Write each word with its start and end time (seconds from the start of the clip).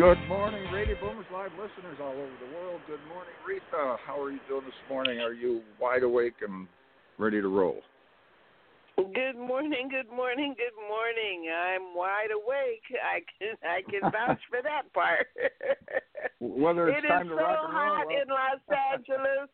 Good 0.00 0.16
morning, 0.32 0.64
Radio 0.72 0.96
Boomers 0.98 1.26
Live 1.30 1.50
listeners 1.60 1.98
all 2.00 2.16
over 2.16 2.36
the 2.40 2.56
world. 2.56 2.80
Good 2.88 3.04
morning, 3.12 3.36
Reatha. 3.44 3.98
How 4.06 4.18
are 4.18 4.30
you 4.30 4.40
doing 4.48 4.64
this 4.64 4.80
morning? 4.88 5.18
Are 5.20 5.34
you 5.34 5.60
wide 5.78 6.04
awake 6.04 6.40
and 6.40 6.66
ready 7.18 7.38
to 7.42 7.48
roll? 7.48 7.82
Good 8.96 9.36
morning, 9.36 9.90
good 9.90 10.08
morning, 10.08 10.54
good 10.56 10.72
morning. 10.88 11.52
I'm 11.52 11.94
wide 11.94 12.32
awake. 12.32 12.80
I 12.96 13.20
can 13.36 13.52
I 13.60 13.82
can 13.92 14.00
vouch 14.10 14.40
for 14.48 14.62
that 14.62 14.90
part. 14.94 15.26
Whether 16.40 16.88
it's 16.88 17.04
it 17.04 17.08
time 17.08 17.26
is 17.26 17.32
to 17.32 17.36
so 17.36 17.42
rock 17.44 17.58
and 17.60 17.74
roll. 17.74 17.84
hot 17.84 18.06
in 18.08 18.28
Los 18.32 18.78
Angeles. 18.96 19.50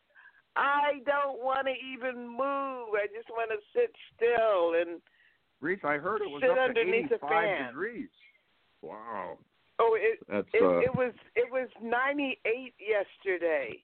I 0.54 1.02
don't 1.04 1.42
want 1.42 1.66
to 1.66 1.74
even 1.74 2.22
move. 2.22 2.94
I 2.94 3.10
just 3.10 3.30
want 3.30 3.50
to 3.50 3.58
sit 3.74 3.90
still 4.14 4.78
and 4.80 5.00
Reese, 5.60 5.82
I 5.82 5.96
heard 5.98 6.22
it 6.22 6.30
was 6.30 6.40
up 6.48 6.54
to 6.54 6.60
underneath 6.62 7.10
a 7.10 7.16
85 7.16 7.30
fan. 7.30 7.66
degrees. 7.66 8.08
Wow. 8.80 9.38
Oh 9.78 9.96
it 9.98 10.18
That's 10.28 10.48
it, 10.54 10.62
uh 10.62 10.78
it 10.78 10.94
was 10.94 11.12
it 11.34 11.50
was 11.50 11.68
98 11.82 12.74
yesterday. 12.78 13.82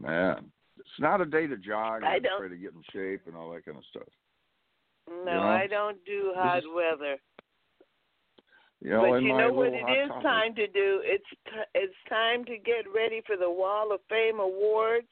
man. 0.00 0.50
It's 0.78 0.98
not 1.00 1.20
a 1.20 1.26
day 1.26 1.46
to 1.46 1.56
jog 1.56 2.02
I 2.02 2.18
don't- 2.18 2.38
try 2.40 2.48
to 2.48 2.56
get 2.56 2.72
in 2.72 2.82
shape 2.92 3.22
and 3.26 3.36
all 3.36 3.52
that 3.52 3.64
kind 3.64 3.76
of 3.76 3.84
stuff. 3.90 4.08
No, 5.08 5.14
You 5.18 5.24
know, 5.24 5.42
I 5.42 5.66
don't 5.68 6.02
do 6.04 6.32
hot 6.34 6.62
weather. 6.74 7.16
You 8.80 8.90
know, 8.90 9.10
but 9.10 9.22
you 9.22 9.36
know 9.36 9.52
what 9.52 9.68
it 9.68 9.76
is 9.78 10.08
topic- 10.08 10.22
time 10.22 10.54
to 10.56 10.66
do? 10.66 11.00
It's 11.04 11.28
t- 11.46 11.70
it's 11.74 11.94
time 12.08 12.44
to 12.46 12.56
get 12.58 12.84
ready 12.92 13.20
for 13.26 13.36
the 13.36 13.48
Wall 13.50 13.92
of 13.92 14.00
Fame 14.08 14.40
Awards, 14.40 15.06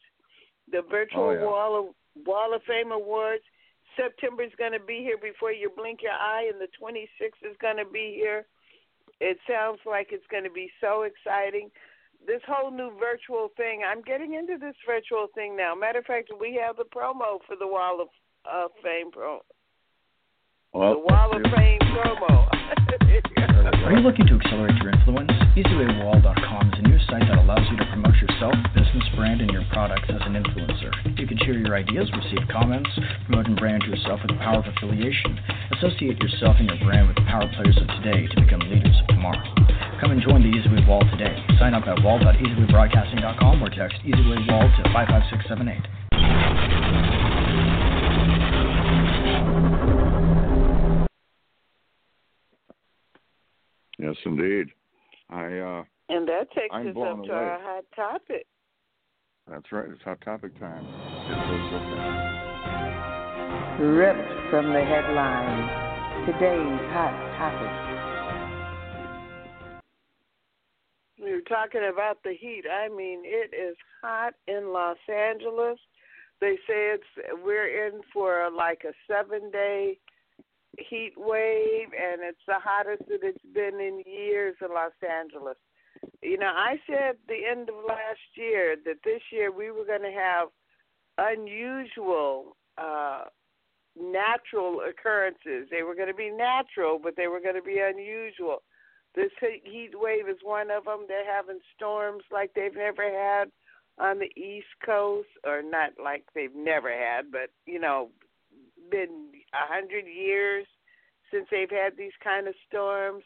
the 0.73 0.83
virtual 0.83 1.23
Oh, 1.25 1.31
yeah. 1.33 1.45
Wall 1.45 1.79
of 1.79 2.25
Wall 2.27 2.53
of 2.55 2.63
Fame 2.65 2.91
Awards. 2.91 3.45
September 3.97 4.43
is 4.43 4.55
going 4.57 4.73
to 4.73 4.81
be 4.81 5.03
here 5.03 5.19
before 5.19 5.53
you 5.53 5.71
blink 5.71 6.03
your 6.03 6.13
eye, 6.19 6.49
and 6.51 6.61
the 6.61 6.69
26th 6.81 7.43
is 7.49 7.57
going 7.59 7.77
to 7.77 7.85
be 7.85 8.15
here. 8.15 8.47
It 9.21 9.39
sounds 9.49 9.81
like 9.85 10.09
it's 10.11 10.27
going 10.31 10.45
to 10.45 10.51
be 10.51 10.71
so 10.81 11.03
exciting. 11.03 11.71
This 12.27 12.41
whole 12.47 12.71
new 12.71 12.93
virtual 12.99 13.49
thing, 13.57 13.83
I'm 13.87 14.03
getting 14.03 14.35
into 14.35 14.59
this 14.59 14.75
virtual 14.87 15.27
thing 15.35 15.57
now. 15.57 15.75
Matter 15.75 16.01
of 16.01 16.07
fact, 16.07 16.31
we 16.39 16.61
have 16.65 16.77
the 16.77 16.85
promo 16.85 17.39
for 17.47 17.57
the 17.59 17.67
Wall 17.67 18.01
of 18.01 18.09
uh, 18.51 18.69
Fame 18.83 19.11
pro, 19.11 19.41
well, 20.73 20.95
the 20.95 20.99
Wall 21.01 21.37
of 21.37 21.43
Fame 21.55 21.81
promo. 21.81 22.49
Are 23.61 23.93
you 23.93 24.01
looking 24.01 24.27
to 24.27 24.41
accelerate 24.41 24.77
your 24.81 24.89
influence? 24.89 25.33
EasyWayWall.com 25.53 26.73
is 26.73 26.79
a 26.81 26.89
new 26.89 26.99
site 27.05 27.29
that 27.29 27.37
allows 27.37 27.61
you 27.69 27.77
to 27.77 27.85
promote 27.93 28.17
yourself, 28.17 28.55
business, 28.73 29.05
brand, 29.17 29.43
and 29.43 29.51
your 29.51 29.65
products 29.73 30.09
as 30.09 30.21
an 30.25 30.33
influencer. 30.33 30.89
You 31.19 31.27
can 31.27 31.37
share 31.39 31.53
your 31.59 31.77
ideas, 31.77 32.09
receive 32.17 32.49
comments, 32.49 32.89
promote 33.27 33.47
and 33.47 33.57
brand 33.61 33.83
yourself 33.83 34.21
with 34.25 34.33
the 34.33 34.41
power 34.41 34.65
of 34.65 34.67
affiliation. 34.67 35.37
Associate 35.77 36.17
yourself 36.17 36.57
and 36.59 36.73
your 36.73 36.81
brand 36.81 37.09
with 37.09 37.17
the 37.17 37.27
power 37.29 37.45
players 37.53 37.77
of 37.77 37.87
today 38.01 38.27
to 38.33 38.41
become 38.41 38.61
leaders 38.65 38.97
of 38.97 39.07
tomorrow. 39.13 39.45
Come 40.01 40.13
and 40.13 40.23
join 40.23 40.41
the 40.41 40.49
EasyWay 40.49 40.89
Wall 40.89 41.05
today. 41.13 41.37
Sign 41.59 41.75
up 41.75 41.85
at 41.85 42.01
wall.easywaybroadcasting.com 42.03 43.63
or 43.63 43.69
text 43.69 44.01
EasyWayWall 44.09 44.73
to 44.77 44.83
55678. 44.89 46.80
Yes, 54.01 54.17
indeed. 54.25 54.69
I 55.29 55.59
uh 55.59 55.85
And 56.09 56.27
that 56.29 56.51
takes 56.53 56.73
I'm 56.73 56.89
us 56.89 56.95
blown 56.95 57.21
up 57.21 57.27
to 57.27 57.33
away. 57.33 57.41
our 57.45 57.61
hot 57.61 57.85
topic. 57.95 58.47
that's 59.49 59.71
right, 59.73 59.89
it's 59.91 60.03
hot 60.03 60.21
topic 60.23 60.59
time. 60.59 60.85
It 60.87 61.37
goes 61.49 61.73
up 61.75 61.83
there. 61.95 62.29
Ripped 63.93 64.51
from 64.51 64.73
the 64.73 64.81
headlines. 64.81 65.71
Today's 66.27 66.81
hot 66.93 67.15
topic. 67.39 67.73
We 71.23 71.31
are 71.33 71.43
talking 71.43 71.83
about 71.93 72.23
the 72.25 72.33
heat. 72.33 72.65
I 72.71 72.89
mean, 72.89 73.23
it 73.25 73.55
is 73.55 73.77
hot 74.03 74.33
in 74.49 74.73
Los 74.73 74.97
Angeles. 75.09 75.79
They 76.41 76.57
say 76.67 76.95
it's 76.97 77.05
we're 77.45 77.87
in 77.87 78.01
for 78.15 78.49
like 78.57 78.85
a 78.89 78.93
seven 79.07 79.51
day 79.51 79.99
heat 80.79 81.13
wave, 81.17 81.89
and 81.93 82.23
it's 82.23 82.45
the 82.47 82.59
hottest 82.59 83.09
that 83.09 83.21
it's 83.23 83.45
been 83.55 83.81
in 83.81 84.03
years 84.07 84.57
in 84.61 84.69
Los 84.69 84.93
Angeles. 85.03 85.57
You 86.23 86.39
know, 86.39 86.53
I 86.55 86.77
said 86.87 87.17
the 87.29 87.45
end 87.51 87.69
of 87.69 87.75
last 87.87 88.21
year 88.35 88.77
that 88.85 89.03
this 89.05 89.21
year 89.33 89.51
we 89.53 89.71
were 89.71 89.85
going 89.85 90.03
to 90.03 90.13
have 90.13 90.49
unusual 91.19 92.57
uh, 92.79 93.25
natural 94.01 94.81
occurrences. 94.89 95.69
They 95.71 95.83
were 95.83 95.95
going 95.95 96.09
to 96.09 96.15
be 96.15 96.31
natural, 96.31 96.99
but 97.03 97.17
they 97.17 97.27
were 97.27 97.41
going 97.41 97.57
to 97.57 97.63
be 97.63 97.79
unusual. 97.79 98.63
This 99.15 99.31
heat 99.41 99.91
wave 99.95 100.29
is 100.29 100.39
one 100.43 100.71
of 100.71 100.85
them. 100.85 101.07
They're 101.09 101.31
having 101.31 101.59
storms 101.75 102.23
like 102.31 102.53
they've 102.55 102.75
never 102.75 103.03
had 103.03 103.51
on 103.99 104.19
the 104.19 104.31
East 104.41 104.69
Coast, 104.85 105.29
or 105.45 105.63
not 105.63 105.91
like 106.03 106.25
they've 106.35 106.55
never 106.55 106.91
had, 106.91 107.31
but 107.31 107.51
you 107.67 107.81
know, 107.81 108.11
been 108.91 109.27
a 109.55 109.67
hundred 109.67 110.07
years 110.07 110.67
since 111.31 111.47
they've 111.51 111.71
had 111.71 111.97
these 111.97 112.17
kind 112.23 112.49
of 112.49 112.55
storms. 112.69 113.25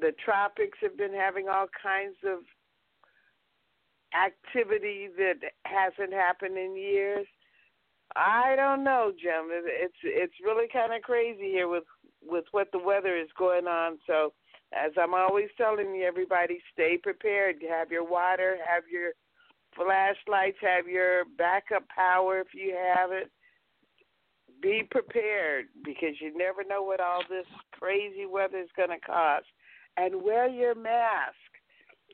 The 0.00 0.12
tropics 0.24 0.78
have 0.80 0.96
been 0.96 1.12
having 1.12 1.48
all 1.48 1.66
kinds 1.82 2.16
of 2.24 2.40
activity 4.14 5.08
that 5.16 5.52
hasn't 5.64 6.12
happened 6.12 6.56
in 6.56 6.76
years. 6.76 7.26
I 8.16 8.54
don't 8.56 8.84
know, 8.84 9.12
Jim. 9.20 9.48
It's 9.50 9.96
it's 10.04 10.34
really 10.44 10.66
kind 10.72 10.92
of 10.92 11.02
crazy 11.02 11.50
here 11.50 11.68
with 11.68 11.84
with 12.22 12.44
what 12.52 12.68
the 12.72 12.78
weather 12.78 13.16
is 13.16 13.28
going 13.38 13.66
on. 13.66 13.98
So, 14.06 14.32
as 14.72 14.92
I'm 15.00 15.14
always 15.14 15.48
telling 15.56 15.94
you, 15.94 16.04
everybody, 16.04 16.60
stay 16.72 16.98
prepared. 17.02 17.56
Have 17.68 17.90
your 17.90 18.04
water, 18.04 18.58
have 18.66 18.84
your 18.90 19.12
flashlights, 19.74 20.58
have 20.60 20.86
your 20.86 21.24
backup 21.38 21.88
power 21.88 22.40
if 22.40 22.48
you 22.54 22.76
have 22.76 23.12
it. 23.12 23.30
Be 24.62 24.86
prepared 24.90 25.66
because 25.84 26.20
you 26.20 26.36
never 26.36 26.62
know 26.62 26.82
what 26.82 27.00
all 27.00 27.22
this 27.28 27.46
crazy 27.72 28.26
weather 28.26 28.58
is 28.58 28.68
going 28.76 28.90
to 28.90 28.98
cause. 29.04 29.42
And 29.96 30.22
wear 30.22 30.48
your 30.48 30.74
mask. 30.74 31.34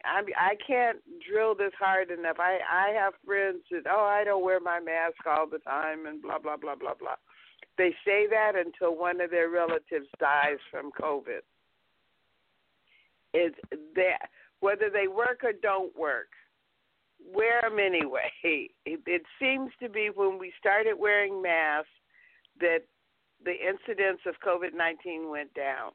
I 0.04 0.22
I 0.36 0.54
can't 0.66 0.98
drill 1.28 1.54
this 1.54 1.72
hard 1.78 2.10
enough. 2.10 2.36
I 2.38 2.58
I 2.70 2.92
have 2.98 3.14
friends 3.24 3.62
that 3.70 3.82
oh 3.90 4.04
I 4.04 4.24
don't 4.24 4.44
wear 4.44 4.60
my 4.60 4.80
mask 4.80 5.26
all 5.26 5.46
the 5.46 5.58
time 5.58 6.06
and 6.06 6.22
blah 6.22 6.38
blah 6.38 6.56
blah 6.56 6.74
blah 6.74 6.94
blah. 6.98 7.16
They 7.76 7.94
say 8.04 8.26
that 8.28 8.52
until 8.56 8.96
one 8.96 9.20
of 9.20 9.30
their 9.30 9.50
relatives 9.50 10.08
dies 10.18 10.58
from 10.70 10.90
COVID. 11.00 11.40
It's 13.34 13.58
that 13.94 14.30
whether 14.60 14.90
they 14.90 15.06
work 15.06 15.40
or 15.44 15.52
don't 15.52 15.96
work, 15.96 16.28
wear 17.32 17.60
them 17.62 17.78
anyway. 17.78 18.32
It, 18.90 19.00
it 19.06 19.22
seems 19.38 19.70
to 19.82 19.88
be 19.88 20.08
when 20.14 20.38
we 20.38 20.50
started 20.58 20.94
wearing 20.98 21.42
masks 21.42 21.90
that 22.60 22.80
the 23.44 23.52
incidence 23.52 24.20
of 24.26 24.34
COVID 24.46 24.74
nineteen 24.74 25.30
went 25.30 25.52
down. 25.54 25.92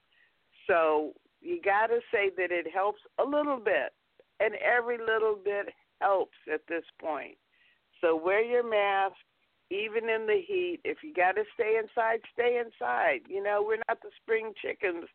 So 0.67 1.13
you 1.41 1.61
got 1.61 1.87
to 1.87 1.99
say 2.11 2.29
that 2.37 2.51
it 2.51 2.67
helps 2.73 3.01
a 3.19 3.23
little 3.23 3.59
bit, 3.59 3.91
and 4.39 4.53
every 4.55 4.97
little 4.97 5.35
bit 5.35 5.73
helps 6.01 6.37
at 6.51 6.61
this 6.67 6.85
point. 7.01 7.37
So 7.99 8.15
wear 8.15 8.43
your 8.43 8.67
mask, 8.69 9.15
even 9.69 10.09
in 10.09 10.25
the 10.25 10.41
heat. 10.45 10.79
If 10.83 10.97
you 11.03 11.13
got 11.13 11.33
to 11.33 11.43
stay 11.53 11.77
inside, 11.81 12.19
stay 12.33 12.61
inside. 12.63 13.21
You 13.27 13.43
know, 13.43 13.63
we're 13.65 13.83
not 13.87 14.01
the 14.01 14.09
spring 14.21 14.53
chickens 14.61 15.05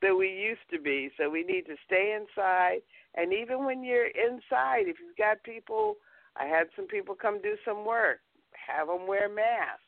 that 0.00 0.14
we 0.14 0.28
used 0.28 0.68
to 0.72 0.80
be, 0.80 1.10
so 1.18 1.28
we 1.28 1.42
need 1.42 1.66
to 1.66 1.76
stay 1.84 2.16
inside. 2.18 2.80
And 3.16 3.32
even 3.32 3.64
when 3.64 3.82
you're 3.82 4.06
inside, 4.06 4.86
if 4.86 4.96
you've 5.00 5.16
got 5.16 5.42
people, 5.42 5.96
I 6.36 6.44
had 6.44 6.68
some 6.76 6.86
people 6.86 7.14
come 7.14 7.40
do 7.42 7.56
some 7.64 7.84
work, 7.84 8.20
have 8.52 8.86
them 8.88 9.06
wear 9.06 9.28
masks. 9.28 9.87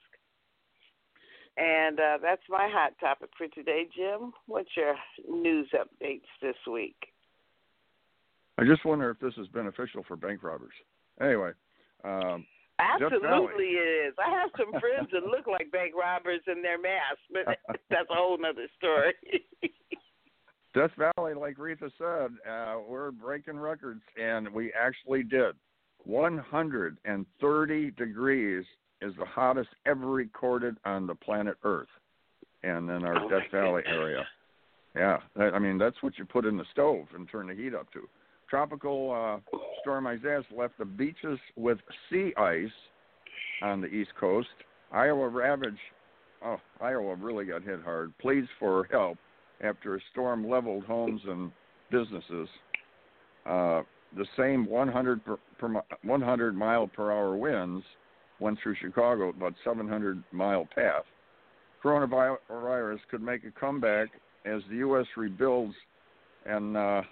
And 1.60 2.00
uh, 2.00 2.18
that's 2.22 2.42
my 2.48 2.70
hot 2.72 2.94
topic 2.98 3.28
for 3.36 3.46
today, 3.48 3.86
Jim. 3.94 4.32
What's 4.46 4.70
your 4.74 4.94
news 5.28 5.68
updates 5.74 6.22
this 6.40 6.56
week? 6.70 6.96
I 8.56 8.64
just 8.64 8.84
wonder 8.86 9.10
if 9.10 9.18
this 9.20 9.34
is 9.36 9.46
beneficial 9.48 10.02
for 10.08 10.16
bank 10.16 10.42
robbers. 10.42 10.72
Anyway, 11.20 11.50
um. 12.04 12.46
Absolutely, 12.78 13.76
it 13.76 14.08
is. 14.08 14.14
I 14.18 14.30
have 14.30 14.48
some 14.56 14.70
friends 14.80 15.10
that 15.12 15.24
look 15.24 15.46
like 15.46 15.70
bank 15.70 15.92
robbers 15.94 16.40
in 16.46 16.62
their 16.62 16.80
masks, 16.80 17.20
but 17.30 17.44
that's 17.90 18.08
a 18.10 18.14
whole 18.14 18.38
other 18.42 18.68
story. 18.78 19.12
Death 20.74 20.92
Valley, 20.96 21.34
like 21.34 21.58
Reatha 21.58 21.90
said, 21.98 22.30
uh, 22.50 22.76
we're 22.88 23.10
breaking 23.10 23.58
records, 23.58 24.00
and 24.18 24.48
we 24.48 24.72
actually 24.72 25.24
did 25.24 25.56
130 26.04 27.90
degrees 27.90 28.64
is 29.02 29.14
the 29.18 29.24
hottest 29.24 29.70
ever 29.86 30.06
recorded 30.06 30.76
on 30.84 31.06
the 31.06 31.14
planet 31.14 31.56
Earth, 31.64 31.88
and 32.62 32.90
in 32.90 33.04
our 33.04 33.24
oh 33.24 33.28
Death 33.28 33.50
Valley 33.50 33.82
goodness. 33.82 34.00
area. 34.00 34.26
Yeah, 34.96 35.18
I 35.54 35.58
mean 35.58 35.78
that's 35.78 36.02
what 36.02 36.18
you 36.18 36.24
put 36.24 36.44
in 36.44 36.56
the 36.56 36.64
stove 36.72 37.06
and 37.14 37.28
turn 37.28 37.48
the 37.48 37.54
heat 37.54 37.74
up 37.74 37.92
to. 37.92 38.08
Tropical 38.48 39.12
uh, 39.12 39.56
storm 39.80 40.06
Isaias 40.06 40.44
left 40.56 40.76
the 40.78 40.84
beaches 40.84 41.38
with 41.56 41.78
sea 42.10 42.32
ice 42.36 42.68
on 43.62 43.80
the 43.80 43.86
east 43.86 44.10
coast. 44.18 44.48
Iowa 44.92 45.28
ravaged. 45.28 45.78
Oh, 46.44 46.56
Iowa 46.80 47.14
really 47.14 47.44
got 47.44 47.62
hit 47.62 47.80
hard. 47.84 48.16
Pleads 48.18 48.48
for 48.58 48.88
help 48.90 49.18
after 49.62 49.94
a 49.94 50.00
storm 50.10 50.48
leveled 50.48 50.84
homes 50.84 51.20
and 51.28 51.52
businesses. 51.90 52.48
Uh, 53.46 53.82
the 54.16 54.26
same 54.36 54.66
100 54.66 55.24
per, 55.24 55.36
per 55.58 55.82
100 56.02 56.56
mile 56.56 56.88
per 56.88 57.12
hour 57.12 57.36
winds 57.36 57.84
went 58.40 58.58
through 58.62 58.74
Chicago, 58.80 59.28
about 59.28 59.54
700 59.64 60.22
mile 60.32 60.66
path. 60.74 61.04
Coronavirus 61.84 62.98
could 63.10 63.22
make 63.22 63.44
a 63.44 63.50
comeback 63.58 64.08
as 64.44 64.62
the 64.70 64.76
U.S. 64.76 65.06
rebuilds, 65.16 65.74
and 66.46 66.76
uh, 66.76 67.02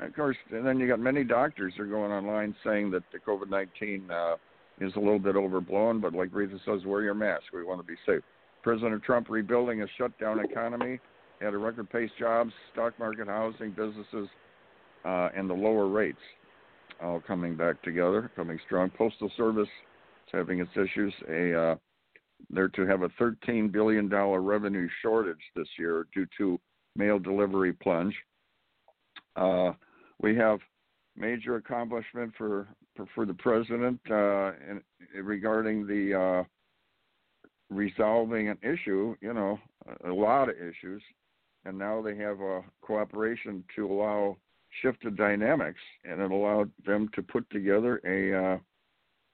of 0.00 0.14
course, 0.14 0.36
and 0.50 0.66
then 0.66 0.78
you 0.78 0.88
got 0.88 1.00
many 1.00 1.24
doctors 1.24 1.74
are 1.78 1.86
going 1.86 2.10
online 2.10 2.54
saying 2.64 2.90
that 2.90 3.02
the 3.12 3.18
COVID-19 3.18 4.10
uh, 4.10 4.36
is 4.80 4.92
a 4.96 4.98
little 4.98 5.18
bit 5.18 5.36
overblown, 5.36 6.00
but 6.00 6.14
like 6.14 6.30
Rita 6.32 6.58
says, 6.66 6.84
wear 6.84 7.02
your 7.02 7.14
mask. 7.14 7.44
We 7.52 7.64
want 7.64 7.80
to 7.80 7.86
be 7.86 7.98
safe. 8.06 8.22
President 8.62 9.02
Trump 9.02 9.28
rebuilding 9.30 9.82
a 9.82 9.86
shutdown 9.98 10.40
economy, 10.40 11.00
had 11.40 11.54
a 11.54 11.58
record 11.58 11.90
pace 11.90 12.10
jobs, 12.18 12.52
stock 12.72 12.98
market, 12.98 13.26
housing, 13.26 13.70
businesses, 13.70 14.28
uh, 15.04 15.28
and 15.34 15.48
the 15.48 15.54
lower 15.54 15.88
rates 15.88 16.18
all 17.02 17.20
coming 17.26 17.56
back 17.56 17.82
together, 17.82 18.30
coming 18.36 18.58
strong. 18.66 18.90
Postal 18.90 19.30
Service 19.36 19.68
having 20.32 20.60
its 20.60 20.70
issues. 20.76 21.14
A 21.28 21.60
uh, 21.60 21.74
they're 22.48 22.68
to 22.68 22.86
have 22.86 23.02
a 23.02 23.10
13 23.18 23.68
billion 23.68 24.08
dollar 24.08 24.40
revenue 24.40 24.88
shortage 25.02 25.42
this 25.54 25.68
year 25.78 26.06
due 26.14 26.26
to 26.38 26.58
mail 26.96 27.18
delivery 27.18 27.72
plunge. 27.72 28.14
Uh, 29.36 29.72
we 30.20 30.34
have 30.36 30.58
major 31.16 31.56
accomplishment 31.56 32.32
for 32.36 32.68
for, 33.14 33.24
the 33.24 33.34
president 33.34 33.98
uh, 34.10 34.52
in, 34.68 34.82
regarding 35.22 35.86
the 35.86 36.14
uh, 36.14 36.44
resolving 37.70 38.48
an 38.48 38.58
issue. 38.62 39.14
You 39.20 39.32
know, 39.32 39.58
a, 40.04 40.10
a 40.10 40.14
lot 40.14 40.48
of 40.48 40.56
issues, 40.56 41.02
and 41.64 41.78
now 41.78 42.02
they 42.02 42.16
have 42.16 42.40
a 42.40 42.62
cooperation 42.82 43.64
to 43.76 43.86
allow 43.86 44.36
shifted 44.82 45.16
dynamics, 45.16 45.80
and 46.04 46.20
it 46.20 46.30
allowed 46.30 46.70
them 46.84 47.08
to 47.14 47.22
put 47.22 47.48
together 47.50 48.00
a 48.04 48.54
uh, 48.54 48.58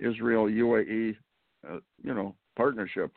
Israel 0.00 0.46
UAE, 0.46 1.16
uh, 1.68 1.78
you 2.02 2.14
know, 2.14 2.34
partnership. 2.56 3.12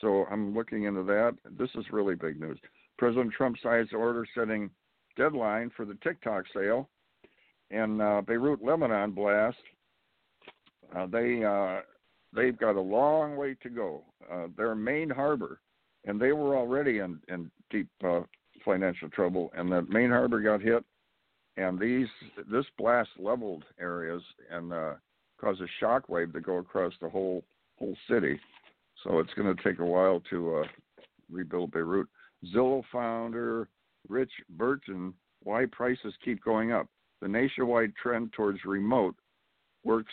So 0.00 0.26
I'm 0.30 0.54
looking 0.54 0.84
into 0.84 1.02
that. 1.04 1.36
This 1.58 1.70
is 1.74 1.84
really 1.92 2.14
big 2.14 2.40
news. 2.40 2.58
President 2.98 3.32
Trump 3.32 3.56
signs 3.62 3.92
order 3.92 4.26
setting 4.36 4.70
deadline 5.16 5.70
for 5.76 5.84
the 5.84 5.96
TikTok 6.02 6.44
sale, 6.54 6.88
and 7.70 8.00
uh, 8.00 8.22
Beirut, 8.26 8.62
Lebanon 8.62 9.12
blast. 9.12 9.56
Uh, 10.94 11.06
they 11.06 11.44
uh, 11.44 11.80
they've 12.34 12.58
got 12.58 12.76
a 12.76 12.80
long 12.80 13.36
way 13.36 13.56
to 13.62 13.68
go. 13.68 14.04
Uh, 14.30 14.46
their 14.56 14.74
main 14.74 15.10
harbor, 15.10 15.60
and 16.04 16.20
they 16.20 16.32
were 16.32 16.56
already 16.56 16.98
in 16.98 17.18
in 17.28 17.50
deep 17.70 17.88
uh, 18.04 18.20
financial 18.64 19.08
trouble, 19.08 19.50
and 19.56 19.70
the 19.70 19.82
main 19.82 20.10
harbor 20.10 20.40
got 20.40 20.60
hit 20.60 20.84
and 21.56 21.78
these 21.78 22.06
this 22.50 22.64
blast 22.78 23.10
leveled 23.18 23.64
areas 23.80 24.22
and 24.50 24.72
caused 25.42 25.60
a 25.60 25.66
shock 25.80 26.08
wave 26.08 26.32
to 26.32 26.40
go 26.40 26.58
across 26.58 26.92
the 27.00 27.08
whole 27.08 27.44
whole 27.78 27.96
city. 28.08 28.38
So 29.02 29.18
it's 29.18 29.34
going 29.34 29.54
to 29.54 29.62
take 29.62 29.80
a 29.80 29.84
while 29.84 30.22
to 30.30 30.56
uh, 30.56 30.64
rebuild 31.30 31.72
Beirut. 31.72 32.08
Zillow 32.54 32.82
founder 32.92 33.68
Rich 34.08 34.32
Barton, 34.50 35.14
why 35.42 35.66
prices 35.70 36.14
keep 36.24 36.42
going 36.44 36.72
up? 36.72 36.86
The 37.20 37.28
nationwide 37.28 37.94
trend 38.00 38.32
towards 38.32 38.64
remote 38.64 39.14
works 39.84 40.12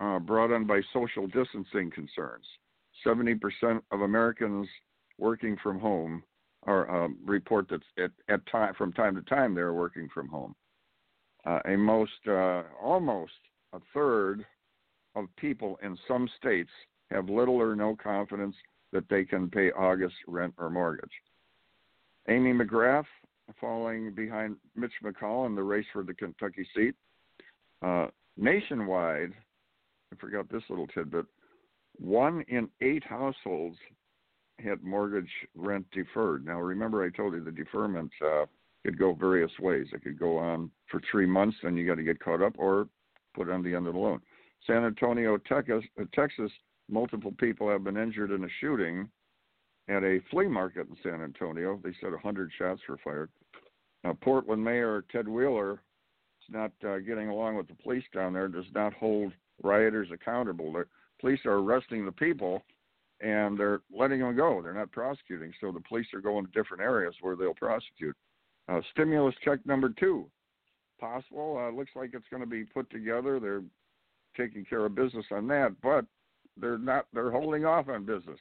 uh, 0.00 0.18
brought 0.18 0.52
on 0.52 0.66
by 0.66 0.80
social 0.92 1.26
distancing 1.26 1.90
concerns. 1.90 2.44
70% 3.06 3.38
of 3.90 4.00
Americans 4.00 4.66
working 5.18 5.56
from 5.62 5.78
home 5.78 6.22
are 6.64 7.04
um, 7.04 7.16
report 7.24 7.68
that 7.68 7.82
at, 8.02 8.10
at 8.28 8.40
time 8.50 8.74
from 8.76 8.92
time 8.92 9.14
to 9.14 9.22
time 9.22 9.54
they're 9.54 9.72
working 9.72 10.08
from 10.12 10.28
home 10.28 10.54
uh, 11.46 11.60
a 11.66 11.76
most 11.76 12.26
uh, 12.26 12.62
almost 12.82 13.32
a 13.72 13.78
third 13.94 14.44
of 15.18 15.34
people 15.36 15.78
in 15.82 15.96
some 16.06 16.28
states 16.38 16.70
have 17.10 17.28
little 17.28 17.56
or 17.56 17.74
no 17.74 17.96
confidence 17.96 18.54
that 18.92 19.08
they 19.08 19.24
can 19.24 19.50
pay 19.50 19.70
August 19.72 20.14
rent 20.26 20.54
or 20.58 20.70
mortgage. 20.70 21.10
Amy 22.28 22.52
McGrath 22.52 23.06
falling 23.60 24.12
behind 24.14 24.56
Mitch 24.76 24.92
McConnell 25.02 25.46
in 25.46 25.54
the 25.54 25.62
race 25.62 25.86
for 25.92 26.02
the 26.02 26.14
Kentucky 26.14 26.66
seat. 26.74 26.94
Uh, 27.82 28.08
nationwide, 28.36 29.32
I 30.12 30.16
forgot 30.16 30.50
this 30.50 30.62
little 30.68 30.86
tidbit. 30.88 31.26
One 31.98 32.44
in 32.48 32.68
eight 32.80 33.04
households 33.04 33.76
had 34.58 34.82
mortgage 34.82 35.30
rent 35.54 35.86
deferred. 35.92 36.44
Now, 36.44 36.60
remember, 36.60 37.04
I 37.04 37.10
told 37.10 37.34
you 37.34 37.42
the 37.42 37.50
deferment 37.50 38.10
uh, 38.24 38.46
could 38.84 38.98
go 38.98 39.14
various 39.14 39.50
ways. 39.60 39.86
It 39.92 40.02
could 40.02 40.18
go 40.18 40.38
on 40.38 40.70
for 40.90 41.00
three 41.10 41.26
months, 41.26 41.56
and 41.62 41.76
you 41.76 41.86
got 41.86 41.96
to 41.96 42.02
get 42.02 42.20
caught 42.20 42.42
up, 42.42 42.54
or 42.58 42.88
put 43.34 43.48
on 43.48 43.62
the 43.62 43.74
end 43.74 43.86
of 43.86 43.94
the 43.94 43.98
loan. 43.98 44.20
San 44.66 44.84
Antonio, 44.84 45.38
Texas, 45.38 46.50
multiple 46.88 47.32
people 47.38 47.68
have 47.68 47.84
been 47.84 47.96
injured 47.96 48.30
in 48.30 48.44
a 48.44 48.48
shooting 48.60 49.08
at 49.88 50.02
a 50.02 50.20
flea 50.30 50.48
market 50.48 50.86
in 50.88 50.96
San 51.02 51.22
Antonio. 51.22 51.80
They 51.82 51.94
said 52.00 52.10
100 52.10 52.50
shots 52.58 52.80
were 52.88 52.98
fired. 53.02 53.30
Now, 54.04 54.16
Portland 54.20 54.62
Mayor 54.62 55.04
Ted 55.10 55.26
Wheeler 55.26 55.72
is 55.72 56.50
not 56.50 56.72
uh, 56.86 56.98
getting 56.98 57.28
along 57.28 57.56
with 57.56 57.68
the 57.68 57.74
police 57.74 58.04
down 58.14 58.32
there. 58.32 58.48
Does 58.48 58.66
not 58.74 58.92
hold 58.94 59.32
rioters 59.62 60.08
accountable. 60.12 60.72
The 60.72 60.84
police 61.20 61.40
are 61.46 61.58
arresting 61.58 62.04
the 62.04 62.12
people, 62.12 62.62
and 63.20 63.58
they're 63.58 63.80
letting 63.94 64.20
them 64.20 64.36
go. 64.36 64.62
They're 64.62 64.74
not 64.74 64.92
prosecuting. 64.92 65.52
So 65.60 65.72
the 65.72 65.80
police 65.80 66.06
are 66.14 66.20
going 66.20 66.46
to 66.46 66.52
different 66.52 66.82
areas 66.82 67.14
where 67.20 67.36
they'll 67.36 67.54
prosecute. 67.54 68.16
Uh, 68.68 68.80
stimulus 68.92 69.34
check 69.42 69.64
number 69.64 69.92
two, 69.98 70.30
possible. 71.00 71.58
Uh, 71.58 71.74
looks 71.74 71.92
like 71.96 72.10
it's 72.12 72.28
going 72.30 72.42
to 72.42 72.48
be 72.48 72.64
put 72.64 72.88
together. 72.90 73.40
They're 73.40 73.62
taking 74.38 74.64
care 74.64 74.86
of 74.86 74.94
business 74.94 75.26
on 75.30 75.46
that, 75.48 75.74
but 75.82 76.04
they're 76.56 76.78
not. 76.78 77.06
They're 77.12 77.30
holding 77.30 77.64
off 77.64 77.88
on 77.88 78.06
business. 78.06 78.38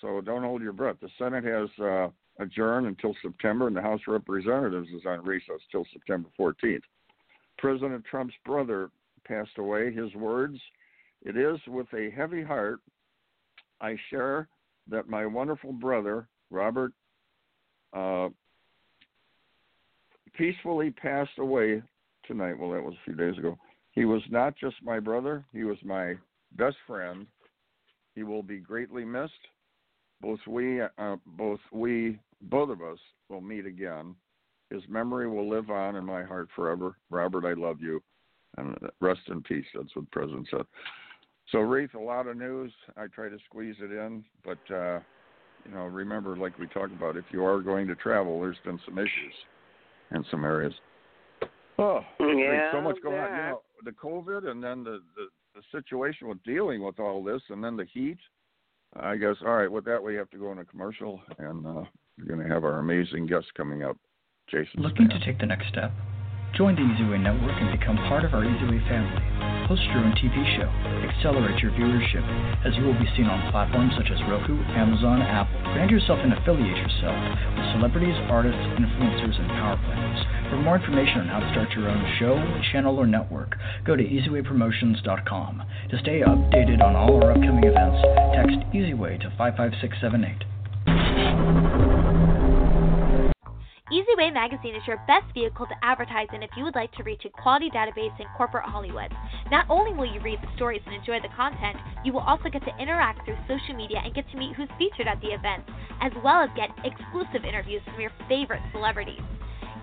So 0.00 0.20
don't 0.20 0.42
hold 0.42 0.62
your 0.62 0.72
breath. 0.72 0.96
The 1.00 1.08
Senate 1.18 1.44
has 1.44 1.68
uh, 1.84 2.08
adjourned 2.40 2.86
until 2.86 3.14
September, 3.22 3.66
and 3.66 3.76
the 3.76 3.82
House 3.82 4.00
of 4.06 4.12
Representatives 4.12 4.88
is 4.90 5.02
on 5.06 5.24
recess 5.24 5.60
till 5.70 5.84
September 5.92 6.28
14th. 6.38 6.82
President 7.58 8.04
Trump's 8.04 8.34
brother 8.44 8.90
passed 9.26 9.58
away. 9.58 9.92
His 9.92 10.12
words: 10.14 10.58
"It 11.22 11.36
is 11.36 11.58
with 11.68 11.86
a 11.94 12.10
heavy 12.10 12.42
heart 12.42 12.80
I 13.80 13.96
share 14.10 14.48
that 14.88 15.08
my 15.08 15.26
wonderful 15.26 15.72
brother 15.72 16.28
Robert 16.50 16.92
uh, 17.92 18.28
peacefully 20.36 20.90
passed 20.90 21.38
away 21.38 21.82
tonight. 22.26 22.58
Well, 22.58 22.70
that 22.70 22.82
was 22.82 22.94
a 22.94 23.04
few 23.04 23.14
days 23.14 23.38
ago. 23.38 23.58
He 23.98 24.04
was 24.04 24.22
not 24.30 24.54
just 24.54 24.76
my 24.80 25.00
brother, 25.00 25.44
he 25.52 25.64
was 25.64 25.76
my 25.82 26.14
best 26.52 26.76
friend. 26.86 27.26
He 28.14 28.22
will 28.22 28.44
be 28.44 28.58
greatly 28.58 29.04
missed. 29.04 29.32
Both 30.20 30.38
we, 30.46 30.80
uh, 30.80 31.16
both 31.26 31.58
we, 31.72 32.20
both 32.42 32.70
of 32.70 32.80
us 32.80 32.98
will 33.28 33.40
meet 33.40 33.66
again. 33.66 34.14
His 34.70 34.82
memory 34.88 35.28
will 35.28 35.50
live 35.50 35.68
on 35.70 35.96
in 35.96 36.04
my 36.04 36.22
heart 36.22 36.48
forever. 36.54 36.96
Robert, 37.10 37.44
I 37.44 37.54
love 37.54 37.80
you, 37.80 38.00
and 38.56 38.78
rest 39.00 39.22
in 39.26 39.42
peace. 39.42 39.66
That's 39.74 39.94
what 39.96 40.04
the 40.04 40.10
president 40.12 40.46
said. 40.48 40.62
So, 41.50 41.58
Reith, 41.58 41.94
a 41.94 41.98
lot 41.98 42.28
of 42.28 42.36
news. 42.36 42.72
I 42.96 43.08
try 43.08 43.28
to 43.28 43.38
squeeze 43.46 43.76
it 43.80 43.90
in, 43.90 44.24
but 44.44 44.58
uh, 44.72 45.00
you 45.64 45.74
know, 45.74 45.86
remember, 45.86 46.36
like 46.36 46.56
we 46.56 46.68
talked 46.68 46.92
about, 46.92 47.16
if 47.16 47.24
you 47.32 47.44
are 47.44 47.60
going 47.60 47.88
to 47.88 47.96
travel, 47.96 48.40
there's 48.40 48.58
been 48.64 48.78
some 48.84 48.96
issues 48.96 49.34
in 50.14 50.24
some 50.30 50.44
areas. 50.44 50.74
Oh, 51.80 52.00
yeah, 52.20 52.70
so 52.72 52.80
much 52.80 52.96
going 53.02 53.16
on. 53.16 53.30
You 53.30 53.36
know, 53.36 53.62
the 53.84 53.92
COVID 53.92 54.48
and 54.48 54.62
then 54.62 54.84
the, 54.84 55.00
the 55.16 55.28
the 55.54 55.78
situation 55.78 56.28
with 56.28 56.42
dealing 56.44 56.82
with 56.82 57.00
all 57.00 57.22
this, 57.22 57.42
and 57.50 57.62
then 57.62 57.76
the 57.76 57.84
heat. 57.84 58.18
I 58.98 59.16
guess. 59.16 59.36
All 59.44 59.54
right, 59.54 59.70
with 59.70 59.84
that, 59.84 60.02
we 60.02 60.14
have 60.14 60.30
to 60.30 60.38
go 60.38 60.50
in 60.52 60.58
a 60.58 60.64
commercial, 60.64 61.20
and 61.38 61.66
uh, 61.66 61.84
we're 62.16 62.24
going 62.26 62.40
to 62.40 62.52
have 62.52 62.64
our 62.64 62.78
amazing 62.78 63.26
guest 63.26 63.46
coming 63.54 63.82
up, 63.82 63.96
Jason. 64.48 64.80
Looking 64.80 65.08
to 65.10 65.20
take 65.24 65.38
the 65.38 65.46
next 65.46 65.68
step? 65.68 65.92
Join 66.54 66.74
the 66.74 66.80
EasyWay 66.80 67.20
Network 67.20 67.60
and 67.60 67.78
become 67.78 67.96
part 67.96 68.24
of 68.24 68.32
our 68.32 68.42
EasyWay 68.42 68.88
family. 68.88 69.57
Host 69.68 69.84
your 69.92 70.00
own 70.00 70.16
TV 70.16 70.32
show. 70.56 70.64
Accelerate 71.12 71.60
your 71.60 71.68
viewership 71.72 72.24
as 72.64 72.72
you 72.80 72.88
will 72.88 72.96
be 72.96 73.04
seen 73.12 73.28
on 73.28 73.52
platforms 73.52 73.92
such 74.00 74.08
as 74.08 74.16
Roku, 74.24 74.56
Amazon, 74.72 75.20
Apple. 75.20 75.60
Brand 75.76 75.90
yourself 75.90 76.18
and 76.24 76.32
affiliate 76.32 76.80
yourself 76.80 77.12
with 77.52 77.68
celebrities, 77.76 78.16
artists, 78.32 78.64
influencers, 78.80 79.36
and 79.36 79.48
power 79.60 79.76
players. 79.76 80.24
For 80.48 80.56
more 80.56 80.80
information 80.80 81.20
on 81.20 81.28
how 81.28 81.44
to 81.44 81.50
start 81.52 81.68
your 81.76 81.92
own 81.92 82.00
show, 82.16 82.40
channel, 82.72 82.96
or 82.96 83.06
network, 83.06 83.60
go 83.84 83.94
to 83.94 84.02
easywaypromotions.com. 84.02 85.62
To 85.90 85.98
stay 86.00 86.24
updated 86.24 86.80
on 86.80 86.96
all 86.96 87.22
our 87.22 87.36
upcoming 87.36 87.64
events, 87.64 88.00
text 88.32 88.56
EasyWay 88.72 89.20
to 89.20 89.28
55678. 89.36 90.48
EasyWay 93.88 94.34
Magazine 94.34 94.76
is 94.76 94.84
your 94.86 95.00
best 95.08 95.24
vehicle 95.32 95.64
to 95.64 95.72
advertise 95.80 96.28
in 96.34 96.42
if 96.42 96.50
you 96.58 96.64
would 96.64 96.74
like 96.74 96.92
to 96.92 97.02
reach 97.04 97.24
a 97.24 97.30
quality 97.30 97.70
database 97.70 98.12
in 98.20 98.26
corporate 98.36 98.68
Hollywood. 98.68 99.08
Not 99.50 99.64
only 99.70 99.96
will 99.96 100.12
you 100.12 100.20
read 100.20 100.44
the 100.44 100.54
stories 100.56 100.82
and 100.84 100.94
enjoy 100.94 101.24
the 101.24 101.32
content, 101.32 101.80
you 102.04 102.12
will 102.12 102.20
also 102.28 102.52
get 102.52 102.60
to 102.68 102.76
interact 102.76 103.24
through 103.24 103.40
social 103.48 103.72
media 103.72 104.04
and 104.04 104.12
get 104.12 104.28
to 104.28 104.36
meet 104.36 104.52
who's 104.56 104.68
featured 104.76 105.08
at 105.08 105.16
the 105.24 105.32
event, 105.32 105.64
as 106.04 106.12
well 106.22 106.44
as 106.44 106.52
get 106.52 106.68
exclusive 106.84 107.48
interviews 107.48 107.80
from 107.88 107.96
your 107.96 108.12
favorite 108.28 108.60
celebrities. 108.76 109.24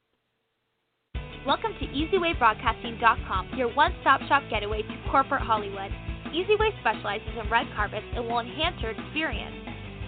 Welcome 1.46 1.72
to 1.80 1.86
EasyWayBroadcasting.com, 1.86 3.52
your 3.56 3.72
one-stop 3.75 4.20
shop 4.28 4.42
getaway 4.50 4.82
to 4.82 4.94
corporate 5.10 5.40
Hollywood. 5.40 5.90
EasyWay 6.26 6.78
specializes 6.80 7.38
in 7.42 7.48
red 7.48 7.68
carpets 7.75 8.04
and 8.14 8.26
will 8.26 8.40
enhance 8.40 8.78
your 8.82 8.90
experience. 8.90 9.66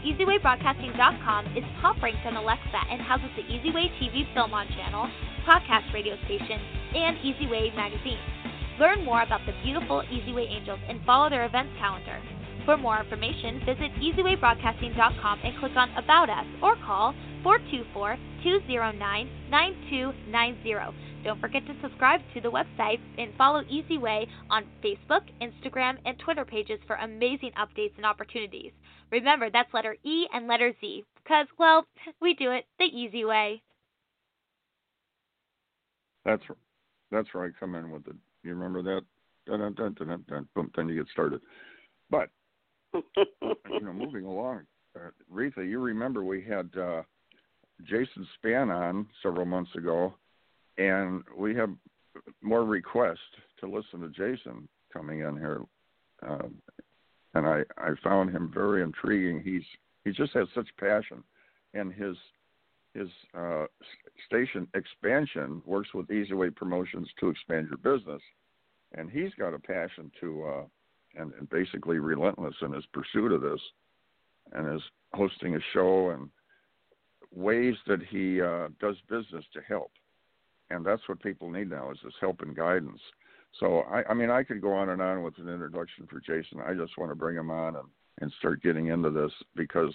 EasyWayBroadcasting.com 0.08 1.52
is 1.54 1.64
top 1.82 2.00
ranked 2.00 2.24
on 2.24 2.36
Alexa 2.36 2.80
and 2.90 2.98
houses 2.98 3.28
the 3.36 3.42
EasyWay 3.42 3.92
TV 4.00 4.24
Film 4.32 4.54
On 4.54 4.66
channel, 4.68 5.04
podcast 5.44 5.92
radio 5.92 6.16
station, 6.24 6.56
and 6.96 7.18
EasyWay 7.18 7.76
magazine. 7.76 8.16
Learn 8.80 9.04
more 9.04 9.20
about 9.20 9.44
the 9.44 9.52
beautiful 9.62 10.00
EasyWay 10.08 10.48
Angels 10.48 10.80
and 10.88 11.04
follow 11.04 11.28
their 11.28 11.44
events 11.44 11.72
calendar. 11.78 12.22
For 12.64 12.78
more 12.78 12.98
information, 12.98 13.60
visit 13.66 13.92
EasyWayBroadcasting.com 14.00 15.40
and 15.44 15.58
click 15.60 15.76
on 15.76 15.90
About 16.02 16.30
Us 16.30 16.46
or 16.62 16.76
call 16.76 17.12
424 17.42 18.16
209 18.42 19.28
9290. 19.50 21.07
Don't 21.24 21.40
forget 21.40 21.66
to 21.66 21.74
subscribe 21.82 22.20
to 22.34 22.40
the 22.40 22.50
website 22.50 23.00
and 23.18 23.32
follow 23.36 23.62
Easy 23.68 23.98
Way 23.98 24.26
on 24.50 24.64
Facebook, 24.82 25.22
Instagram, 25.42 25.96
and 26.06 26.18
Twitter 26.18 26.44
pages 26.44 26.78
for 26.86 26.96
amazing 26.96 27.50
updates 27.58 27.96
and 27.96 28.06
opportunities. 28.06 28.72
Remember, 29.10 29.50
that's 29.50 29.72
letter 29.74 29.96
E 30.04 30.26
and 30.32 30.46
letter 30.46 30.72
Z, 30.80 31.04
because, 31.22 31.46
well, 31.58 31.86
we 32.20 32.34
do 32.34 32.52
it 32.52 32.64
the 32.78 32.84
easy 32.84 33.24
way. 33.24 33.62
That's 36.24 36.42
that's 37.10 37.28
where 37.32 37.44
I 37.44 37.50
come 37.58 37.74
in 37.74 37.90
with 37.90 38.06
it. 38.06 38.16
You 38.42 38.54
remember 38.54 38.82
that? 38.82 39.02
Dun, 39.46 39.74
dun, 39.74 40.24
dun, 40.28 40.48
boom, 40.54 40.70
then 40.76 40.88
you 40.88 40.96
get 40.96 41.10
started. 41.10 41.40
But 42.10 42.28
you 42.94 43.80
know, 43.80 43.92
moving 43.92 44.24
along, 44.24 44.62
uh, 44.94 45.10
Reatha, 45.32 45.68
you 45.68 45.78
remember 45.80 46.22
we 46.22 46.42
had 46.42 46.68
uh, 46.78 47.02
Jason 47.84 48.26
Spann 48.36 48.74
on 48.74 49.06
several 49.22 49.46
months 49.46 49.74
ago, 49.74 50.14
and 50.78 51.24
we 51.36 51.54
have 51.54 51.70
more 52.40 52.64
requests 52.64 53.18
to 53.60 53.66
listen 53.66 54.00
to 54.00 54.08
Jason 54.10 54.68
coming 54.92 55.20
in 55.20 55.36
here, 55.36 55.62
um, 56.26 56.54
and 57.34 57.46
I 57.46 57.62
I 57.76 57.90
found 58.02 58.30
him 58.30 58.50
very 58.52 58.82
intriguing. 58.82 59.42
He's 59.42 59.62
he 60.04 60.12
just 60.12 60.32
has 60.32 60.46
such 60.54 60.68
passion, 60.78 61.22
and 61.74 61.92
his 61.92 62.16
his 62.94 63.08
uh, 63.36 63.66
station 64.26 64.66
expansion 64.74 65.62
works 65.66 65.92
with 65.94 66.08
EasyWay 66.08 66.54
Promotions 66.56 67.08
to 67.20 67.28
expand 67.28 67.68
your 67.68 67.96
business, 67.98 68.22
and 68.96 69.10
he's 69.10 69.34
got 69.38 69.54
a 69.54 69.58
passion 69.58 70.10
to 70.20 70.44
uh, 70.44 70.64
and, 71.16 71.32
and 71.34 71.50
basically 71.50 71.98
relentless 71.98 72.54
in 72.62 72.72
his 72.72 72.84
pursuit 72.92 73.32
of 73.32 73.42
this, 73.42 73.60
and 74.52 74.74
is 74.74 74.82
hosting 75.12 75.56
a 75.56 75.60
show 75.72 76.10
and 76.10 76.28
ways 77.34 77.74
that 77.86 78.00
he 78.08 78.40
uh, 78.40 78.68
does 78.80 78.96
business 79.08 79.44
to 79.52 79.60
help 79.68 79.90
and 80.70 80.84
that's 80.84 81.02
what 81.08 81.22
people 81.22 81.50
need 81.50 81.70
now 81.70 81.90
is 81.90 81.98
this 82.04 82.14
help 82.20 82.40
and 82.40 82.56
guidance. 82.56 83.00
So 83.60 83.80
I, 83.90 84.02
I 84.10 84.14
mean, 84.14 84.30
I 84.30 84.42
could 84.42 84.60
go 84.60 84.72
on 84.72 84.90
and 84.90 85.00
on 85.00 85.22
with 85.22 85.38
an 85.38 85.48
introduction 85.48 86.06
for 86.06 86.20
Jason. 86.20 86.60
I 86.60 86.74
just 86.74 86.96
want 86.98 87.10
to 87.10 87.16
bring 87.16 87.36
him 87.36 87.50
on 87.50 87.76
and, 87.76 87.88
and 88.20 88.32
start 88.38 88.62
getting 88.62 88.88
into 88.88 89.10
this 89.10 89.32
because 89.56 89.94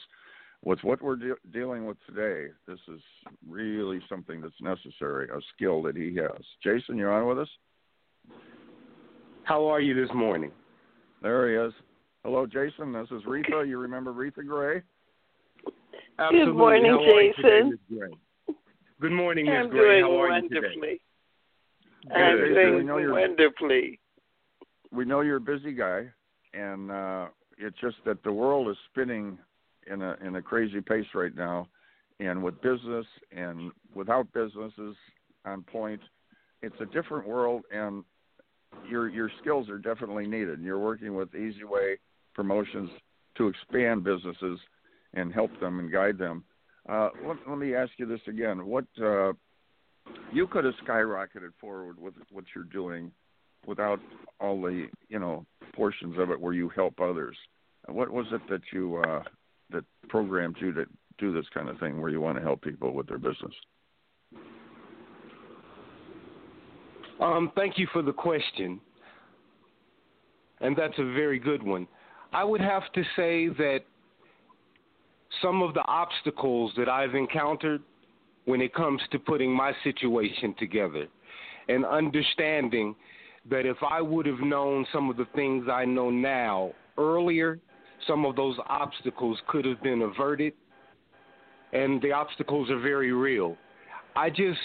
with 0.63 0.79
what 0.83 1.01
we're 1.01 1.15
de- 1.15 1.35
dealing 1.51 1.85
with 1.85 1.97
today, 2.07 2.51
this 2.67 2.79
is 2.87 3.01
really 3.47 3.99
something 4.09 4.41
that's 4.41 4.53
necessary, 4.61 5.27
a 5.29 5.39
skill 5.55 5.81
that 5.83 5.95
he 5.95 6.15
has. 6.15 6.43
Jason, 6.63 6.97
you're 6.97 7.13
on 7.13 7.27
with 7.27 7.39
us? 7.39 7.49
How 9.43 9.65
are 9.67 9.81
you 9.81 9.93
this 9.93 10.13
morning? 10.15 10.51
There 11.21 11.49
he 11.49 11.67
is. 11.67 11.73
Hello, 12.23 12.45
Jason. 12.45 12.93
This 12.93 13.07
is 13.11 13.23
Reatha. 13.23 13.67
You 13.67 13.77
remember 13.77 14.13
Reatha 14.13 14.47
Grey? 14.47 14.81
Absolutely. 16.17 16.45
Good 16.45 16.55
morning, 16.55 17.33
Jason. 17.35 17.79
Good 19.03 19.11
morning, 19.11 19.47
Ms. 19.47 19.67
Grey. 19.69 19.99
doing 19.99 20.03
How 20.05 20.21
are 20.21 20.29
wonderfully. 20.29 20.61
you 20.63 20.81
today? 22.07 22.15
I'm 22.15 22.37
Good. 22.37 22.53
doing 22.53 22.75
We 22.77 22.83
know 22.85 22.97
you're- 22.99 23.11
wonderfully. 23.11 23.99
we 24.93 25.03
know 25.03 25.19
you're 25.19 25.35
a 25.35 25.41
busy 25.41 25.73
guy, 25.73 26.09
and 26.53 26.89
uh, 26.89 27.27
it's 27.57 27.77
just 27.81 27.97
that 28.05 28.23
the 28.23 28.31
world 28.31 28.69
is 28.69 28.77
spinning 28.89 29.37
in 29.87 30.01
a 30.01 30.15
in 30.21 30.37
a 30.37 30.41
crazy 30.41 30.79
pace 30.79 31.05
right 31.13 31.35
now, 31.35 31.67
and 32.21 32.41
with 32.41 32.61
business 32.61 33.05
and 33.33 33.73
without 33.93 34.31
businesses 34.31 34.95
on 35.43 35.63
point, 35.63 35.99
it's 36.61 36.79
a 36.79 36.85
different 36.85 37.27
world, 37.27 37.63
and 37.73 38.05
your 38.87 39.09
your 39.09 39.29
skills 39.41 39.67
are 39.67 39.79
definitely 39.79 40.27
needed. 40.27 40.59
And 40.59 40.63
you're 40.63 40.79
working 40.79 41.13
with 41.13 41.35
Easy 41.35 41.65
Way 41.65 41.97
Promotions 42.35 42.89
to 43.35 43.49
expand 43.49 44.05
businesses 44.05 44.61
and 45.13 45.33
help 45.33 45.51
them 45.59 45.79
and 45.79 45.91
guide 45.91 46.17
them. 46.17 46.45
Uh, 46.89 47.09
let, 47.25 47.37
let 47.47 47.57
me 47.57 47.75
ask 47.75 47.91
you 47.97 48.05
this 48.05 48.19
again: 48.27 48.65
What 48.65 48.85
uh, 49.01 49.33
you 50.31 50.47
could 50.47 50.65
have 50.65 50.73
skyrocketed 50.85 51.53
forward 51.59 51.99
with 51.99 52.13
what 52.31 52.45
you're 52.53 52.65
doing 52.65 53.11
without 53.65 53.99
all 54.39 54.61
the 54.61 54.87
you 55.07 55.19
know 55.19 55.45
portions 55.73 56.17
of 56.19 56.29
it 56.29 56.39
where 56.39 56.53
you 56.53 56.69
help 56.69 56.99
others. 56.99 57.37
What 57.87 58.09
was 58.09 58.25
it 58.31 58.41
that 58.49 58.61
you 58.71 58.97
uh, 58.97 59.23
that 59.71 59.85
programmed 60.09 60.57
you 60.59 60.73
to 60.73 60.85
do 61.17 61.33
this 61.33 61.45
kind 61.53 61.69
of 61.69 61.79
thing 61.79 62.01
where 62.01 62.09
you 62.09 62.21
want 62.21 62.37
to 62.37 62.43
help 62.43 62.61
people 62.61 62.93
with 62.93 63.07
their 63.07 63.17
business? 63.17 63.53
Um, 67.21 67.51
thank 67.55 67.77
you 67.77 67.87
for 67.93 68.01
the 68.01 68.11
question, 68.11 68.81
and 70.59 70.75
that's 70.75 70.97
a 70.97 71.13
very 71.13 71.39
good 71.39 71.63
one. 71.63 71.87
I 72.33 72.43
would 72.43 72.61
have 72.61 72.91
to 72.93 73.03
say 73.15 73.47
that 73.47 73.81
some 75.41 75.61
of 75.61 75.73
the 75.73 75.83
obstacles 75.85 76.71
that 76.77 76.89
I've 76.89 77.15
encountered 77.15 77.81
when 78.45 78.61
it 78.61 78.73
comes 78.73 79.01
to 79.11 79.19
putting 79.19 79.51
my 79.55 79.73
situation 79.83 80.55
together 80.59 81.07
and 81.69 81.85
understanding 81.85 82.95
that 83.49 83.65
if 83.65 83.77
I 83.87 84.01
would 84.01 84.25
have 84.25 84.39
known 84.39 84.85
some 84.93 85.09
of 85.09 85.17
the 85.17 85.27
things 85.35 85.65
I 85.71 85.85
know 85.85 86.09
now 86.09 86.71
earlier, 86.97 87.59
some 88.07 88.25
of 88.25 88.35
those 88.35 88.57
obstacles 88.67 89.37
could 89.47 89.65
have 89.65 89.81
been 89.81 90.01
averted. 90.01 90.53
And 91.71 92.01
the 92.01 92.11
obstacles 92.11 92.69
are 92.69 92.79
very 92.79 93.11
real. 93.11 93.57
I 94.15 94.29
just 94.29 94.59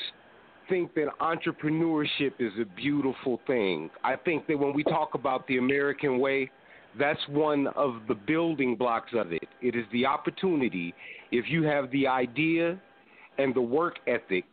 think 0.68 0.94
that 0.94 1.06
entrepreneurship 1.20 2.32
is 2.38 2.52
a 2.60 2.66
beautiful 2.76 3.40
thing. 3.46 3.90
I 4.04 4.16
think 4.16 4.46
that 4.48 4.58
when 4.58 4.74
we 4.74 4.84
talk 4.84 5.14
about 5.14 5.46
the 5.46 5.56
American 5.56 6.18
way, 6.18 6.50
that's 6.98 7.20
one 7.28 7.66
of 7.68 8.00
the 8.08 8.14
building 8.14 8.76
blocks 8.76 9.12
of 9.14 9.32
it. 9.32 9.48
It 9.60 9.74
is 9.74 9.84
the 9.92 10.06
opportunity. 10.06 10.94
If 11.30 11.46
you 11.48 11.64
have 11.64 11.90
the 11.90 12.06
idea 12.06 12.78
and 13.38 13.54
the 13.54 13.60
work 13.60 13.96
ethic, 14.06 14.44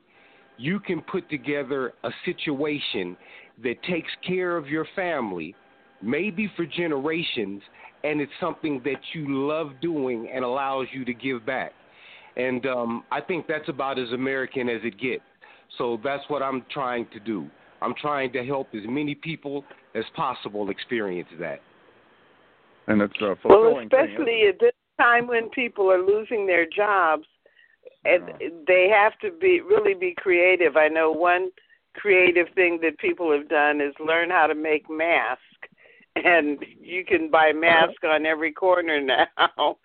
you 0.58 0.80
can 0.80 1.02
put 1.02 1.30
together 1.30 1.94
a 2.04 2.10
situation 2.26 3.18
that 3.64 3.82
takes 3.84 4.10
care 4.26 4.58
of 4.58 4.68
your 4.68 4.86
family, 4.96 5.56
maybe 6.02 6.52
for 6.56 6.66
generations, 6.66 7.62
and 8.04 8.22
it's 8.22 8.32
something 8.40 8.82
that 8.86 9.00
you 9.14 9.48
love 9.48 9.72
doing 9.82 10.30
and 10.34 10.44
allows 10.44 10.88
you 10.94 11.04
to 11.06 11.14
give 11.14 11.46
back. 11.46 11.72
And 12.38 12.66
um, 12.66 13.04
I 13.12 13.22
think 13.22 13.48
that's 13.48 13.70
about 13.70 13.98
as 13.98 14.12
American 14.12 14.70
as 14.70 14.82
it 14.84 15.00
gets. 15.00 15.24
So 15.78 16.00
that's 16.04 16.24
what 16.28 16.44
I'm 16.44 16.66
trying 16.72 17.08
to 17.14 17.20
do. 17.20 17.50
I'm 17.82 17.94
trying 18.00 18.32
to 18.34 18.46
help 18.46 18.68
as 18.74 18.82
many 18.88 19.16
people 19.16 19.64
as 19.96 20.04
possible 20.16 20.70
experience 20.70 21.30
that. 21.40 21.60
And 22.88 23.02
it's 23.02 23.14
a 23.22 23.36
Well, 23.44 23.80
especially 23.80 24.48
at 24.48 24.60
this 24.60 24.74
time 25.00 25.28
when 25.28 25.50
people 25.50 25.92
are 25.92 26.02
losing 26.02 26.46
their 26.46 26.66
jobs, 26.66 27.26
and 28.04 28.24
they 28.68 28.88
have 28.90 29.18
to 29.20 29.32
be 29.32 29.62
really 29.62 29.94
be 29.96 30.14
creative. 30.16 30.78
I 30.78 30.88
know 30.88 31.12
one 31.12 31.50
creative 31.96 32.48
thing 32.54 32.80
that 32.82 32.98
people 33.00 33.32
have 33.32 33.50
done 33.50 33.82
is 33.82 33.94
learn 34.00 34.30
how 34.30 34.48
to 34.48 34.56
make 34.56 34.90
masks, 34.90 35.42
and 36.16 36.64
you 36.80 37.04
can 37.04 37.30
buy 37.32 37.52
masks 37.56 38.04
on 38.04 38.26
every 38.26 38.52
corner 38.52 39.02
now, 39.02 39.78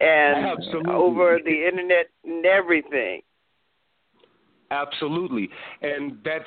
and 0.00 0.46
Absolutely. 0.46 0.92
over 0.92 1.38
the 1.44 1.66
internet 1.66 2.06
and 2.24 2.46
everything. 2.46 3.22
Absolutely. 4.70 5.48
And 5.82 6.18
that's 6.24 6.44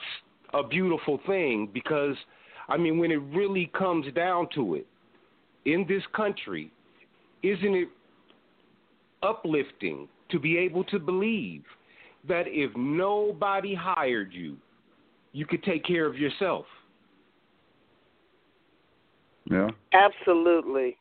a 0.54 0.64
beautiful 0.64 1.20
thing 1.26 1.70
because, 1.74 2.16
I 2.68 2.78
mean, 2.78 2.98
when 2.98 3.12
it 3.12 3.22
really 3.34 3.72
comes 3.78 4.12
down 4.14 4.48
to 4.56 4.76
it, 4.76 4.88
in 5.68 5.86
this 5.88 6.02
country, 6.16 6.72
isn't 7.44 7.76
it 7.76 7.90
uplifting 9.22 10.08
to 10.32 10.40
be 10.40 10.58
able 10.58 10.84
to 10.86 10.98
believe 10.98 11.64
that 12.28 12.46
if 12.48 12.72
nobody 12.76 13.76
hired 13.76 14.34
you, 14.34 14.58
you 15.34 15.46
could 15.46 15.62
take 15.64 15.84
care 15.84 16.06
of 16.06 16.16
yourself? 16.16 16.66
Yeah. 19.52 19.68
Absolutely. 19.94 20.98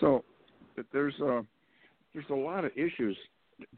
So 0.00 0.24
there's 0.92 1.18
a 1.20 1.44
there's 2.12 2.26
a 2.30 2.34
lot 2.34 2.64
of 2.64 2.72
issues. 2.76 3.16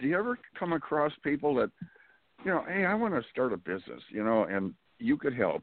Do 0.01 0.07
you 0.07 0.19
ever 0.19 0.39
come 0.59 0.73
across 0.73 1.13
people 1.23 1.55
that, 1.57 1.71
you 2.45 2.51
know, 2.51 2.65
hey, 2.67 2.85
I 2.85 2.95
want 2.95 3.15
to 3.15 3.23
start 3.31 3.53
a 3.53 3.57
business, 3.57 4.01
you 4.11 4.25
know, 4.25 4.45
and 4.45 4.75
you 4.99 5.17
could 5.17 5.35
help, 5.35 5.63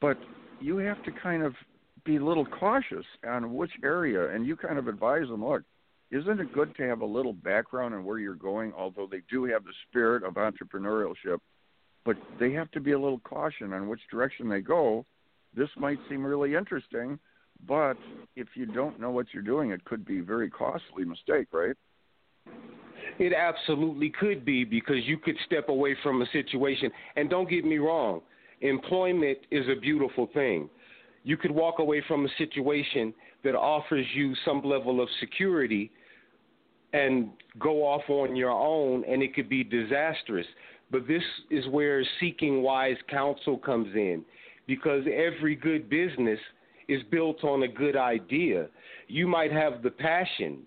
but 0.00 0.16
you 0.60 0.76
have 0.78 1.02
to 1.04 1.10
kind 1.22 1.42
of 1.42 1.54
be 2.04 2.16
a 2.16 2.24
little 2.24 2.46
cautious 2.46 3.04
on 3.28 3.54
which 3.54 3.72
area, 3.84 4.34
and 4.34 4.46
you 4.46 4.56
kind 4.56 4.78
of 4.78 4.88
advise 4.88 5.28
them, 5.28 5.44
look, 5.44 5.62
isn't 6.10 6.40
it 6.40 6.52
good 6.52 6.76
to 6.76 6.82
have 6.82 7.00
a 7.00 7.06
little 7.06 7.32
background 7.32 7.94
on 7.94 8.04
where 8.04 8.18
you're 8.18 8.34
going? 8.34 8.72
Although 8.76 9.08
they 9.10 9.22
do 9.30 9.44
have 9.44 9.64
the 9.64 9.72
spirit 9.88 10.22
of 10.24 10.34
entrepreneurship, 10.34 11.38
but 12.04 12.16
they 12.38 12.52
have 12.52 12.70
to 12.72 12.80
be 12.80 12.92
a 12.92 12.98
little 12.98 13.20
caution 13.20 13.72
on 13.72 13.88
which 13.88 14.00
direction 14.10 14.48
they 14.48 14.60
go. 14.60 15.06
This 15.54 15.68
might 15.76 15.98
seem 16.08 16.24
really 16.24 16.54
interesting, 16.54 17.18
but 17.66 17.96
if 18.36 18.48
you 18.54 18.66
don't 18.66 19.00
know 19.00 19.10
what 19.10 19.26
you're 19.32 19.42
doing, 19.42 19.70
it 19.70 19.84
could 19.84 20.04
be 20.04 20.18
a 20.18 20.22
very 20.22 20.50
costly 20.50 21.04
mistake, 21.04 21.46
right? 21.52 21.76
It 23.18 23.32
absolutely 23.32 24.10
could 24.10 24.44
be 24.44 24.64
because 24.64 25.04
you 25.04 25.18
could 25.18 25.36
step 25.46 25.68
away 25.68 25.96
from 26.02 26.22
a 26.22 26.26
situation. 26.32 26.90
And 27.16 27.30
don't 27.30 27.48
get 27.48 27.64
me 27.64 27.78
wrong, 27.78 28.22
employment 28.60 29.38
is 29.50 29.66
a 29.68 29.80
beautiful 29.80 30.28
thing. 30.34 30.68
You 31.24 31.36
could 31.36 31.50
walk 31.50 31.78
away 31.78 32.02
from 32.06 32.24
a 32.24 32.28
situation 32.38 33.14
that 33.44 33.54
offers 33.54 34.06
you 34.14 34.34
some 34.44 34.62
level 34.62 35.00
of 35.00 35.08
security 35.20 35.90
and 36.92 37.30
go 37.58 37.82
off 37.84 38.02
on 38.08 38.36
your 38.36 38.50
own, 38.50 39.04
and 39.04 39.22
it 39.22 39.34
could 39.34 39.48
be 39.48 39.64
disastrous. 39.64 40.46
But 40.90 41.06
this 41.06 41.22
is 41.50 41.66
where 41.68 42.04
seeking 42.20 42.62
wise 42.62 42.96
counsel 43.08 43.56
comes 43.56 43.94
in 43.94 44.24
because 44.66 45.04
every 45.06 45.56
good 45.56 45.88
business 45.88 46.38
is 46.88 47.02
built 47.10 47.44
on 47.44 47.62
a 47.62 47.68
good 47.68 47.96
idea. 47.96 48.68
You 49.08 49.26
might 49.26 49.52
have 49.52 49.82
the 49.82 49.90
passion, 49.90 50.58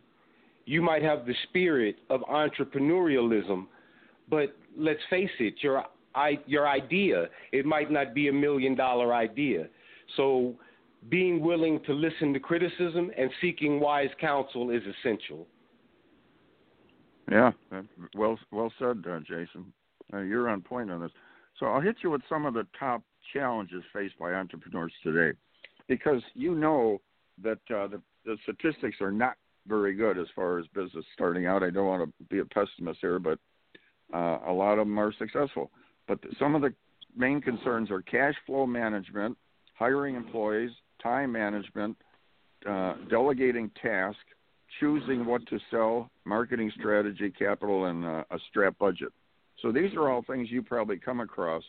you 0.66 0.82
might 0.82 1.04
have 1.04 1.26
the 1.26 1.36
spirit 1.50 1.98
of 2.10 2.22
entrepreneurialism, 2.22 3.68
but 4.30 4.56
let's 4.78 5.00
face 5.10 5.30
it, 5.40 5.56
your 5.62 5.86
your 6.48 6.68
idea 6.68 7.26
it 7.52 7.66
might 7.66 7.92
not 7.92 8.14
be 8.16 8.30
a 8.30 8.34
million 8.34 8.74
dollar 8.74 9.14
idea. 9.14 9.68
So 10.18 10.56
being 11.10 11.42
willing 11.42 11.80
to 11.86 11.94
listen 11.94 12.34
to 12.34 12.40
criticism 12.40 13.12
and 13.18 13.30
seeking 13.42 13.80
wise 13.80 14.10
counsel 14.20 14.70
is 14.70 14.82
essential. 15.00 15.48
Yeah, 17.32 17.52
well 18.16 18.38
well 18.52 18.72
said, 18.78 19.04
uh, 19.10 19.20
Jason. 19.20 19.74
Uh, 20.14 20.20
you're 20.20 20.48
on 20.50 20.62
point 20.62 20.92
on 20.92 21.02
this. 21.02 21.12
So 21.60 21.66
I'll 21.66 21.82
hit 21.82 21.96
you 22.04 22.12
with 22.12 22.22
some 22.30 22.46
of 22.46 22.54
the 22.54 22.68
top 22.78 23.02
challenges 23.34 23.84
faced 23.92 24.18
by 24.20 24.34
entrepreneurs 24.34 24.94
today, 25.04 25.36
because 25.88 26.22
you 26.36 26.54
know 26.54 27.02
that 27.42 27.60
uh, 27.72 27.88
the, 27.88 28.02
the 28.26 28.38
statistics 28.44 28.98
are 29.02 29.12
not 29.12 29.34
very 29.68 29.96
good 29.96 30.20
as 30.20 30.28
far 30.36 30.60
as 30.60 30.68
business 30.76 31.04
starting 31.14 31.48
out. 31.48 31.64
I 31.64 31.72
don't 31.72 31.88
want 31.88 32.08
to 32.08 32.26
be 32.26 32.40
a 32.40 32.46
pessimist 32.46 33.00
here, 33.02 33.18
but 33.18 33.40
uh, 34.14 34.40
a 34.46 34.54
lot 34.54 34.74
of 34.74 34.86
them 34.86 35.00
are 35.00 35.12
successful. 35.18 35.72
But 36.08 36.20
some 36.38 36.54
of 36.54 36.62
the 36.62 36.74
main 37.18 37.42
concerns 37.42 37.90
are 37.90 38.04
cash 38.04 38.36
flow 38.46 38.68
management, 38.68 39.36
hiring 39.76 40.16
employees, 40.16 40.72
time 41.02 41.32
management, 41.32 41.96
uh, 42.68 42.96
delegating 43.10 43.70
tasks, 43.82 44.20
choosing 44.80 45.26
what 45.26 45.46
to 45.48 45.60
sell, 45.72 46.10
marketing 46.26 46.72
strategy, 46.78 47.30
capital, 47.30 47.86
and 47.86 48.04
uh, 48.04 48.24
a 48.32 48.40
strap 48.50 48.78
budget. 48.80 49.10
So 49.62 49.72
these 49.72 49.94
are 49.96 50.10
all 50.10 50.24
things 50.24 50.50
you 50.52 50.62
probably 50.62 50.98
come 50.98 51.20
across. 51.20 51.64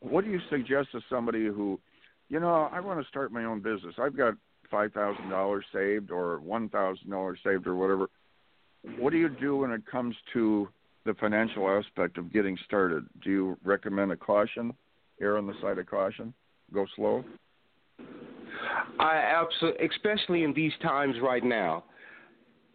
What 0.00 0.24
do 0.24 0.30
you 0.30 0.40
suggest 0.50 0.88
to 0.92 1.00
somebody 1.08 1.46
who, 1.46 1.78
you 2.28 2.40
know, 2.40 2.68
I 2.72 2.80
want 2.80 3.00
to 3.00 3.08
start 3.08 3.32
my 3.32 3.44
own 3.44 3.60
business. 3.60 3.94
I've 3.98 4.16
got 4.16 4.34
five 4.70 4.92
thousand 4.92 5.30
dollars 5.30 5.64
saved 5.72 6.10
or 6.10 6.40
one 6.40 6.68
thousand 6.68 7.08
dollars 7.10 7.38
saved 7.44 7.66
or 7.66 7.76
whatever. 7.76 8.08
What 8.98 9.10
do 9.10 9.18
you 9.18 9.28
do 9.28 9.58
when 9.58 9.70
it 9.70 9.82
comes 9.86 10.14
to 10.32 10.68
the 11.04 11.14
financial 11.14 11.68
aspect 11.70 12.18
of 12.18 12.32
getting 12.32 12.58
started? 12.64 13.06
Do 13.22 13.30
you 13.30 13.58
recommend 13.64 14.10
a 14.10 14.16
caution, 14.16 14.74
err 15.20 15.38
on 15.38 15.46
the 15.46 15.54
side 15.62 15.78
of 15.78 15.86
caution, 15.86 16.34
go 16.72 16.86
slow? 16.96 17.24
I 18.98 19.16
absolutely, 19.16 19.86
especially 19.86 20.44
in 20.44 20.52
these 20.54 20.72
times 20.82 21.16
right 21.22 21.44
now, 21.44 21.84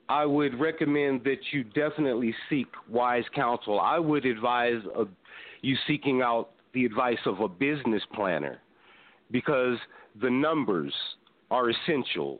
I 0.09 0.25
would 0.25 0.59
recommend 0.59 1.23
that 1.23 1.39
you 1.51 1.63
definitely 1.63 2.35
seek 2.49 2.67
wise 2.89 3.23
counsel. 3.33 3.79
I 3.79 3.97
would 3.97 4.25
advise 4.25 4.81
you 5.61 5.75
seeking 5.87 6.21
out 6.21 6.49
the 6.73 6.85
advice 6.85 7.19
of 7.25 7.39
a 7.39 7.47
business 7.47 8.03
planner 8.13 8.59
because 9.31 9.77
the 10.21 10.29
numbers 10.29 10.93
are 11.49 11.69
essential. 11.69 12.39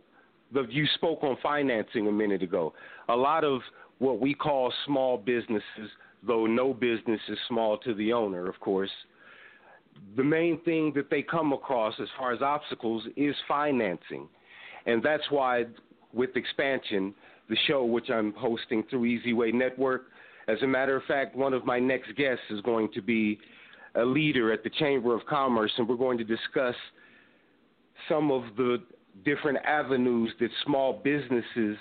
The, 0.54 0.66
you 0.70 0.86
spoke 0.96 1.24
on 1.24 1.38
financing 1.42 2.08
a 2.08 2.12
minute 2.12 2.44
ago. 2.44 2.74
A 3.10 3.16
lot 3.16 3.44
of 3.44 3.62
what 4.00 4.20
we 4.20 4.34
call 4.34 4.74
small 4.86 5.18
businesses, 5.18 5.90
though 6.26 6.46
no 6.46 6.74
business 6.74 7.22
is 7.30 7.38
small 7.48 7.78
to 7.80 7.94
the 7.94 8.12
owner, 8.12 8.50
of 8.50 8.60
course, 8.60 8.92
the 10.16 10.24
main 10.24 10.60
thing 10.62 10.92
that 10.96 11.10
they 11.10 11.22
come 11.22 11.54
across 11.54 11.94
as 12.02 12.08
far 12.18 12.34
as 12.34 12.42
obstacles 12.42 13.04
is 13.16 13.36
financing. 13.48 14.28
And 14.86 15.02
that's 15.02 15.24
why, 15.30 15.66
with 16.14 16.32
Xspannsion, 16.34 17.14
the 17.50 17.58
show 17.68 17.86
which 17.86 18.10
I'm 18.10 18.34
hosting 18.34 18.84
through 18.90 19.06
Easy 19.06 19.34
Way 19.34 19.52
Network, 19.52 20.06
as 20.48 20.62
a 20.64 20.68
matter 20.68 20.96
of 20.96 21.04
fact, 21.04 21.36
one 21.36 21.54
of 21.54 21.66
my 21.66 21.80
next 21.80 22.16
guests 22.16 22.44
is 22.50 22.62
going 22.62 22.90
to 22.94 23.02
be 23.02 23.40
a 23.96 24.04
leader 24.04 24.52
at 24.52 24.64
the 24.64 24.70
Chamber 24.72 25.16
of 25.16 25.26
Commerce, 25.26 25.72
and 25.78 25.88
we're 25.88 25.96
going 25.96 26.18
to 26.18 26.24
discuss 26.24 26.76
some 28.10 28.32
of 28.32 28.44
the 28.58 28.78
different 29.24 29.60
avenues 29.66 30.32
that 30.40 30.50
small 30.66 31.00
businesses 31.04 31.78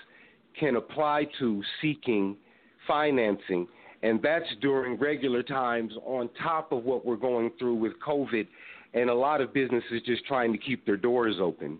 can 0.58 0.76
apply 0.76 1.26
to 1.38 1.62
seeking 1.80 2.36
financing. 2.86 3.66
And 4.02 4.20
that's 4.22 4.46
during 4.60 4.98
regular 4.98 5.42
times 5.42 5.92
on 6.04 6.30
top 6.42 6.72
of 6.72 6.84
what 6.84 7.04
we're 7.04 7.16
going 7.16 7.50
through 7.58 7.74
with 7.74 7.92
COVID 8.06 8.46
and 8.94 9.10
a 9.10 9.14
lot 9.14 9.40
of 9.40 9.52
businesses 9.52 10.00
just 10.06 10.24
trying 10.26 10.52
to 10.52 10.58
keep 10.58 10.86
their 10.86 10.96
doors 10.96 11.36
open. 11.40 11.78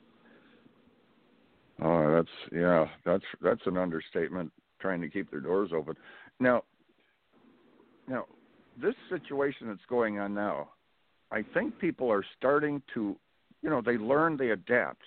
Oh, 1.82 2.14
that's 2.14 2.52
yeah, 2.52 2.86
that's 3.06 3.24
that's 3.42 3.62
an 3.64 3.78
understatement. 3.78 4.52
Trying 4.80 5.00
to 5.00 5.08
keep 5.08 5.30
their 5.30 5.40
doors 5.40 5.70
open. 5.74 5.94
Now, 6.40 6.62
now, 8.06 8.26
this 8.80 8.94
situation 9.08 9.68
that's 9.68 9.80
going 9.88 10.18
on 10.18 10.34
now, 10.34 10.68
I 11.30 11.42
think 11.54 11.78
people 11.78 12.10
are 12.10 12.24
starting 12.38 12.82
to, 12.94 13.16
you 13.62 13.70
know, 13.70 13.82
they 13.84 13.98
learn, 13.98 14.36
they 14.36 14.50
adapt 14.50 15.02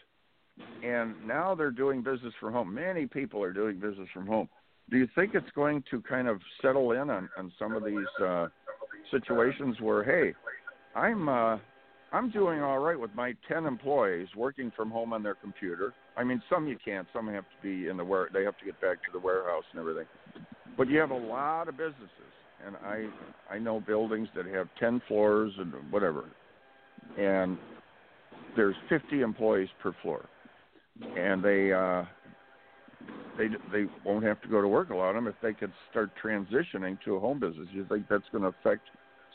and 0.83 1.15
now 1.25 1.55
they're 1.55 1.71
doing 1.71 2.01
business 2.01 2.33
from 2.39 2.53
home. 2.53 2.73
Many 2.73 3.05
people 3.05 3.41
are 3.41 3.53
doing 3.53 3.79
business 3.79 4.07
from 4.13 4.27
home. 4.27 4.49
Do 4.93 4.99
you 4.99 5.07
think 5.15 5.33
it's 5.33 5.49
going 5.55 5.83
to 5.89 6.03
kind 6.03 6.27
of 6.27 6.39
settle 6.61 6.91
in 6.91 7.09
on, 7.09 7.27
on 7.35 7.51
some 7.57 7.73
of 7.73 7.83
these 7.83 8.23
uh, 8.23 8.45
situations 9.09 9.75
where, 9.81 10.03
hey, 10.03 10.35
I'm 10.95 11.27
uh, 11.27 11.57
I'm 12.11 12.29
doing 12.29 12.61
all 12.61 12.77
right 12.77 12.99
with 12.99 13.09
my 13.15 13.33
ten 13.47 13.65
employees 13.65 14.27
working 14.37 14.71
from 14.75 14.91
home 14.91 15.11
on 15.11 15.23
their 15.23 15.33
computer. 15.33 15.95
I 16.15 16.23
mean, 16.23 16.43
some 16.47 16.67
you 16.67 16.77
can't. 16.85 17.07
Some 17.11 17.27
have 17.29 17.43
to 17.43 17.63
be 17.63 17.87
in 17.87 17.97
the 17.97 18.05
where 18.05 18.29
they 18.31 18.43
have 18.43 18.55
to 18.59 18.65
get 18.65 18.79
back 18.81 18.97
to 18.97 19.11
the 19.11 19.17
warehouse 19.17 19.63
and 19.71 19.79
everything. 19.79 20.05
But 20.77 20.87
you 20.89 20.99
have 20.99 21.09
a 21.09 21.17
lot 21.17 21.67
of 21.67 21.75
businesses, 21.75 22.33
and 22.63 22.75
I 22.75 23.07
I 23.51 23.57
know 23.57 23.79
buildings 23.79 24.27
that 24.35 24.45
have 24.45 24.67
ten 24.79 25.01
floors 25.07 25.53
and 25.57 25.73
whatever, 25.89 26.25
and 27.17 27.57
there's 28.55 28.75
50 28.89 29.21
employees 29.21 29.69
per 29.81 29.95
floor 30.03 30.29
and 31.17 31.43
they 31.43 31.71
uh, 31.73 32.03
they 33.37 33.47
they 33.71 33.85
won't 34.05 34.23
have 34.23 34.41
to 34.41 34.47
go 34.47 34.61
to 34.61 34.67
work 34.67 34.89
a 34.89 34.95
lot 34.95 35.09
of 35.09 35.15
them 35.15 35.27
if 35.27 35.35
they 35.41 35.53
could 35.53 35.71
start 35.89 36.11
transitioning 36.23 36.97
to 37.05 37.15
a 37.15 37.19
home 37.19 37.39
business. 37.39 37.67
Do 37.71 37.77
you 37.77 37.85
think 37.89 38.05
that's 38.09 38.23
going 38.31 38.43
to 38.43 38.49
affect 38.49 38.87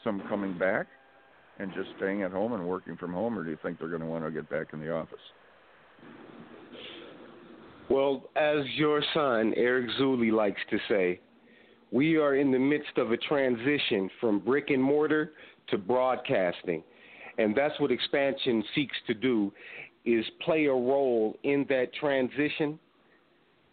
some 0.04 0.22
coming 0.28 0.56
back 0.56 0.86
and 1.58 1.72
just 1.74 1.88
staying 1.96 2.22
at 2.22 2.30
home 2.30 2.52
and 2.52 2.66
working 2.66 2.96
from 2.96 3.12
home, 3.12 3.38
or 3.38 3.44
do 3.44 3.50
you 3.50 3.58
think 3.62 3.78
they're 3.78 3.88
going 3.88 4.00
to 4.00 4.06
want 4.06 4.24
to 4.24 4.30
get 4.30 4.48
back 4.48 4.68
in 4.72 4.80
the 4.80 4.92
office? 4.92 5.18
Well, 7.90 8.30
as 8.36 8.64
your 8.76 9.02
son 9.14 9.54
Eric 9.56 9.88
Zuley 9.98 10.30
likes 10.30 10.60
to 10.70 10.78
say, 10.88 11.20
we 11.90 12.16
are 12.16 12.36
in 12.36 12.52
the 12.52 12.58
midst 12.58 12.98
of 12.98 13.12
a 13.12 13.16
transition 13.16 14.10
from 14.20 14.40
brick 14.40 14.70
and 14.70 14.82
mortar 14.82 15.32
to 15.68 15.78
broadcasting. 15.78 16.82
And 17.38 17.56
that's 17.56 17.78
what 17.80 17.90
Xspannsion 17.90 18.62
seeks 18.74 18.96
to 19.06 19.14
do 19.14 19.52
is 20.04 20.24
play 20.44 20.66
a 20.66 20.72
role 20.72 21.36
in 21.44 21.64
that 21.68 21.94
transition 21.94 22.78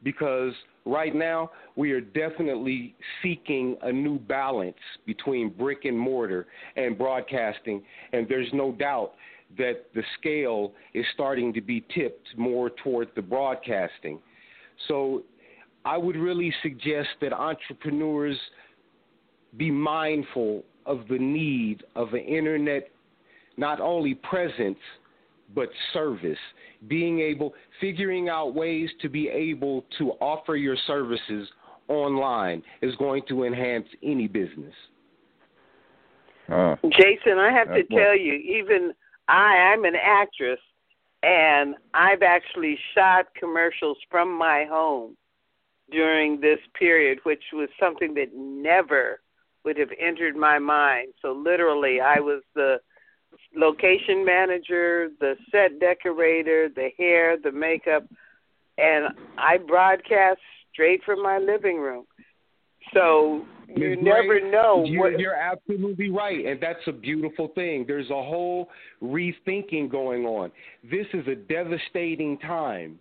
because 0.05 0.53
right 0.85 1.13
now 1.13 1.51
we 1.75 1.91
are 1.91 1.99
definitely 1.99 2.95
seeking 3.21 3.75
a 3.81 3.91
new 3.91 4.17
balance 4.19 4.77
between 5.05 5.49
brick 5.49 5.83
and 5.83 5.99
mortar 5.99 6.47
and 6.77 6.97
broadcasting, 6.97 7.81
and 8.13 8.29
there's 8.29 8.47
no 8.53 8.71
doubt 8.71 9.11
that 9.57 9.87
the 9.93 10.03
scale 10.19 10.71
is 10.93 11.05
starting 11.13 11.51
to 11.53 11.61
be 11.61 11.83
tipped 11.93 12.27
more 12.37 12.69
toward 12.83 13.09
the 13.15 13.21
broadcasting. 13.21 14.19
So 14.87 15.23
I 15.83 15.97
would 15.97 16.15
really 16.15 16.53
suggest 16.61 17.09
that 17.21 17.33
entrepreneurs 17.33 18.37
be 19.57 19.71
mindful 19.71 20.63
of 20.85 21.07
the 21.09 21.17
need 21.17 21.83
of 21.95 22.13
an 22.13 22.19
internet 22.19 22.89
not 23.57 23.79
only 23.79 24.15
presence 24.15 24.77
but 25.53 25.69
service 25.93 26.37
being 26.87 27.19
able 27.19 27.53
figuring 27.79 28.29
out 28.29 28.55
ways 28.55 28.89
to 29.01 29.09
be 29.09 29.29
able 29.29 29.85
to 29.97 30.11
offer 30.13 30.55
your 30.55 30.75
services 30.87 31.47
online 31.87 32.63
is 32.81 32.95
going 32.95 33.21
to 33.27 33.43
enhance 33.43 33.87
any 34.03 34.27
business 34.27 34.73
Uh, 36.47 36.75
Jason, 36.91 37.39
I 37.39 37.51
have 37.51 37.67
to 37.69 37.73
That's 37.75 37.89
what- 37.89 37.99
tell 37.99 38.15
you, 38.15 38.33
even 38.33 38.93
I, 39.27 39.73
I'm 39.73 39.83
an 39.85 39.95
actress, 39.95 40.59
and 41.23 41.75
I've 41.95 42.21
actually 42.21 42.77
shot 42.93 43.33
commercials 43.33 43.97
from 44.11 44.31
my 44.31 44.65
home 44.65 45.17
during 45.89 46.39
this 46.39 46.59
period, 46.77 47.19
which 47.23 47.43
was 47.51 47.69
something 47.79 48.13
that 48.13 48.33
never 48.35 49.21
would 49.63 49.77
have 49.77 49.89
entered 49.99 50.35
my 50.35 50.59
mind. 50.59 51.13
So 51.19 51.31
literally, 51.31 51.99
I 51.99 52.19
was 52.19 52.43
the 52.53 52.79
location 53.55 54.25
manager, 54.25 55.09
the 55.19 55.35
set 55.51 55.79
decorator, 55.79 56.69
the 56.73 56.89
hair, 56.97 57.37
the 57.41 57.51
makeup, 57.51 58.03
and 58.77 59.07
I 59.37 59.57
broadcast 59.57 60.39
straight 60.73 61.01
from 61.03 61.23
my 61.23 61.37
living 61.37 61.77
room. 61.77 62.05
So 62.93 63.45
you 63.67 63.91
Ms. 63.91 63.97
never 64.01 64.39
Grey, 64.39 64.51
know 64.51 64.83
You're, 64.85 65.11
what 65.11 65.19
you're 65.19 65.35
absolutely 65.35 66.09
right, 66.09 66.45
and 66.45 66.61
that's 66.61 66.85
a 66.87 66.91
beautiful 66.91 67.49
thing. 67.55 67.85
There's 67.87 68.09
a 68.09 68.13
whole 68.13 68.69
rethinking 69.01 69.89
going 69.89 70.25
on. 70.25 70.51
This 70.83 71.07
is 71.13 71.27
a 71.27 71.35
devastating 71.35 72.37
time, 72.39 72.99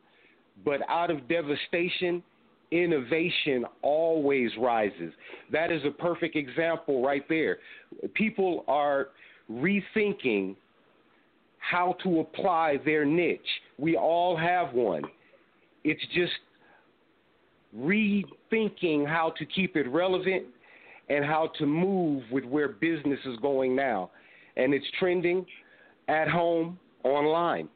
but 0.65 0.81
out 0.89 1.11
of 1.11 1.29
devastation, 1.29 2.23
innovation 2.71 3.65
always 3.83 4.51
rises. 4.59 5.13
That 5.53 5.71
is 5.71 5.83
a 5.85 5.91
perfect 5.91 6.35
example 6.35 7.05
right 7.05 7.25
there. 7.29 7.59
People 8.15 8.65
are 8.67 9.09
rethinking 9.51 10.57
how 11.59 11.97
to 12.03 12.21
apply 12.21 12.79
their 12.85 13.05
niche. 13.05 13.41
We 13.79 13.97
all 13.97 14.37
have 14.37 14.75
one. 14.75 15.05
It's 15.83 16.05
just 16.15 16.33
rethinking 17.77 19.07
how 19.07 19.33
to 19.39 19.45
keep 19.47 19.77
it 19.77 19.89
relevant 19.89 20.45
and 21.09 21.25
how 21.25 21.51
to 21.59 21.67
move 21.67 22.23
with 22.31 22.45
where 22.45 22.69
business 22.69 23.19
is 23.25 23.39
going 23.41 23.75
now. 23.75 24.11
And 24.57 24.73
it's 24.73 24.87
trending 24.99 25.45
at 26.09 26.29
home, 26.29 26.79
online. 27.03 27.69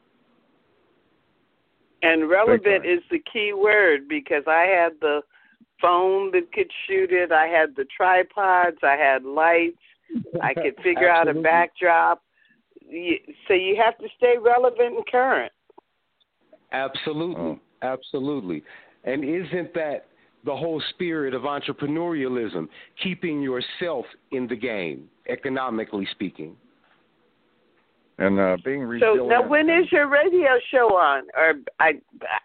And 2.01 2.29
relevant 2.29 2.85
is 2.85 3.01
the 3.11 3.19
key 3.31 3.53
word 3.53 4.07
because 4.07 4.43
I 4.47 4.61
had 4.61 4.93
the 5.01 5.21
phone 5.81 6.31
that 6.31 6.51
could 6.53 6.71
shoot 6.87 7.11
it, 7.11 7.31
I 7.31 7.47
had 7.47 7.75
the 7.75 7.85
tripods, 7.95 8.77
I 8.83 8.95
had 8.95 9.23
lights, 9.23 9.77
I 10.41 10.53
could 10.53 10.75
figure 10.83 11.09
out 11.09 11.27
a 11.27 11.33
backdrop. 11.33 12.23
So 13.47 13.53
you 13.53 13.79
have 13.83 13.97
to 13.99 14.07
stay 14.17 14.35
relevant 14.41 14.95
and 14.95 15.05
current. 15.07 15.51
Absolutely. 16.71 17.41
Oh. 17.41 17.59
Absolutely. 17.81 18.63
And 19.05 19.23
isn't 19.23 19.73
that 19.73 20.07
the 20.45 20.55
whole 20.55 20.81
spirit 20.89 21.33
of 21.33 21.43
entrepreneurialism, 21.43 22.67
keeping 23.01 23.41
yourself 23.41 24.05
in 24.31 24.47
the 24.47 24.55
game, 24.55 25.09
economically 25.29 26.07
speaking? 26.11 26.55
and 28.19 28.37
uh, 28.37 28.57
being 28.63 28.99
So 28.99 29.27
now, 29.27 29.47
when 29.47 29.69
is 29.69 29.89
your 29.91 30.09
radio 30.09 30.59
show 30.71 30.87
on? 30.97 31.23
Or 31.37 31.53
I, 31.79 31.93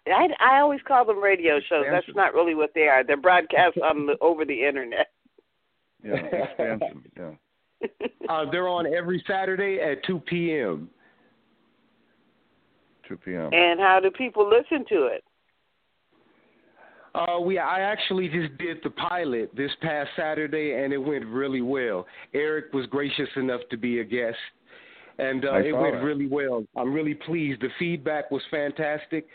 I, 0.06 0.28
I 0.38 0.60
always 0.60 0.80
call 0.86 1.04
them 1.04 1.20
radio 1.20 1.58
shows. 1.68 1.84
That's 1.90 2.06
not 2.14 2.32
really 2.32 2.54
what 2.54 2.70
they 2.74 2.82
are. 2.82 3.02
They're 3.04 3.16
broadcasts 3.16 3.78
on 3.82 4.06
the 4.06 4.14
over 4.20 4.44
the 4.44 4.64
internet. 4.66 5.08
yeah, 6.04 6.14
Xspannsion. 6.14 7.02
Yeah. 7.16 7.30
Uh, 8.26 8.50
they're 8.50 8.68
on 8.68 8.86
every 8.86 9.22
Saturday 9.28 9.80
at 9.82 10.02
2 10.06 10.18
p.m. 10.20 10.88
2 13.06 13.16
p.m. 13.18 13.50
and 13.52 13.78
how 13.78 14.00
do 14.02 14.10
people 14.10 14.48
listen 14.48 14.82
to 14.88 15.04
it? 15.08 15.22
Uh, 17.14 17.38
we 17.38 17.58
I 17.58 17.80
actually 17.80 18.28
just 18.28 18.56
did 18.58 18.78
the 18.82 18.90
pilot 18.90 19.54
this 19.56 19.70
past 19.82 20.10
Saturday, 20.16 20.82
and 20.82 20.92
it 20.92 20.98
went 20.98 21.24
really 21.26 21.60
well. 21.60 22.06
Eric 22.32 22.72
was 22.72 22.86
gracious 22.86 23.28
enough 23.36 23.60
to 23.70 23.76
be 23.76 24.00
a 24.00 24.04
guest, 24.04 24.36
and 25.18 25.44
uh, 25.44 25.56
it 25.58 25.72
went 25.72 25.96
that. 25.96 26.02
really 26.02 26.26
well. 26.26 26.64
I'm 26.76 26.92
really 26.92 27.14
pleased. 27.14 27.60
The 27.60 27.68
feedback 27.78 28.30
was 28.32 28.42
fantastic, 28.50 29.26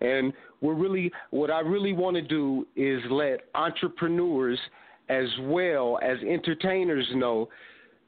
and 0.00 0.32
we're 0.62 0.74
really 0.74 1.12
what 1.30 1.50
I 1.50 1.60
really 1.60 1.92
want 1.92 2.16
to 2.16 2.22
do 2.22 2.66
is 2.74 3.02
let 3.10 3.40
entrepreneurs 3.54 4.58
as 5.10 5.28
well 5.42 5.98
as 6.02 6.16
entertainers 6.26 7.06
know 7.14 7.48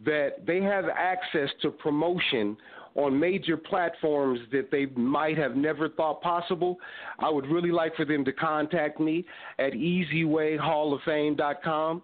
that 0.05 0.47
they 0.47 0.61
have 0.63 0.85
access 0.89 1.49
to 1.63 1.71
promotion 1.71 2.57
on 2.95 3.19
major 3.19 3.57
platforms 3.57 4.39
that 4.51 4.71
they 4.71 4.85
might 4.87 5.39
have 5.39 5.57
never 5.57 5.89
thought 5.89 6.21
possible. 6.21 6.77
I 7.19 7.31
would 7.31 7.47
really 7.47 7.71
like 7.71 7.97
for 7.97 8.05
them 8.05 8.23
to 8.25 8.33
contact 8.33 9.01
me 9.01 9.25
at 9.59 9.73
easywayhalloffame.com, 9.73 12.03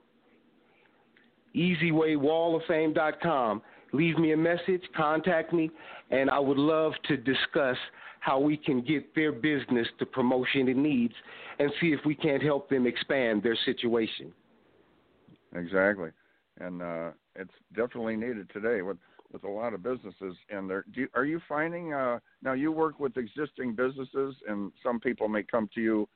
easywaywalloffame.com. 1.57 3.63
Leave 3.93 4.19
me 4.19 4.33
a 4.33 4.37
message, 4.37 4.83
contact 4.97 5.53
me, 5.53 5.71
and 6.11 6.31
I 6.31 6.39
would 6.39 6.59
love 6.59 6.93
to 7.09 7.17
discuss 7.17 7.77
how 8.21 8.39
we 8.41 8.57
can 8.57 8.81
get 8.81 9.13
their 9.15 9.33
business 9.33 9.87
the 9.99 10.07
promotion 10.07 10.69
it 10.69 10.77
needs 10.77 11.15
and 11.59 11.71
see 11.81 11.89
if 11.89 11.99
we 12.07 12.15
can't 12.15 12.43
help 12.43 12.71
them 12.71 12.87
expand 12.87 13.43
their 13.43 13.59
situation. 13.65 14.33
Exactly, 15.55 16.11
and 16.59 16.83
uh, 16.83 17.11
it's 17.37 17.53
definitely 17.75 18.16
needed 18.16 18.51
today 18.53 18.83
with 18.83 18.99
with 19.33 19.44
a 19.44 19.49
lot 19.49 19.75
of 19.75 19.83
businesses. 19.83 20.37
And 20.49 20.70
there, 20.70 20.85
do 20.94 21.03
you, 21.03 21.09
are 21.14 21.25
you 21.25 21.40
finding 21.49 21.92
uh, 21.92 22.20
now? 22.42 22.53
You 22.53 22.70
work 22.70 23.01
with 23.01 23.16
existing 23.16 23.75
businesses, 23.75 24.37
and 24.49 24.70
some 24.83 25.01
people 25.01 25.29
may 25.29 25.42
come 25.42 25.68
to 25.75 25.81
you, 25.81 26.09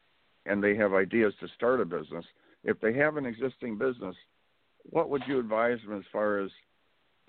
and 0.47 0.63
they 0.63 0.77
have 0.77 0.95
ideas 0.95 1.35
to 1.41 1.49
start 1.57 1.81
a 1.81 1.85
business. 1.85 2.25
If 2.65 2.81
they 2.81 2.95
have 2.95 3.17
an 3.17 3.27
existing 3.27 3.77
business, 3.77 4.15
what 4.85 5.11
would 5.11 5.23
you 5.27 5.39
advise 5.39 5.79
them 5.85 5.99
as 5.99 6.05
far 6.13 6.39
as 6.39 6.51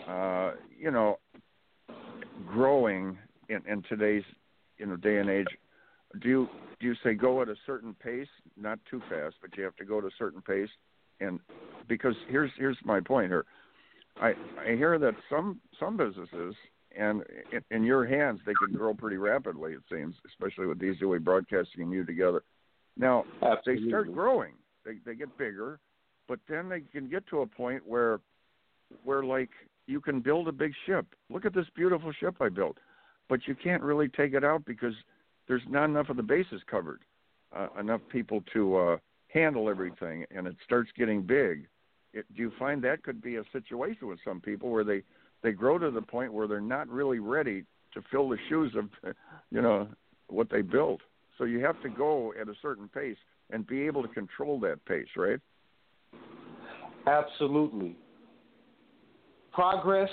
uh, 0.08 0.52
you 0.78 0.92
know 0.92 1.20
growing 2.48 3.18
in, 3.50 3.62
in 3.68 3.84
today's 3.90 4.24
you 4.78 4.86
know 4.86 4.96
day 4.96 5.18
and 5.18 5.30
age? 5.30 5.48
Do 6.22 6.30
you 6.30 6.50
do 6.80 6.88
you 6.88 6.96
say 7.04 7.14
go 7.14 7.42
at 7.42 7.50
a 7.50 7.56
certain 7.66 7.94
pace, 7.96 8.28
not 8.56 8.80
too 8.90 9.02
fast, 9.10 9.36
but 9.42 9.58
you 9.58 9.64
have 9.64 9.76
to 9.78 9.86
go 9.86 10.00
at 10.00 10.06
a 10.06 10.12
certain 10.18 10.42
pace? 10.42 10.70
And 11.20 11.40
because 11.88 12.16
here's 12.30 12.52
here's 12.58 12.78
my 12.84 13.00
point 13.00 13.30
here. 13.30 13.46
I 14.22 14.34
I 14.60 14.76
hear 14.76 14.98
that 15.00 15.16
some 15.30 15.60
some 15.80 15.98
businesses 15.98 16.56
and 16.98 17.24
in, 17.52 17.64
in 17.72 17.84
your 17.84 18.06
hands 18.06 18.40
they 18.46 18.54
can 18.54 18.76
grow 18.76 18.94
pretty 18.94 19.18
rapidly. 19.18 19.74
It 19.74 19.82
seems, 19.92 20.16
especially 20.28 20.66
with 20.68 20.84
Easy 20.84 21.06
Way 21.06 21.20
Broadcasting 21.20 21.84
and 21.84 21.92
you 21.92 22.06
together. 22.06 22.44
Now 22.98 23.26
they 23.66 23.78
start 23.88 24.14
growing, 24.14 24.54
they 24.86 24.96
they 25.06 25.16
get 25.16 25.36
bigger, 25.38 25.80
but 26.28 26.40
then 26.50 26.70
they 26.70 26.82
can 26.82 27.10
get 27.10 27.26
to 27.28 27.42
a 27.42 27.48
point 27.48 27.84
where 27.86 28.20
where 29.04 29.24
like 29.24 29.50
you 29.88 30.02
can 30.02 30.20
build 30.20 30.48
a 30.48 30.52
big 30.52 30.74
ship. 30.86 31.06
Look 31.30 31.46
at 31.46 31.54
this 31.54 31.66
beautiful 31.76 32.12
ship 32.20 32.36
I 32.42 32.50
built, 32.50 32.78
but 33.28 33.48
you 33.48 33.56
can't 33.56 33.82
really 33.82 34.10
take 34.10 34.34
it 34.34 34.44
out 34.44 34.66
because 34.66 34.94
there's 35.48 35.64
not 35.68 35.86
enough 35.86 36.10
of 36.10 36.18
the 36.18 36.24
bases 36.24 36.62
covered, 36.70 37.02
uh, 37.56 37.68
enough 37.80 38.02
people 38.12 38.44
to 38.54 38.78
uh, 38.78 38.98
handle 39.30 39.70
everything, 39.70 40.26
and 40.30 40.46
it 40.46 40.56
starts 40.64 40.92
getting 40.98 41.24
big. 41.24 41.68
Do 42.14 42.24
you 42.34 42.52
find 42.58 42.84
that 42.84 43.04
could 43.04 43.22
be 43.22 43.36
a 43.36 43.44
situation 43.52 44.08
with 44.08 44.20
some 44.26 44.42
people 44.42 44.70
where 44.70 44.84
they 44.84 45.04
they 45.42 45.52
grow 45.52 45.78
to 45.78 45.92
the 45.92 46.02
point 46.02 46.34
where 46.34 46.48
they're 46.48 46.60
not 46.60 46.88
really 46.90 47.20
ready 47.20 47.64
to 47.94 48.02
fill 48.12 48.30
the 48.30 48.38
shoes 48.50 48.74
of, 48.76 48.90
you 49.52 49.62
know, 49.62 49.88
what 50.28 50.50
they 50.50 50.62
built? 50.62 51.02
So 51.38 51.46
you 51.46 51.64
have 51.64 51.82
to 51.84 51.90
go 51.90 52.34
at 52.40 52.50
a 52.50 52.54
certain 52.62 52.90
pace 52.90 53.18
and 53.50 53.66
be 53.66 53.84
able 53.84 54.02
to 54.02 54.10
control 54.10 54.60
that 54.62 54.84
pace, 54.86 55.08
right? 55.16 55.40
Absolutely. 57.08 57.96
Progress, 59.54 60.10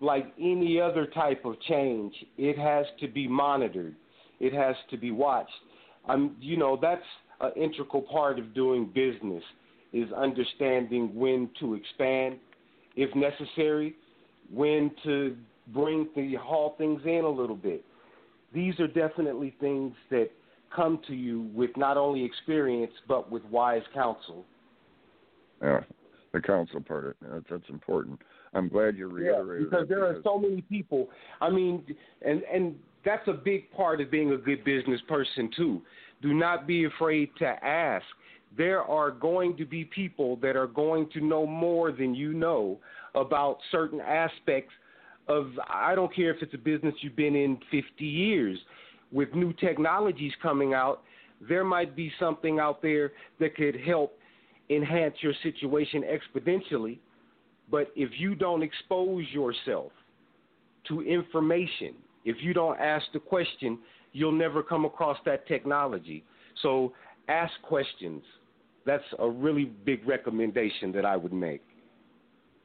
like 0.00 0.32
any 0.38 0.80
other 0.80 1.06
type 1.06 1.44
of 1.44 1.54
change, 1.62 2.12
it 2.36 2.58
has 2.58 2.86
to 3.00 3.08
be 3.08 3.26
monitored. 3.26 3.96
It 4.40 4.52
has 4.52 4.76
to 4.90 4.98
be 4.98 5.10
watched. 5.10 5.50
Um, 6.06 6.36
you 6.38 6.56
know, 6.56 6.78
that's 6.80 7.02
an 7.40 7.52
integral 7.56 8.02
part 8.02 8.38
of 8.38 8.54
doing 8.54 8.86
business 8.94 9.42
is 9.94 10.12
understanding 10.12 11.14
when 11.14 11.48
to 11.60 11.74
expand, 11.74 12.36
if 12.96 13.14
necessary, 13.14 13.94
when 14.52 14.90
to 15.04 15.36
bring 15.72 16.08
the 16.16 16.34
haul 16.34 16.74
things 16.76 17.00
in 17.04 17.22
a 17.24 17.28
little 17.28 17.56
bit. 17.56 17.84
These 18.52 18.78
are 18.80 18.88
definitely 18.88 19.54
things 19.60 19.94
that 20.10 20.30
come 20.74 21.00
to 21.06 21.14
you 21.14 21.48
with 21.54 21.70
not 21.76 21.96
only 21.96 22.24
experience 22.24 22.92
but 23.06 23.30
with 23.30 23.44
wise 23.44 23.82
counsel. 23.94 24.44
Yeah, 25.62 25.80
the 26.32 26.40
counsel 26.40 26.80
part. 26.80 27.16
Uh, 27.24 27.34
that's, 27.34 27.46
that's 27.48 27.68
important. 27.70 28.20
I'm 28.52 28.68
glad 28.68 28.96
you 28.96 29.08
reiterated 29.08 29.68
yeah, 29.70 29.78
because 29.78 29.88
there 29.88 30.08
because... 30.08 30.20
are 30.20 30.22
so 30.24 30.38
many 30.38 30.60
people. 30.62 31.08
I 31.40 31.50
mean, 31.50 31.84
and 32.22 32.42
and 32.52 32.74
that's 33.04 33.26
a 33.28 33.32
big 33.32 33.70
part 33.72 34.00
of 34.00 34.10
being 34.10 34.32
a 34.32 34.36
good 34.36 34.64
business 34.64 35.00
person 35.08 35.50
too. 35.56 35.82
Do 36.20 36.34
not 36.34 36.66
be 36.66 36.84
afraid 36.84 37.30
to 37.38 37.46
ask. 37.64 38.04
There 38.56 38.82
are 38.82 39.10
going 39.10 39.56
to 39.56 39.64
be 39.64 39.84
people 39.84 40.36
that 40.36 40.56
are 40.56 40.66
going 40.66 41.08
to 41.10 41.20
know 41.20 41.46
more 41.46 41.92
than 41.92 42.14
you 42.14 42.32
know 42.32 42.78
about 43.14 43.58
certain 43.70 44.00
aspects 44.00 44.72
of 45.28 45.46
I 45.68 45.94
don't 45.94 46.14
care 46.14 46.32
if 46.34 46.42
it's 46.42 46.54
a 46.54 46.58
business 46.58 46.94
you've 47.00 47.16
been 47.16 47.34
in 47.34 47.58
50 47.70 48.04
years. 48.04 48.58
With 49.12 49.34
new 49.34 49.52
technologies 49.54 50.32
coming 50.42 50.74
out, 50.74 51.02
there 51.40 51.64
might 51.64 51.96
be 51.96 52.12
something 52.18 52.58
out 52.58 52.82
there 52.82 53.12
that 53.40 53.56
could 53.56 53.76
help 53.80 54.18
enhance 54.70 55.14
your 55.20 55.34
situation 55.42 56.02
exponentially. 56.02 56.98
But 57.70 57.90
if 57.96 58.10
you 58.18 58.34
don't 58.34 58.62
expose 58.62 59.24
yourself 59.32 59.92
to 60.88 61.02
information, 61.02 61.94
if 62.24 62.36
you 62.40 62.54
don't 62.54 62.78
ask 62.78 63.04
the 63.12 63.20
question, 63.20 63.78
you'll 64.12 64.32
never 64.32 64.62
come 64.62 64.84
across 64.84 65.18
that 65.24 65.46
technology. 65.46 66.24
So 66.62 66.92
ask 67.28 67.52
questions. 67.62 68.22
That's 68.86 69.04
a 69.18 69.28
really 69.28 69.64
big 69.64 70.06
recommendation 70.06 70.92
that 70.92 71.04
I 71.04 71.16
would 71.16 71.32
make. 71.32 71.62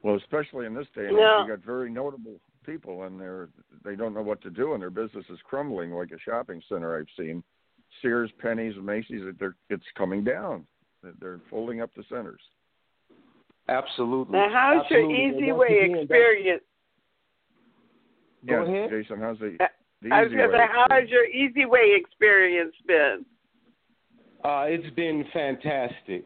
Well, 0.02 0.16
especially 0.16 0.66
in 0.66 0.74
this 0.74 0.86
day 0.94 1.06
and 1.06 1.12
age, 1.16 1.18
Yeah. 1.20 1.42
you 1.42 1.48
got 1.48 1.64
very 1.64 1.90
notable 1.90 2.40
people, 2.64 3.04
and 3.04 3.20
they're 3.20 3.48
they 3.84 3.96
don't 3.96 4.14
know 4.14 4.22
what 4.22 4.40
to 4.42 4.50
do, 4.50 4.72
and 4.74 4.82
their 4.82 4.90
business 4.90 5.24
is 5.30 5.38
crumbling 5.48 5.92
like 5.92 6.10
a 6.12 6.18
shopping 6.18 6.62
center 6.68 6.98
I've 6.98 7.08
seen. 7.16 7.42
Sears, 8.02 8.30
Penny's, 8.38 8.74
Macy's, 8.80 9.22
they're, 9.38 9.56
it's 9.68 9.84
coming 9.96 10.22
down. 10.22 10.66
They're 11.20 11.40
folding 11.50 11.80
up 11.80 11.90
the 11.96 12.04
centers. 12.08 12.40
Absolutely. 13.68 14.38
Now, 14.38 14.48
how's 14.52 14.82
Absolutely. 14.84 15.14
your 15.16 15.34
easy 15.34 15.52
once 15.52 15.60
way 15.60 15.78
again, 15.84 15.98
experience? 15.98 16.62
Go 18.46 18.60
yes, 18.60 18.68
ahead. 18.68 18.90
Jason. 18.90 19.20
How's 19.20 19.38
the, 19.38 19.56
the 20.02 20.10
I 20.14 20.22
was 20.22 20.28
easy 20.28 20.36
going 20.36 20.50
to 20.50 20.56
way? 20.56 20.64
say, 20.64 20.72
how 20.72 20.86
has 20.90 21.08
your 21.08 21.24
easy 21.26 21.64
way 21.66 21.96
experience 21.96 22.74
been? 22.86 23.24
Uh, 24.44 24.64
it's 24.66 24.94
been 24.94 25.24
fantastic. 25.32 26.24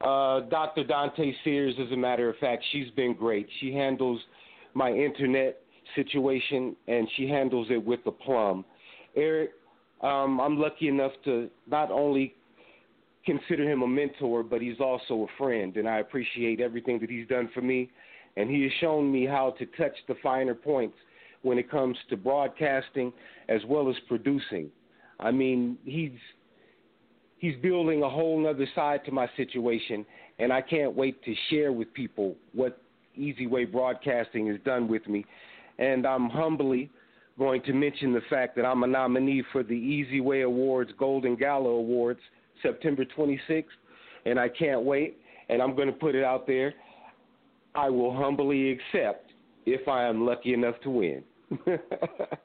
Uh, 0.00 0.40
Dr. 0.40 0.84
Dante 0.84 1.32
Sears, 1.44 1.74
as 1.78 1.92
a 1.92 1.96
matter 1.96 2.28
of 2.28 2.36
fact, 2.38 2.64
she's 2.72 2.90
been 2.96 3.14
great. 3.14 3.46
She 3.60 3.72
handles 3.72 4.20
my 4.74 4.90
internet 4.90 5.60
situation 5.94 6.74
and 6.88 7.06
she 7.16 7.28
handles 7.28 7.68
it 7.70 7.84
with 7.84 8.00
a 8.06 8.10
plum. 8.10 8.64
Eric, 9.14 9.50
um, 10.00 10.40
I'm 10.40 10.58
lucky 10.58 10.88
enough 10.88 11.12
to 11.24 11.50
not 11.70 11.90
only 11.90 12.34
consider 13.24 13.70
him 13.70 13.82
a 13.82 13.86
mentor, 13.86 14.42
but 14.42 14.60
he's 14.60 14.80
also 14.80 15.28
a 15.28 15.38
friend, 15.38 15.76
and 15.76 15.88
I 15.88 15.98
appreciate 15.98 16.60
everything 16.60 16.98
that 17.00 17.10
he's 17.10 17.28
done 17.28 17.50
for 17.54 17.60
me. 17.60 17.90
And 18.36 18.50
he 18.50 18.62
has 18.62 18.72
shown 18.80 19.12
me 19.12 19.26
how 19.26 19.54
to 19.58 19.66
touch 19.66 19.92
the 20.08 20.14
finer 20.22 20.54
points 20.54 20.96
when 21.42 21.58
it 21.58 21.70
comes 21.70 21.96
to 22.08 22.16
broadcasting 22.16 23.12
as 23.48 23.60
well 23.68 23.90
as 23.90 23.96
producing. 24.08 24.70
I 25.20 25.30
mean, 25.30 25.76
he's 25.84 26.12
he's 27.42 27.56
building 27.56 28.02
a 28.02 28.08
whole 28.08 28.46
other 28.48 28.66
side 28.74 29.04
to 29.04 29.12
my 29.12 29.28
situation, 29.36 30.06
and 30.38 30.50
I 30.50 30.62
can't 30.62 30.94
wait 30.94 31.22
to 31.24 31.34
share 31.50 31.72
with 31.72 31.92
people 31.92 32.36
what 32.54 32.80
Easy 33.14 33.46
Way 33.46 33.66
Broadcasting 33.66 34.46
has 34.46 34.56
done 34.64 34.88
with 34.88 35.06
me. 35.06 35.26
And 35.78 36.06
I'm 36.06 36.30
humbly 36.30 36.88
going 37.38 37.60
to 37.64 37.72
mention 37.72 38.14
the 38.14 38.22
fact 38.30 38.56
that 38.56 38.64
I'm 38.64 38.84
a 38.84 38.86
nominee 38.86 39.42
for 39.52 39.62
the 39.62 39.74
Easy 39.74 40.20
Way 40.20 40.42
Awards 40.42 40.92
Golden 40.98 41.36
Gala 41.36 41.68
Awards 41.68 42.20
September 42.62 43.04
26th, 43.04 43.64
and 44.24 44.38
I 44.38 44.48
can't 44.48 44.82
wait. 44.82 45.18
And 45.48 45.60
I'm 45.60 45.74
going 45.74 45.88
to 45.88 45.92
put 45.92 46.14
it 46.14 46.24
out 46.24 46.46
there. 46.46 46.72
I 47.74 47.90
will 47.90 48.16
humbly 48.16 48.70
accept 48.70 49.32
if 49.66 49.88
I 49.88 50.04
am 50.04 50.24
lucky 50.24 50.54
enough 50.54 50.76
to 50.84 50.90
win. 50.90 51.24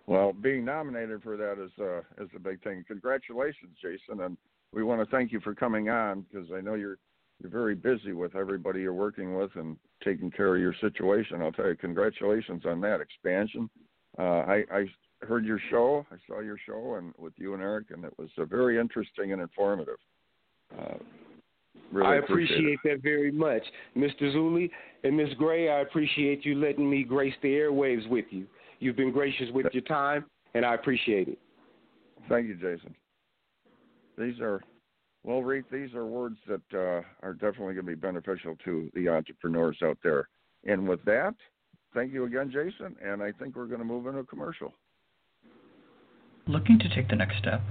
Well, 0.08 0.32
being 0.32 0.64
nominated 0.64 1.22
for 1.22 1.36
that 1.36 1.62
is 1.62 1.70
uh, 1.82 2.24
is 2.24 2.30
a 2.34 2.40
big 2.40 2.64
thing. 2.64 2.86
Congratulations, 2.88 3.76
Jason, 3.82 4.22
and 4.22 4.38
we 4.74 4.84
want 4.84 5.02
to 5.02 5.16
thank 5.16 5.32
you 5.32 5.40
for 5.40 5.56
coming 5.56 5.90
on 5.90 6.26
because 6.30 6.50
I 6.56 6.62
know 6.62 6.76
you're 6.76 6.98
you're 7.42 7.52
very 7.52 7.76
busy 7.76 8.14
with 8.14 8.36
everybody 8.36 8.82
you're 8.82 8.94
working 8.94 9.36
with 9.36 9.52
and 9.56 9.78
taking 10.04 10.32
care 10.32 10.56
of 10.56 10.62
your 10.62 10.74
situation. 10.82 11.42
I'll 11.42 11.52
tell 11.52 11.68
you, 11.68 11.76
congratulations 11.76 12.64
on 12.66 12.82
that 12.82 13.00
expansion. 13.00 13.70
Uh, 14.18 14.22
I, 14.22 14.64
I 14.72 14.86
heard 15.22 15.46
your 15.46 15.60
show, 15.70 16.06
I 16.12 16.16
saw 16.28 16.40
your 16.40 16.58
show, 16.66 16.96
and 16.96 17.14
with 17.18 17.34
you 17.38 17.54
and 17.54 17.62
Eric, 17.62 17.92
and 17.92 18.04
it 18.04 18.14
was 18.18 18.30
uh, 18.40 18.46
very 18.46 18.80
interesting 18.80 19.34
and 19.34 19.42
informative. 19.42 19.98
Uh, 20.78 20.96
really 21.92 22.08
I 22.08 22.16
appreciate, 22.16 22.58
appreciate 22.58 22.80
that 22.86 23.04
very 23.04 23.32
much. 23.32 23.64
Mr. 23.96 24.34
Zuley 24.36 24.72
and 25.04 25.16
Miss 25.16 25.34
Grey, 25.38 25.70
I 25.70 25.82
appreciate 25.82 26.44
you 26.44 26.56
letting 26.56 26.90
me 26.90 27.04
grace 27.04 27.36
the 27.44 27.50
airwaves 27.50 28.08
with 28.10 28.26
you. 28.32 28.48
You've 28.80 28.96
been 28.96 29.12
gracious 29.12 29.50
with 29.54 29.68
your 29.74 29.84
time, 29.84 30.26
and 30.56 30.66
I 30.66 30.74
appreciate 30.74 31.28
it. 31.28 31.40
Thank 32.30 32.48
you, 32.48 32.56
Jason. 32.56 32.96
These 34.18 34.40
are 34.40 34.62
well, 35.24 35.42
Reed, 35.42 35.66
these 35.70 35.94
are 35.94 36.06
words 36.06 36.38
that 36.48 36.62
uh, 36.74 37.02
are 37.22 37.34
definitely 37.34 37.74
going 37.74 37.86
to 37.86 37.92
be 37.92 37.96
beneficial 37.96 38.56
to 38.64 38.90
the 38.94 39.10
entrepreneurs 39.10 39.78
out 39.84 39.98
there. 40.02 40.30
And 40.64 40.88
with 40.88 41.04
that, 41.04 41.36
thank 41.94 42.14
you 42.14 42.24
again, 42.24 42.50
Jason. 42.50 42.96
And 43.04 43.22
I 43.22 43.34
think 43.34 43.56
we're 43.56 43.66
going 43.66 43.80
to 43.80 43.86
move 43.86 44.08
into 44.08 44.20
a 44.20 44.24
commercial. 44.24 44.74
Looking 46.48 46.80
to 46.80 46.88
take 46.96 47.10
the 47.10 47.18
next 47.18 47.40
step? 47.40 47.62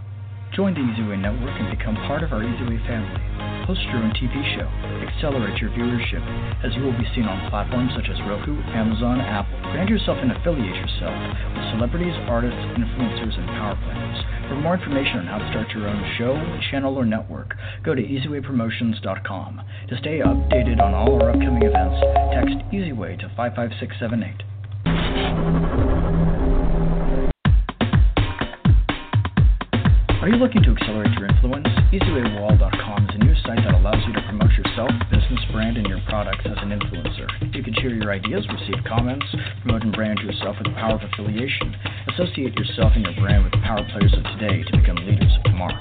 Join 0.55 0.75
the 0.75 0.81
EasyWay 0.81 1.19
Network 1.21 1.59
and 1.59 1.77
become 1.77 1.97
part 2.07 2.23
of 2.23 2.33
our 2.33 2.41
EasyWay 2.41 2.87
family. 2.87 3.21
Host 3.67 3.83
your 3.91 3.99
own 3.99 4.15
TV 4.15 4.31
show. 4.55 4.69
Accelerate 5.11 5.61
your 5.61 5.71
viewership 5.71 6.23
as 6.63 6.73
you 6.77 6.83
will 6.83 6.97
be 6.97 7.05
seen 7.15 7.25
on 7.25 7.51
platforms 7.51 7.91
such 7.97 8.09
as 8.09 8.17
Roku, 8.25 8.55
Amazon, 8.71 9.21
Apple. 9.21 9.59
Brand 9.75 9.91
yourself 9.91 10.19
and 10.23 10.31
affiliate 10.31 10.77
yourself 10.77 11.17
with 11.51 11.65
celebrities, 11.75 12.15
artists, 12.31 12.63
influencers, 12.79 13.35
and 13.35 13.49
power 13.59 13.75
players. 13.75 14.23
For 14.49 14.55
more 14.63 14.75
information 14.79 15.19
on 15.19 15.27
how 15.27 15.39
to 15.43 15.51
start 15.51 15.67
your 15.75 15.89
own 15.89 15.99
show, 16.17 16.39
channel, 16.71 16.95
or 16.95 17.05
network, 17.05 17.57
go 17.83 17.93
to 17.95 18.03
EasywayPromotions.com. 18.03 19.61
To 19.91 19.97
stay 19.99 20.21
updated 20.23 20.81
on 20.81 20.95
all 20.95 21.21
our 21.21 21.31
upcoming 21.35 21.67
events, 21.67 21.99
text 22.33 22.55
EasyWay 22.71 23.19
to 23.19 23.29
55678. 23.35 25.96
Are 30.27 30.29
you 30.29 30.43
looking 30.43 30.59
to 30.67 30.75
accelerate 30.75 31.15
your 31.15 31.31
influence? 31.31 31.71
EasywayWall.com 31.95 32.99
is 33.07 33.15
a 33.15 33.19
new 33.23 33.37
site 33.47 33.63
that 33.63 33.79
allows 33.79 34.03
you 34.11 34.13
to 34.13 34.23
promote 34.27 34.51
yourself, 34.59 34.91
business, 35.07 35.39
brand, 35.55 35.79
and 35.79 35.87
your 35.87 36.03
products 36.11 36.43
as 36.43 36.59
an 36.67 36.75
influencer. 36.75 37.31
You 37.55 37.63
can 37.63 37.73
share 37.75 37.95
your 37.95 38.11
ideas, 38.11 38.43
receive 38.51 38.83
comments, 38.83 39.23
promote 39.63 39.87
and 39.87 39.95
brand 39.95 40.19
yourself 40.19 40.59
with 40.59 40.67
the 40.67 40.75
power 40.75 40.99
of 40.99 41.07
affiliation. 41.07 41.71
Associate 42.11 42.51
yourself 42.59 42.99
and 42.99 43.07
your 43.07 43.15
brand 43.23 43.47
with 43.47 43.55
the 43.55 43.63
power 43.63 43.87
players 43.95 44.19
of 44.19 44.27
today 44.35 44.67
to 44.67 44.73
become 44.75 44.99
leaders 45.07 45.31
of 45.31 45.47
tomorrow. 45.47 45.79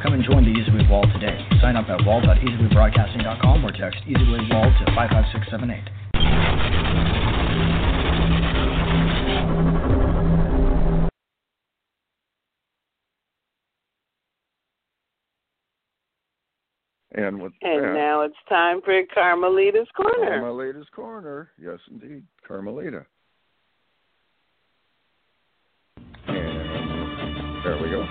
Come 0.00 0.16
and 0.16 0.24
join 0.24 0.48
the 0.48 0.56
EasyWay 0.56 0.88
Wall 0.88 1.04
today. 1.12 1.36
Sign 1.60 1.76
up 1.76 1.92
at 1.92 2.00
wall.easywaybroadcasting.com 2.08 3.60
or 3.60 3.76
text 3.76 4.00
EasyWayWall 4.08 4.72
to 4.72 4.84
55678. 4.96 6.81
And 17.14 17.42
with 17.42 17.52
And 17.60 17.84
that, 17.84 17.92
now 17.94 18.22
it's 18.22 18.34
time 18.48 18.80
for 18.82 18.98
Carmelita's 19.12 19.88
Corner. 19.94 20.40
Carmelita's 20.40 20.86
Corner. 20.94 21.50
Yes, 21.60 21.78
indeed. 21.90 22.22
Carmelita. 22.46 23.04
And 26.26 27.64
there 27.64 27.78
we 27.82 27.90
go. 27.90 28.06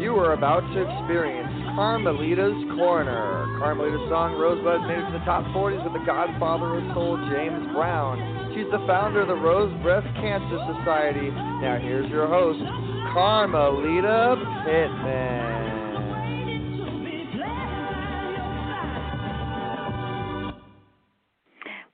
You 0.00 0.16
are 0.16 0.32
about 0.34 0.60
to 0.60 0.82
experience 0.82 1.65
Carmelita's 1.76 2.56
Corner. 2.74 3.44
Carmelita's 3.60 4.08
song 4.08 4.32
Rosebud 4.40 4.88
made 4.88 4.96
it 4.96 5.06
to 5.12 5.12
the 5.12 5.24
top 5.26 5.44
40s 5.52 5.84
with 5.84 5.92
the 5.92 6.06
godfather 6.06 6.80
of 6.80 6.94
soul, 6.94 7.20
James 7.28 7.68
Brown. 7.76 8.16
She's 8.56 8.64
the 8.72 8.80
founder 8.88 9.20
of 9.20 9.28
the 9.28 9.34
Rose 9.34 9.70
Breast 9.82 10.08
Cancer 10.16 10.56
Society. 10.72 11.28
Now 11.60 11.76
here's 11.78 12.08
your 12.08 12.28
host, 12.28 12.64
Carmelita 13.12 14.40
Pittman. 14.64 15.66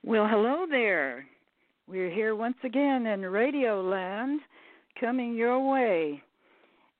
Well, 0.01 0.27
hello 0.29 0.65
there. 0.69 1.25
We're 1.89 2.09
here 2.09 2.37
once 2.37 2.55
again 2.63 3.05
in 3.05 3.19
Radio 3.23 3.81
Land, 3.81 4.39
coming 4.97 5.35
your 5.35 5.59
way. 5.59 6.23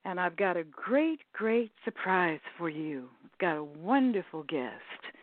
And 0.05 0.19
I've 0.19 0.35
got 0.35 0.57
a 0.57 0.63
great, 0.63 1.19
great 1.33 1.71
surprise 1.85 2.41
for 2.57 2.69
you. 2.69 3.07
I've 3.23 3.39
got 3.39 3.57
a 3.57 3.63
wonderful 3.63 4.43
guest. 4.43 5.13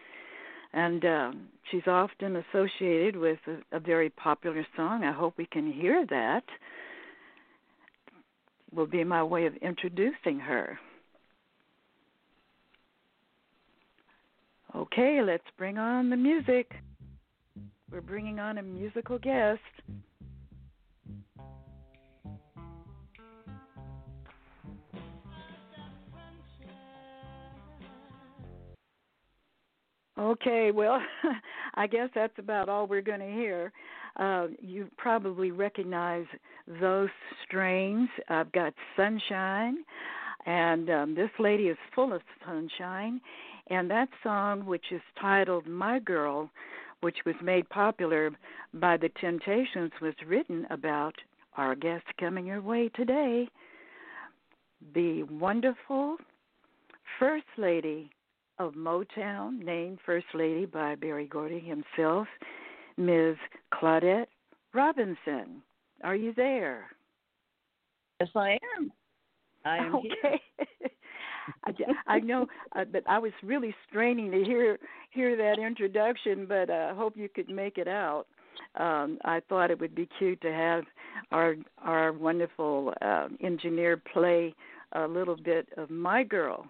and 0.73 1.05
uh, 1.05 1.33
she's 1.71 1.87
often 1.87 2.37
associated 2.37 3.17
with 3.17 3.39
a, 3.47 3.77
a 3.77 3.81
very 3.81 4.11
popular 4.11 4.67
song. 4.77 5.05
I 5.05 5.13
hope 5.13 5.35
we 5.37 5.47
can 5.47 5.71
hear 5.71 6.07
that. 6.11 6.45
Will 8.75 8.87
be 8.87 9.03
my 9.05 9.23
way 9.23 9.47
of 9.47 9.57
introducing 9.57 10.39
her. 10.39 10.79
Okay, 14.77 15.21
let's 15.25 15.43
bring 15.59 15.77
on 15.79 16.09
the 16.11 16.17
music. 16.17 16.71
We're 17.91 18.01
bringing 18.01 18.39
on 18.39 18.59
a 18.59 18.63
musical 18.63 19.19
guest. 19.19 19.61
Okay, 30.21 30.71
well, 30.71 31.01
I 31.77 31.87
guess 31.87 32.11
that's 32.15 32.39
about 32.39 32.69
all 32.69 32.87
we're 32.87 33.01
going 33.01 33.21
to 33.21 33.27
hear. 33.27 33.73
Uh, 34.17 34.49
you 34.61 34.87
probably 34.99 35.51
recognize 35.51 36.27
those 36.79 37.09
strains. 37.47 38.11
I've 38.29 38.53
got 38.53 38.75
Sunshine, 38.99 39.79
and 40.45 40.91
um, 40.91 41.15
this 41.15 41.31
lady 41.39 41.69
is 41.69 41.79
full 41.95 42.13
of 42.13 42.21
sunshine. 42.45 43.23
And 43.69 43.91
that 43.91 44.11
song, 44.23 44.67
which 44.67 44.85
is 44.91 45.01
titled 45.19 45.67
My 45.67 45.99
Girl, 46.01 46.51
which 47.01 47.17
was 47.25 47.37
made 47.43 47.67
popular 47.71 48.31
by 48.75 48.99
the 48.99 49.09
Temptations, 49.23 49.93
was 50.03 50.15
written 50.27 50.67
about 50.69 51.15
our 51.57 51.75
guest 51.75 52.05
coming 52.19 52.45
your 52.45 52.61
way 52.61 52.91
today, 52.95 53.49
the 54.95 55.23
wonderful 55.23 56.19
First 57.19 57.47
Lady 57.57 58.11
of 58.61 58.75
Motown, 58.75 59.65
named 59.65 59.99
First 60.05 60.27
Lady 60.35 60.67
by 60.67 60.95
Berry 60.95 61.27
Gordy 61.27 61.61
himself, 61.61 62.29
Ms. 62.99 63.37
Claudette 63.73 64.27
Robinson. 64.75 65.63
Are 66.05 66.15
you 66.15 66.35
there? 66.37 66.85
Yes, 68.21 68.29
I 68.37 68.59
am. 68.77 68.93
I 69.65 69.79
am 69.79 69.95
okay. 69.97 70.09
here. 70.19 70.91
I, 71.65 71.73
I 72.07 72.21
know, 72.21 72.47
uh, 72.77 72.85
but 72.85 73.03
I 73.09 73.19
was 73.19 73.33
really 73.43 73.75
straining 73.89 74.31
to 74.31 74.45
hear 74.45 74.79
hear 75.11 75.37
that 75.37 75.59
introduction, 75.59 76.45
but 76.47 76.69
uh, 76.69 76.91
I 76.93 76.95
hope 76.95 77.17
you 77.17 77.31
could 77.31 77.49
make 77.49 77.79
it 77.79 77.89
out. 77.89 78.27
Um, 78.77 79.19
I 79.25 79.41
thought 79.49 79.71
it 79.71 79.81
would 79.81 79.95
be 79.95 80.09
cute 80.19 80.41
to 80.43 80.53
have 80.53 80.85
our 81.33 81.57
our 81.79 82.13
wonderful 82.13 82.93
uh, 83.01 83.29
engineer 83.43 83.97
play 84.13 84.55
a 84.93 85.09
little 85.09 85.37
bit 85.37 85.69
of 85.79 85.89
"My 85.91 86.23
Girl," 86.23 86.67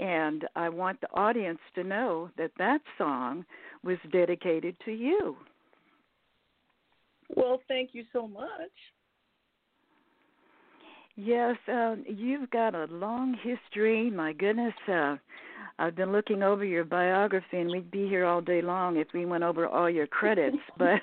and 0.00 0.46
I 0.54 0.68
want 0.68 1.00
the 1.00 1.12
audience 1.14 1.58
to 1.74 1.84
know 1.84 2.30
that 2.36 2.50
that 2.58 2.80
song 2.98 3.44
was 3.82 3.98
dedicated 4.12 4.76
to 4.84 4.92
you. 4.92 5.36
Well, 7.34 7.60
thank 7.68 7.90
you 7.92 8.04
so 8.12 8.28
much. 8.28 8.70
Yes, 11.16 11.56
uh, 11.72 11.96
you've 12.06 12.50
got 12.50 12.74
a 12.74 12.84
long 12.90 13.36
history. 13.42 14.10
My 14.10 14.34
goodness, 14.34 14.74
uh, 14.86 15.16
I've 15.78 15.96
been 15.96 16.12
looking 16.12 16.42
over 16.42 16.64
your 16.64 16.84
biography, 16.84 17.58
and 17.58 17.70
we'd 17.70 17.90
be 17.90 18.06
here 18.06 18.26
all 18.26 18.42
day 18.42 18.60
long 18.60 18.96
if 18.96 19.08
we 19.14 19.24
went 19.24 19.42
over 19.42 19.66
all 19.66 19.88
your 19.88 20.06
credits. 20.06 20.58
but 20.78 21.00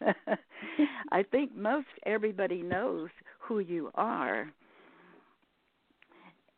I 1.12 1.22
think 1.22 1.56
most 1.56 1.86
everybody 2.04 2.62
knows 2.62 3.10
who 3.38 3.60
you 3.60 3.90
are. 3.94 4.50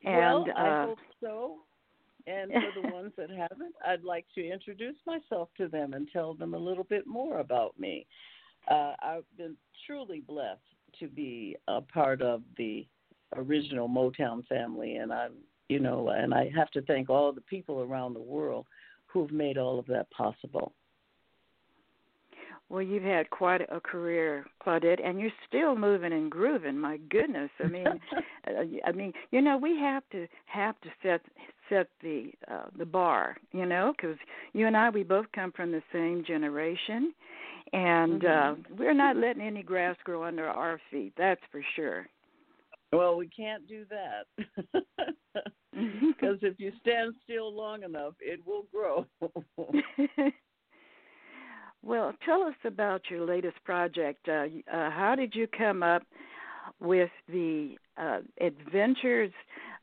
And, 0.04 0.16
well, 0.16 0.46
I 0.56 0.68
uh, 0.68 0.86
hope 0.86 0.98
so. 1.20 1.56
And 2.26 2.50
for 2.52 2.82
the 2.82 2.88
ones 2.92 3.12
that 3.16 3.30
haven't, 3.30 3.74
I'd 3.86 4.04
like 4.04 4.26
to 4.34 4.46
introduce 4.46 4.96
myself 5.06 5.48
to 5.58 5.68
them 5.68 5.92
and 5.92 6.08
tell 6.12 6.34
them 6.34 6.54
a 6.54 6.58
little 6.58 6.84
bit 6.84 7.06
more 7.06 7.38
about 7.38 7.78
me. 7.78 8.06
Uh, 8.70 8.94
I've 9.00 9.24
been 9.36 9.56
truly 9.86 10.20
blessed 10.20 10.60
to 10.98 11.08
be 11.08 11.56
a 11.68 11.80
part 11.80 12.22
of 12.22 12.42
the 12.56 12.86
original 13.34 13.88
Motown 13.88 14.46
family, 14.46 14.96
and 14.96 15.12
I'm, 15.12 15.32
you 15.68 15.78
know, 15.78 16.08
and 16.08 16.34
I 16.34 16.50
have 16.56 16.70
to 16.72 16.82
thank 16.82 17.10
all 17.10 17.32
the 17.32 17.40
people 17.42 17.82
around 17.82 18.14
the 18.14 18.20
world 18.20 18.66
who've 19.06 19.32
made 19.32 19.58
all 19.58 19.78
of 19.78 19.86
that 19.86 20.10
possible. 20.10 20.72
Well, 22.68 22.82
you've 22.82 23.04
had 23.04 23.30
quite 23.30 23.60
a 23.70 23.78
career, 23.78 24.44
Claudette, 24.60 25.04
and 25.04 25.20
you're 25.20 25.30
still 25.46 25.76
moving 25.76 26.12
and 26.12 26.28
grooving. 26.28 26.76
My 26.76 26.96
goodness, 27.10 27.50
I 27.62 27.68
mean, 27.68 27.86
uh, 28.48 28.50
I 28.84 28.92
mean, 28.92 29.12
you 29.30 29.40
know, 29.40 29.56
we 29.56 29.78
have 29.78 30.02
to 30.10 30.26
have 30.46 30.74
to 30.80 30.88
set 31.00 31.20
set 31.68 31.88
the 32.02 32.30
uh, 32.50 32.66
the 32.78 32.86
bar, 32.86 33.36
you 33.52 33.66
know, 33.66 33.92
because 33.96 34.16
you 34.52 34.66
and 34.66 34.76
I, 34.76 34.90
we 34.90 35.02
both 35.02 35.26
come 35.34 35.52
from 35.52 35.72
the 35.72 35.82
same 35.92 36.24
generation, 36.26 37.12
and 37.72 38.22
mm-hmm. 38.22 38.72
uh, 38.72 38.76
we're 38.78 38.94
not 38.94 39.16
letting 39.16 39.42
any 39.42 39.62
grass 39.62 39.96
grow 40.04 40.24
under 40.24 40.46
our 40.46 40.80
feet. 40.90 41.12
That's 41.16 41.40
for 41.50 41.62
sure. 41.74 42.06
Well, 42.92 43.16
we 43.16 43.28
can't 43.28 43.66
do 43.68 43.84
that 43.90 44.46
because 45.72 46.38
if 46.42 46.58
you 46.58 46.72
stand 46.80 47.14
still 47.24 47.54
long 47.54 47.82
enough, 47.82 48.14
it 48.20 48.40
will 48.46 48.66
grow. 48.72 49.06
well, 51.82 52.14
tell 52.24 52.42
us 52.42 52.54
about 52.64 53.02
your 53.10 53.26
latest 53.26 53.56
project. 53.64 54.28
Uh, 54.28 54.46
uh, 54.72 54.90
how 54.90 55.14
did 55.16 55.34
you 55.34 55.46
come 55.48 55.82
up 55.82 56.02
with 56.80 57.10
the 57.28 57.74
uh, 57.98 58.20
adventures 58.40 59.32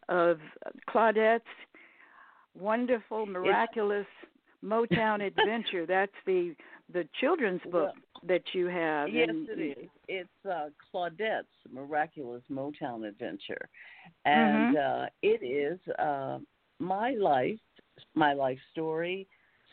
of 0.09 0.39
Claudette's 0.89 1.43
wonderful, 2.57 3.25
miraculous 3.25 4.07
Motown 4.63 5.25
adventure? 5.27 5.85
That's 5.85 6.11
the 6.25 6.55
the 6.93 7.07
children's 7.19 7.61
book 7.63 7.73
well, 7.73 7.93
that 8.27 8.43
you 8.53 8.67
have. 8.67 9.09
Yes, 9.09 9.29
and, 9.29 9.49
it 9.49 9.77
is. 9.77 9.89
It's 10.07 10.45
uh, 10.49 10.69
Claudette's 10.91 11.47
Miraculous 11.71 12.43
Motown 12.51 13.07
Adventure, 13.07 13.69
and 14.25 14.75
mm-hmm. 14.75 15.03
uh, 15.03 15.05
it 15.21 15.43
is 15.43 15.79
uh, 15.97 16.39
my 16.79 17.11
life, 17.11 17.59
my 18.15 18.33
life 18.33 18.59
story, 18.71 19.27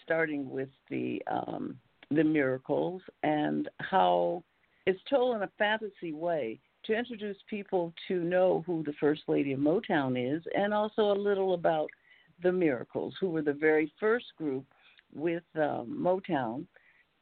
starting 0.04 0.48
with 0.50 0.68
the 0.88 1.22
um, 1.30 1.76
the 2.10 2.24
miracles 2.24 3.02
and 3.22 3.68
how 3.78 4.42
it's 4.86 5.00
told 5.08 5.36
in 5.36 5.42
a 5.42 5.50
fantasy 5.58 6.12
way 6.12 6.58
to 6.84 6.94
introduce 6.94 7.36
people 7.48 7.92
to 8.08 8.22
know 8.22 8.64
who 8.66 8.82
the 8.82 8.94
First 8.98 9.22
Lady 9.28 9.52
of 9.52 9.60
Motown 9.60 10.16
is, 10.16 10.42
and 10.56 10.72
also 10.72 11.12
a 11.12 11.14
little 11.14 11.54
about 11.54 11.90
the 12.42 12.52
Miracles, 12.52 13.14
who 13.20 13.30
were 13.30 13.42
the 13.42 13.52
very 13.52 13.92
first 13.98 14.26
group 14.36 14.64
with 15.14 15.42
um, 15.56 15.96
Motown 15.98 16.66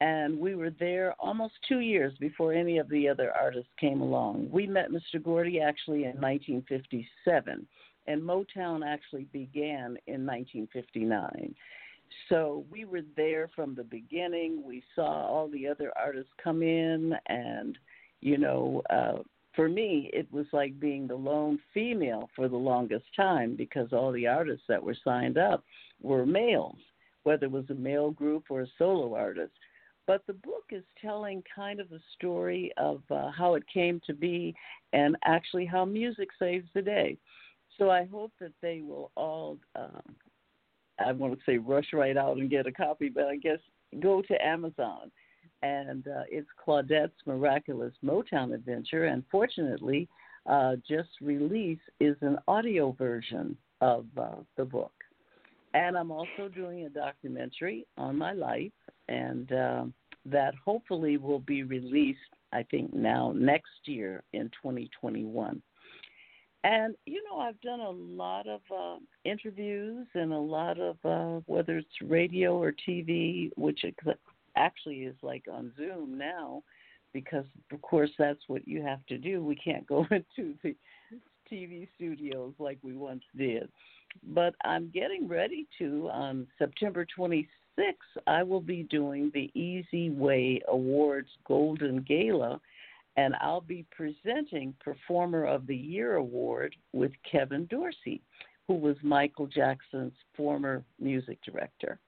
and 0.00 0.38
we 0.38 0.54
were 0.54 0.70
there 0.70 1.14
almost 1.18 1.54
two 1.68 1.80
years 1.80 2.12
before 2.20 2.52
any 2.52 2.78
of 2.78 2.88
the 2.88 3.08
other 3.08 3.32
artists 3.32 3.70
came 3.80 4.00
along. 4.00 4.48
We 4.50 4.66
met 4.66 4.90
Mr. 4.90 5.22
Gordy 5.22 5.60
actually 5.60 6.04
in 6.04 6.20
1957, 6.20 7.66
and 8.06 8.22
Motown 8.22 8.86
actually 8.86 9.24
began 9.32 9.98
in 10.06 10.24
1959. 10.24 11.54
So 12.28 12.64
we 12.70 12.84
were 12.84 13.02
there 13.16 13.50
from 13.54 13.74
the 13.74 13.84
beginning. 13.84 14.62
We 14.64 14.84
saw 14.94 15.26
all 15.26 15.48
the 15.48 15.66
other 15.66 15.92
artists 16.00 16.32
come 16.42 16.62
in, 16.62 17.14
and 17.26 17.76
you 18.20 18.38
know, 18.38 18.82
uh, 18.90 19.18
for 19.54 19.68
me, 19.68 20.10
it 20.12 20.30
was 20.32 20.46
like 20.52 20.78
being 20.78 21.06
the 21.06 21.14
lone 21.14 21.58
female 21.74 22.28
for 22.36 22.48
the 22.48 22.56
longest 22.56 23.06
time 23.16 23.56
because 23.56 23.92
all 23.92 24.12
the 24.12 24.26
artists 24.26 24.64
that 24.68 24.82
were 24.82 24.96
signed 25.04 25.38
up 25.38 25.64
were 26.02 26.26
males, 26.26 26.78
whether 27.24 27.46
it 27.46 27.52
was 27.52 27.68
a 27.70 27.74
male 27.74 28.10
group 28.10 28.44
or 28.50 28.62
a 28.62 28.66
solo 28.78 29.14
artist. 29.14 29.52
But 30.06 30.26
the 30.26 30.32
book 30.32 30.64
is 30.70 30.84
telling 31.00 31.42
kind 31.54 31.80
of 31.80 31.90
the 31.90 32.00
story 32.16 32.72
of 32.78 33.02
uh, 33.10 33.30
how 33.30 33.54
it 33.54 33.64
came 33.72 34.00
to 34.06 34.14
be 34.14 34.54
and 34.92 35.16
actually 35.24 35.66
how 35.66 35.84
music 35.84 36.28
saves 36.38 36.66
the 36.74 36.82
day. 36.82 37.18
So 37.76 37.90
I 37.90 38.06
hope 38.06 38.32
that 38.40 38.52
they 38.62 38.80
will 38.80 39.10
all, 39.16 39.58
um, 39.76 40.16
I 41.04 41.12
want 41.12 41.34
to 41.34 41.40
say 41.44 41.58
rush 41.58 41.92
right 41.92 42.16
out 42.16 42.38
and 42.38 42.50
get 42.50 42.66
a 42.66 42.72
copy, 42.72 43.08
but 43.08 43.24
I 43.24 43.36
guess 43.36 43.58
go 44.00 44.22
to 44.22 44.44
Amazon. 44.44 45.10
And 45.62 46.06
uh, 46.06 46.22
it's 46.30 46.48
Claudette's 46.64 47.20
Miraculous 47.26 47.92
Motown 48.04 48.54
Adventure. 48.54 49.04
And 49.06 49.24
fortunately, 49.30 50.08
uh, 50.46 50.76
just 50.88 51.10
released 51.20 51.82
is 52.00 52.16
an 52.20 52.38
audio 52.46 52.92
version 52.92 53.56
of 53.80 54.06
uh, 54.16 54.36
the 54.56 54.64
book. 54.64 54.92
And 55.74 55.96
I'm 55.96 56.10
also 56.10 56.48
doing 56.54 56.84
a 56.84 56.88
documentary 56.88 57.86
on 57.98 58.16
my 58.16 58.32
life, 58.32 58.72
and 59.08 59.52
um, 59.52 59.94
that 60.24 60.54
hopefully 60.64 61.18
will 61.18 61.40
be 61.40 61.62
released, 61.62 62.18
I 62.52 62.62
think, 62.62 62.94
now 62.94 63.32
next 63.36 63.68
year 63.84 64.22
in 64.32 64.44
2021. 64.62 65.62
And, 66.64 66.96
you 67.06 67.22
know, 67.24 67.38
I've 67.38 67.60
done 67.60 67.80
a 67.80 67.90
lot 67.90 68.46
of 68.48 68.60
uh, 68.74 68.96
interviews 69.24 70.06
and 70.14 70.32
a 70.32 70.38
lot 70.38 70.78
of, 70.80 70.96
uh, 71.04 71.40
whether 71.46 71.78
it's 71.78 71.88
radio 72.02 72.56
or 72.56 72.74
TV, 72.86 73.50
which 73.56 73.84
actually 74.58 75.00
is 75.00 75.16
like 75.22 75.44
on 75.50 75.72
Zoom 75.76 76.18
now, 76.18 76.62
because, 77.12 77.46
of 77.72 77.80
course, 77.82 78.10
that's 78.18 78.42
what 78.48 78.66
you 78.66 78.82
have 78.82 79.04
to 79.06 79.18
do. 79.18 79.42
We 79.42 79.56
can't 79.56 79.86
go 79.86 80.06
into 80.10 80.54
the 80.62 80.74
TV 81.50 81.88
studios 81.96 82.52
like 82.58 82.78
we 82.82 82.94
once 82.94 83.22
did. 83.36 83.68
But 84.34 84.54
I'm 84.64 84.90
getting 84.92 85.28
ready 85.28 85.66
to 85.78 86.08
on 86.12 86.46
September 86.58 87.06
26th 87.18 87.46
I 88.26 88.42
will 88.42 88.60
be 88.60 88.82
doing 88.84 89.30
the 89.34 89.50
eZWay 89.56 90.64
Awards 90.68 91.28
Golden 91.46 92.02
Gala, 92.02 92.60
and 93.16 93.34
I'll 93.40 93.60
be 93.60 93.84
presenting 93.90 94.74
Performer 94.80 95.44
of 95.44 95.66
the 95.66 95.76
Year 95.76 96.16
Award 96.16 96.74
with 96.92 97.12
Kevin 97.30 97.66
Dorsey, 97.66 98.20
who 98.66 98.74
was 98.74 98.96
Michael 99.02 99.46
Jackson's 99.46 100.12
former 100.36 100.84
music 101.00 101.38
director. 101.44 101.98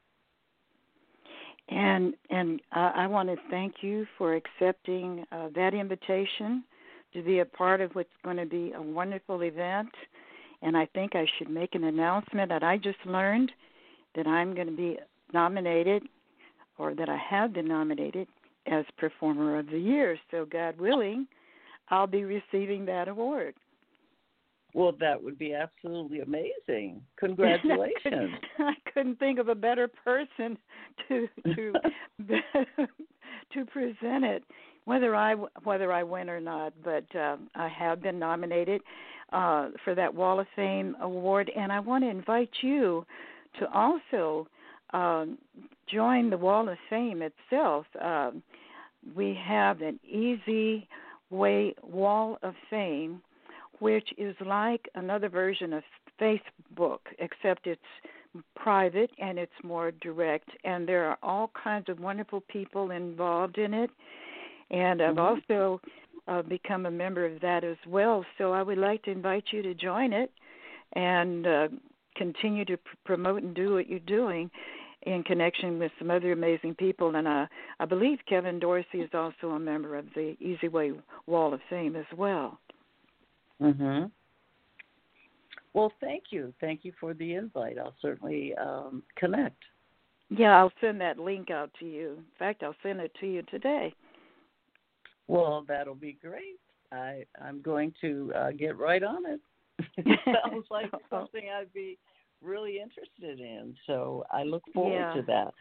And 1.71 2.15
and 2.31 2.61
uh, 2.75 2.93
I 2.95 3.07
want 3.07 3.29
to 3.29 3.37
thank 3.49 3.77
you 3.81 4.07
for 4.19 4.35
accepting 4.35 5.25
uh, 5.31 5.49
that 5.55 5.73
invitation 5.73 6.65
to 7.15 7.23
be 7.23 7.39
a 7.41 7.45
part 7.45 7.81
of 7.81 7.93
what's 7.93 8.09
going 8.25 8.37
to 8.37 8.47
be 8.47 8.73
a 8.73 8.83
wonderful 8.83 9.43
event. 9.43 9.91
And 10.63 10.77
I 10.77 10.87
think 10.87 11.15
I 11.15 11.27
should 11.39 11.49
make 11.49 11.75
an 11.75 11.85
announcement 11.85 12.49
that 12.51 12.63
I 12.63 12.77
just 12.77 12.99
learned 13.07 13.53
that 14.15 14.27
I'm 14.27 14.55
going 14.55 14.67
to 14.67 14.77
be 14.77 14.99
nominated, 15.33 16.03
or 16.79 16.95
that 16.95 17.09
I 17.09 17.17
have 17.17 17.53
been 17.53 17.69
nominated 17.69 18.27
as 18.67 18.85
Performer 18.99 19.59
of 19.59 19.67
the 19.67 19.79
Year. 19.79 20.19
So, 20.31 20.45
God 20.45 20.79
willing, 20.79 21.27
I'll 21.89 22.07
be 22.07 22.25
receiving 22.25 22.85
that 22.87 23.09
award. 23.09 23.55
Well, 24.75 24.93
that 25.01 25.23
would 25.23 25.39
be 25.39 25.55
absolutely 25.55 26.21
amazing. 26.21 27.03
Congratulations. 27.17 27.91
I, 27.97 28.01
couldn't, 28.03 28.35
I 28.59 28.91
couldn't 28.93 29.19
think 29.19 29.39
of 29.39 29.49
a 29.49 29.55
better 29.55 29.89
person 29.89 30.57
to 31.09 31.29
to 31.55 31.73
to 33.55 33.65
present 33.67 34.25
it 34.25 34.45
whether 34.85 35.15
I 35.15 35.35
whether 35.65 35.93
I 35.93 36.03
win 36.03 36.29
or 36.29 36.41
not, 36.41 36.73
but 36.83 37.05
uh, 37.15 37.37
I 37.55 37.69
have 37.69 38.03
been 38.03 38.19
nominated 38.19 38.83
uh, 39.33 39.69
for 39.85 39.95
that 39.95 40.13
Wall 40.13 40.41
of 40.41 40.47
Fame 40.57 40.97
award, 41.01 41.51
and 41.57 41.71
I 41.71 41.81
want 41.81 42.05
to 42.05 42.11
invite 42.11 42.51
you 42.63 43.07
to 43.59 43.71
also 43.73 44.49
um, 44.93 45.39
join 45.93 46.31
the 46.31 46.39
Wall 46.39 46.69
of 46.69 46.79
Fame 46.89 47.23
itself. 47.23 47.87
Um, 48.01 48.43
we 49.15 49.39
have 49.47 49.81
an 49.81 49.99
easy 50.05 50.89
way 51.31 51.75
Wall 51.83 52.39
of 52.43 52.55
Fame, 52.69 53.23
which 53.81 54.09
is 54.17 54.35
like 54.45 54.89
another 54.95 55.29
version 55.29 55.73
of 55.73 55.83
Facebook, 56.21 57.01
except 57.19 57.67
it's 57.67 57.81
private 58.55 59.11
and 59.19 59.39
it's 59.39 59.53
more 59.65 59.91
direct, 59.91 60.49
and 60.65 60.89
there 60.89 61.07
are 61.07 61.19
all 61.23 61.51
kinds 61.63 61.89
of 61.89 61.99
wonderful 61.99 62.43
people 62.43 62.93
involved 62.93 63.59
in 63.59 63.75
it. 63.75 63.91
And 64.71 65.03
I've 65.03 65.17
mm-hmm. 65.17 65.53
also 65.53 65.81
uh, 66.29 66.43
become 66.43 66.87
a 66.87 66.91
member 66.91 67.27
of 67.27 67.41
that 67.41 67.65
as 67.65 67.77
well. 67.87 68.25
So 68.39 68.53
I 68.53 68.63
would 68.63 68.79
like 68.79 69.03
to 69.05 69.11
invite 69.11 69.45
you 69.51 69.63
to 69.63 69.75
join 69.75 70.13
it 70.13 70.31
and 70.93 71.47
uh, 71.47 71.69
continue 72.17 72.65
to 72.67 72.77
pr- 72.77 72.97
promote 73.05 73.43
and 73.43 73.55
do 73.55 73.75
what 73.75 73.89
you're 73.89 73.99
doing 74.01 74.51
in 75.03 75.23
connection 75.25 75.79
with 75.79 75.91
some 75.99 76.11
other 76.11 76.33
amazing 76.33 76.75
people. 76.75 77.17
And 77.17 77.27
uh, 77.27 77.47
I 77.81 77.85
believe 77.85 78.19
Kevin 78.29 78.61
Dorsey 78.61 79.01
is 79.01 79.11
also 79.15 79.51
a 79.51 79.59
member 79.59 79.97
of 79.97 80.05
the 80.15 80.37
Easy 80.41 80.69
Way 80.69 80.93
Wall 81.27 81.55
of 81.55 81.61
Fame 81.69 81.97
as 81.97 82.07
well. 82.17 82.59
Mhm. 83.61 84.11
Well, 85.73 85.93
thank 86.01 86.25
you. 86.31 86.53
Thank 86.61 86.85
you 86.85 86.93
for 86.99 87.15
the 87.15 87.35
invite. 87.35 87.79
I'll 87.79 87.95
certainly 88.03 88.55
um, 88.57 89.03
connect. 89.17 89.63
Yeah, 90.29 90.57
I'll 90.59 90.73
send 90.81 91.01
that 91.01 91.19
link 91.19 91.51
out 91.51 91.71
to 91.81 91.87
you. 91.87 92.13
In 92.19 92.25
fact, 92.39 92.63
I'll 92.63 92.75
send 92.83 93.01
it 93.01 93.13
to 93.21 93.27
you 93.27 93.43
today. 93.43 93.95
Well, 95.27 95.65
that'll 95.67 95.95
be 95.95 96.19
great. 96.21 96.59
I 96.93 97.25
I'm 97.41 97.63
going 97.63 97.95
to 98.01 98.33
uh, 98.35 98.51
get 98.51 98.79
right 98.79 99.03
on 99.03 99.25
it. 99.27 99.41
sounds 100.25 100.67
like 100.71 100.91
something 101.09 101.43
I'd 101.57 101.73
be 101.73 101.99
really 102.43 102.79
interested 102.81 103.41
in. 103.41 103.77
So 103.87 104.25
I 104.31 104.43
look 104.43 104.63
forward 104.73 104.99
yeah. 104.99 105.15
to 105.15 105.23
that. 105.23 105.55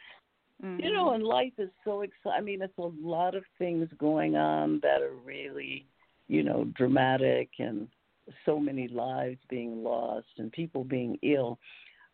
Mm-hmm. 0.63 0.83
You 0.83 0.93
know, 0.93 1.13
and 1.13 1.23
life 1.23 1.53
is 1.57 1.69
so 1.85 2.01
exciting. 2.01 2.37
I 2.37 2.41
mean, 2.41 2.61
it's 2.61 2.77
a 2.77 2.91
lot 3.01 3.35
of 3.35 3.43
things 3.57 3.87
going 3.97 4.35
on 4.35 4.79
that 4.83 5.01
are 5.01 5.15
really, 5.23 5.85
you 6.29 6.43
know, 6.43 6.65
dramatic 6.75 7.49
and 7.59 7.87
so 8.45 8.59
many 8.59 8.87
lives 8.87 9.39
being 9.49 9.83
lost 9.83 10.27
and 10.37 10.51
people 10.51 10.83
being 10.85 11.17
ill. 11.23 11.59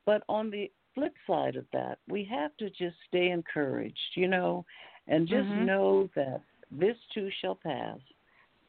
But 0.05 0.23
on 0.27 0.49
the 0.49 0.71
flip 0.95 1.13
side 1.27 1.57
of 1.57 1.65
that, 1.73 1.99
we 2.07 2.23
have 2.31 2.55
to 2.57 2.69
just 2.69 2.95
stay 3.07 3.29
encouraged, 3.29 3.99
you 4.15 4.27
know, 4.27 4.65
and 5.07 5.27
just 5.27 5.43
mm-hmm. 5.43 5.65
know 5.65 6.09
that 6.15 6.41
this 6.71 6.95
too 7.13 7.29
shall 7.41 7.55
pass. 7.55 7.99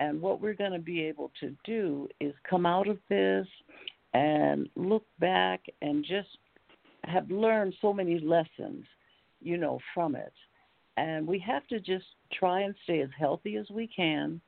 And 0.00 0.20
what 0.20 0.42
we're 0.42 0.54
going 0.54 0.72
to 0.72 0.78
be 0.78 1.02
able 1.02 1.30
to 1.40 1.56
do 1.64 2.08
is 2.20 2.34
come 2.48 2.66
out 2.66 2.88
of 2.88 2.98
this 3.08 3.46
and 4.12 4.68
look 4.74 5.04
back 5.20 5.60
and 5.80 6.04
just 6.04 6.28
have 7.04 7.30
learned 7.30 7.74
so 7.80 7.92
many 7.92 8.18
lessons, 8.18 8.84
you 9.40 9.56
know, 9.56 9.78
from 9.94 10.16
it. 10.16 10.32
And 10.96 11.26
we 11.26 11.38
have 11.40 11.66
to 11.68 11.78
just 11.78 12.06
try 12.32 12.62
and 12.62 12.74
stay 12.84 13.00
as 13.00 13.10
healthy 13.18 13.56
as 13.56 13.66
we 13.70 13.86
can, 13.86 14.40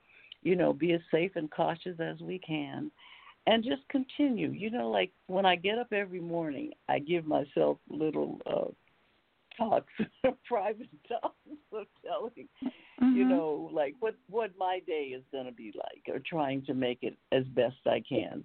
you 0.49 0.57
know, 0.57 0.73
be 0.73 0.95
as 0.95 1.01
safe 1.11 1.33
and 1.37 1.51
cautious 1.51 2.01
as 2.01 2.21
we 2.21 2.39
can, 2.39 2.91
and 3.47 3.63
just 3.63 3.87
continue. 3.91 4.51
You 4.51 4.71
know, 4.71 4.89
like 4.89 5.11
when 5.27 5.45
I 5.45 5.57
get 5.57 5.79
up 5.79 5.93
every 5.93 6.21
morning, 6.21 6.71
I 6.89 7.01
give 7.01 7.27
myself 7.27 7.77
little 7.91 8.41
uh, 8.47 8.73
talks, 9.59 9.93
private 10.49 10.89
talks 11.07 11.37
of 11.71 11.85
telling, 12.03 12.49
mm-hmm. 12.65 13.15
you 13.15 13.27
know, 13.27 13.69
like 13.75 13.95
what 14.01 14.15
what 14.31 14.53
my 14.59 14.81
day 14.87 15.13
is 15.15 15.23
going 15.33 15.45
to 15.45 15.53
be 15.53 15.75
like, 15.77 16.15
or 16.15 16.19
trying 16.27 16.65
to 16.65 16.73
make 16.73 17.01
it 17.03 17.19
as 17.31 17.45
best 17.49 17.77
I 17.85 18.03
can, 18.09 18.43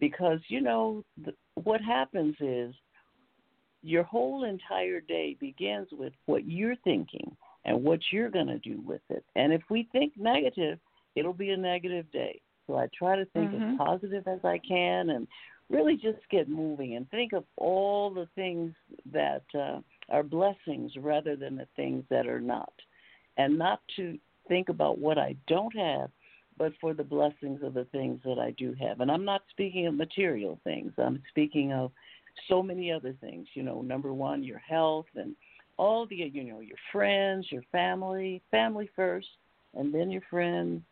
because 0.00 0.40
you 0.48 0.60
know 0.60 1.04
the, 1.24 1.34
what 1.62 1.80
happens 1.80 2.34
is 2.40 2.74
your 3.82 4.02
whole 4.02 4.42
entire 4.42 5.00
day 5.00 5.36
begins 5.38 5.86
with 5.92 6.14
what 6.26 6.48
you're 6.48 6.76
thinking 6.82 7.36
and 7.64 7.84
what 7.84 8.00
you're 8.10 8.30
going 8.30 8.48
to 8.48 8.58
do 8.58 8.82
with 8.84 9.02
it. 9.08 9.24
And 9.36 9.52
if 9.52 9.62
we 9.70 9.88
think 9.92 10.14
negative, 10.16 10.80
it'll 11.14 11.32
be 11.32 11.50
a 11.50 11.56
negative 11.56 12.10
day. 12.12 12.40
So 12.66 12.76
I 12.76 12.88
try 12.96 13.16
to 13.16 13.24
think 13.26 13.50
mm-hmm. 13.50 13.72
as 13.72 13.78
positive 13.78 14.26
as 14.26 14.40
I 14.44 14.58
can 14.66 15.10
and 15.10 15.26
really 15.70 15.96
just 15.96 16.18
get 16.30 16.48
moving 16.48 16.96
and 16.96 17.08
think 17.10 17.32
of 17.32 17.44
all 17.56 18.10
the 18.10 18.28
things 18.34 18.72
that 19.12 19.44
uh, 19.58 19.80
are 20.10 20.22
blessings 20.22 20.92
rather 20.98 21.36
than 21.36 21.56
the 21.56 21.68
things 21.76 22.04
that 22.10 22.26
are 22.26 22.40
not. 22.40 22.72
And 23.36 23.58
not 23.58 23.80
to 23.96 24.18
think 24.48 24.68
about 24.68 24.98
what 24.98 25.18
I 25.18 25.36
don't 25.46 25.74
have, 25.76 26.10
but 26.56 26.72
for 26.80 26.94
the 26.94 27.02
blessings 27.02 27.62
of 27.62 27.74
the 27.74 27.86
things 27.86 28.20
that 28.24 28.38
I 28.38 28.52
do 28.52 28.74
have. 28.80 29.00
And 29.00 29.10
I'm 29.10 29.24
not 29.24 29.42
speaking 29.50 29.86
of 29.86 29.94
material 29.94 30.60
things, 30.64 30.92
I'm 30.98 31.22
speaking 31.30 31.72
of 31.72 31.90
so 32.48 32.62
many 32.62 32.92
other 32.92 33.14
things. 33.20 33.46
You 33.54 33.62
know, 33.62 33.82
number 33.82 34.12
one, 34.12 34.44
your 34.44 34.58
health 34.58 35.06
and 35.16 35.34
all 35.76 36.06
the, 36.06 36.16
you 36.16 36.44
know, 36.44 36.60
your 36.60 36.78
friends, 36.92 37.46
your 37.50 37.64
family, 37.72 38.42
family 38.50 38.88
first, 38.94 39.26
and 39.74 39.92
then 39.92 40.10
your 40.10 40.22
friends, 40.30 40.82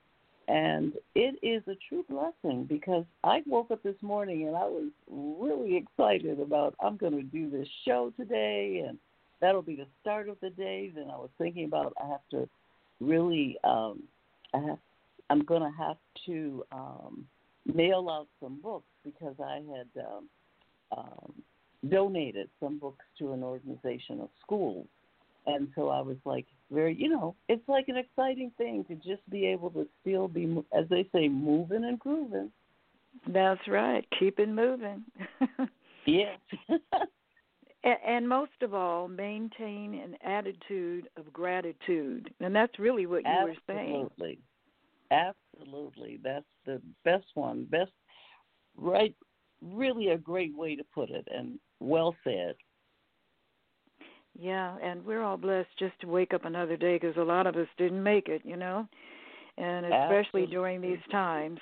and 0.53 0.93
it 1.15 1.39
is 1.43 1.63
a 1.67 1.79
true 1.89 2.05
blessing 2.11 2.65
because 2.65 3.07
I 3.25 3.41
woke 3.47 3.71
up 3.71 3.83
this 3.83 3.97
morning 4.03 4.47
and 4.47 4.55
I 4.55 4.65
was 4.65 4.91
really 5.11 5.79
excited 5.79 6.41
about 6.41 6.75
I'm 6.79 6.99
going 6.99 7.15
to 7.15 7.23
do 7.23 7.49
this 7.51 7.67
show 7.87 8.13
today 8.19 8.85
and 8.87 8.99
that'll 9.41 9.63
be 9.63 9.77
the 9.77 9.87
start 10.03 10.29
of 10.29 10.37
the 10.43 10.51
day. 10.51 10.93
Then 10.95 11.05
I 11.11 11.17
was 11.17 11.31
thinking 11.39 11.65
about 11.65 11.95
I 12.03 12.07
have 12.07 12.21
to 12.33 12.47
really 13.01 13.57
um 13.65 14.03
I 14.53 14.59
have 14.59 14.79
I'm 15.31 15.43
going 15.43 15.63
to 15.63 15.73
have 15.79 15.97
to 16.27 16.63
um 16.71 17.25
mail 17.65 18.09
out 18.11 18.29
some 18.39 18.61
books 18.61 18.85
because 19.05 19.37
I 19.43 19.63
had 19.75 20.05
um, 20.05 20.29
um 20.99 21.33
donated 21.89 22.51
some 22.61 22.79
books 22.79 23.07
to 23.21 23.33
an 23.33 23.43
organization 23.43 24.21
of 24.21 24.29
schools 24.45 24.87
and 25.47 25.69
so 25.75 25.89
I 25.89 26.03
was 26.03 26.19
like 26.27 26.47
very, 26.73 26.95
you 26.95 27.09
know, 27.09 27.35
it's 27.49 27.67
like 27.69 27.89
an 27.89 27.97
exciting 27.97 28.51
thing 28.57 28.85
to 28.89 28.95
just 28.97 29.29
be 29.31 29.47
able 29.47 29.71
to 29.71 29.87
still 30.01 30.29
be, 30.29 30.63
as 30.77 30.89
they 30.89 31.09
say, 31.13 31.29
moving 31.29 31.85
and 31.85 31.99
grooving. 31.99 32.51
That's 33.29 33.61
right. 33.69 34.07
Keep 34.19 34.39
it 34.39 34.49
moving. 34.49 35.05
yes. 36.07 36.39
and, 36.69 37.97
and 38.07 38.29
most 38.29 38.53
of 38.63 38.75
all, 38.75 39.09
maintain 39.09 39.95
an 39.95 40.17
attitude 40.25 41.09
of 41.17 41.33
gratitude, 41.33 42.33
and 42.41 42.55
that's 42.55 42.79
really 42.79 43.07
what 43.07 43.23
you 43.25 43.31
Absolutely. 43.31 43.57
were 43.69 43.75
saying. 43.75 44.09
Absolutely. 44.11 44.39
Absolutely. 45.11 46.21
That's 46.23 46.47
the 46.65 46.81
best 47.05 47.27
one. 47.35 47.67
Best, 47.71 47.93
right? 48.77 49.15
Really 49.61 50.09
a 50.09 50.19
great 50.19 50.57
way 50.57 50.75
to 50.75 50.85
put 50.95 51.11
it, 51.11 51.29
and 51.33 51.59
well 51.81 52.17
said. 52.25 52.55
Yeah, 54.39 54.77
and 54.83 55.05
we're 55.05 55.23
all 55.23 55.37
blessed 55.37 55.69
just 55.79 55.99
to 56.01 56.07
wake 56.07 56.33
up 56.35 56.45
another 56.45 56.77
day 56.77 56.99
because 56.99 57.17
a 57.17 57.23
lot 57.23 57.47
of 57.47 57.57
us 57.57 57.69
didn't 57.77 58.03
make 58.03 58.29
it, 58.29 58.43
you 58.45 58.57
know, 58.57 58.89
and 59.59 59.87
especially 59.87 60.45
Absolutely. 60.45 60.47
during 60.47 60.81
these 60.81 60.99
times. 61.11 61.61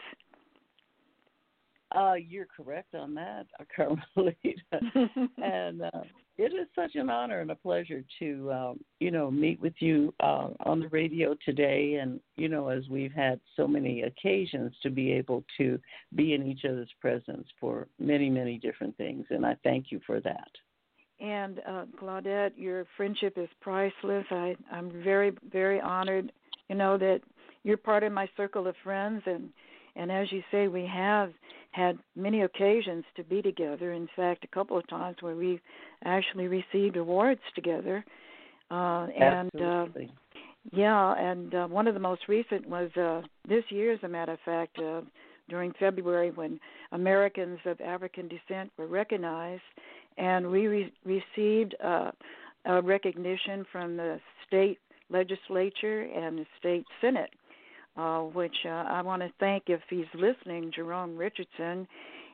Uh, 1.92 2.14
you're 2.14 2.46
correct 2.46 2.94
on 2.94 3.14
that, 3.14 3.46
Carmelita. 3.76 5.16
and 5.42 5.82
uh, 5.82 6.02
it 6.38 6.52
is 6.54 6.68
such 6.76 6.94
an 6.94 7.10
honor 7.10 7.40
and 7.40 7.50
a 7.50 7.56
pleasure 7.56 8.04
to, 8.20 8.52
um, 8.52 8.80
you 9.00 9.10
know, 9.10 9.28
meet 9.28 9.60
with 9.60 9.74
you 9.80 10.14
uh, 10.20 10.50
on 10.64 10.78
the 10.78 10.88
radio 10.88 11.34
today. 11.44 11.98
And, 12.00 12.20
you 12.36 12.48
know, 12.48 12.68
as 12.68 12.88
we've 12.88 13.12
had 13.12 13.40
so 13.56 13.66
many 13.66 14.02
occasions 14.02 14.72
to 14.84 14.90
be 14.90 15.10
able 15.10 15.44
to 15.58 15.80
be 16.14 16.34
in 16.34 16.46
each 16.46 16.64
other's 16.64 16.92
presence 17.00 17.48
for 17.58 17.88
many, 17.98 18.30
many 18.30 18.56
different 18.56 18.96
things. 18.96 19.26
And 19.30 19.44
I 19.44 19.56
thank 19.64 19.90
you 19.90 20.00
for 20.06 20.20
that. 20.20 20.48
And 21.20 21.60
uh, 21.68 21.84
Claudette, 22.00 22.52
your 22.56 22.86
friendship 22.96 23.34
is 23.36 23.48
priceless. 23.60 24.24
I 24.30 24.56
I'm 24.72 25.02
very 25.02 25.32
very 25.52 25.80
honored, 25.80 26.32
you 26.68 26.76
know 26.76 26.96
that 26.98 27.20
you're 27.62 27.76
part 27.76 28.02
of 28.02 28.12
my 28.12 28.28
circle 28.36 28.66
of 28.66 28.74
friends, 28.82 29.22
and 29.26 29.50
and 29.96 30.10
as 30.10 30.30
you 30.32 30.42
say, 30.50 30.68
we 30.68 30.86
have 30.92 31.32
had 31.72 31.98
many 32.16 32.42
occasions 32.42 33.04
to 33.16 33.24
be 33.24 33.42
together. 33.42 33.92
In 33.92 34.08
fact, 34.16 34.44
a 34.44 34.48
couple 34.48 34.76
of 34.76 34.88
times 34.88 35.16
where 35.20 35.36
we've 35.36 35.60
actually 36.04 36.48
received 36.48 36.96
awards 36.96 37.40
together. 37.54 38.04
Uh, 38.70 39.06
and 39.18 39.50
uh, 39.60 39.86
yeah, 40.72 41.14
and 41.18 41.54
uh, 41.54 41.66
one 41.66 41.86
of 41.86 41.94
the 41.94 42.00
most 42.00 42.22
recent 42.28 42.68
was 42.68 42.90
uh, 42.96 43.22
this 43.48 43.64
year, 43.70 43.92
as 43.92 43.98
a 44.02 44.08
matter 44.08 44.32
of 44.32 44.38
fact, 44.44 44.78
uh, 44.78 45.00
during 45.48 45.72
February 45.78 46.30
when 46.30 46.60
Americans 46.92 47.58
of 47.64 47.80
African 47.80 48.28
descent 48.28 48.70
were 48.76 48.86
recognized, 48.86 49.62
and 50.20 50.48
we 50.48 50.66
re- 50.68 50.92
received 51.04 51.74
uh, 51.82 52.12
a 52.66 52.80
recognition 52.82 53.66
from 53.72 53.96
the 53.96 54.20
state 54.46 54.78
legislature 55.10 56.02
and 56.02 56.38
the 56.38 56.46
state 56.60 56.84
senate 57.00 57.30
uh, 57.96 58.20
which 58.20 58.54
uh, 58.64 58.68
I 58.68 59.02
want 59.02 59.22
to 59.22 59.30
thank 59.40 59.64
if 59.66 59.80
he's 59.88 60.06
listening, 60.14 60.72
Jerome 60.74 61.16
Richardson. 61.16 61.86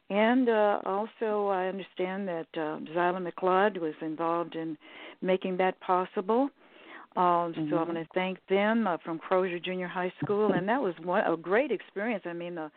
And 0.09 0.49
uh, 0.49 0.80
also, 0.84 1.49
I 1.49 1.66
understand 1.66 2.28
that 2.28 2.47
uh, 2.55 2.78
Zyla 2.95 3.28
McLeod 3.28 3.80
was 3.80 3.95
involved 4.01 4.55
in 4.55 4.76
making 5.22 5.57
that 5.57 5.80
possible. 5.80 6.49
Um, 7.16 7.22
mm-hmm. 7.22 7.70
So 7.70 7.76
I 7.76 7.82
want 7.82 7.95
to 7.95 8.07
thank 8.14 8.39
them 8.49 8.87
uh, 8.87 8.99
from 9.05 9.18
Crozier 9.18 9.59
Junior 9.59 9.89
High 9.89 10.12
School, 10.22 10.53
and 10.53 10.68
that 10.68 10.80
was 10.80 10.95
one, 11.03 11.24
a 11.24 11.37
great 11.37 11.72
experience. 11.72 12.22
I 12.26 12.34
mean, 12.34 12.55
the 12.55 12.70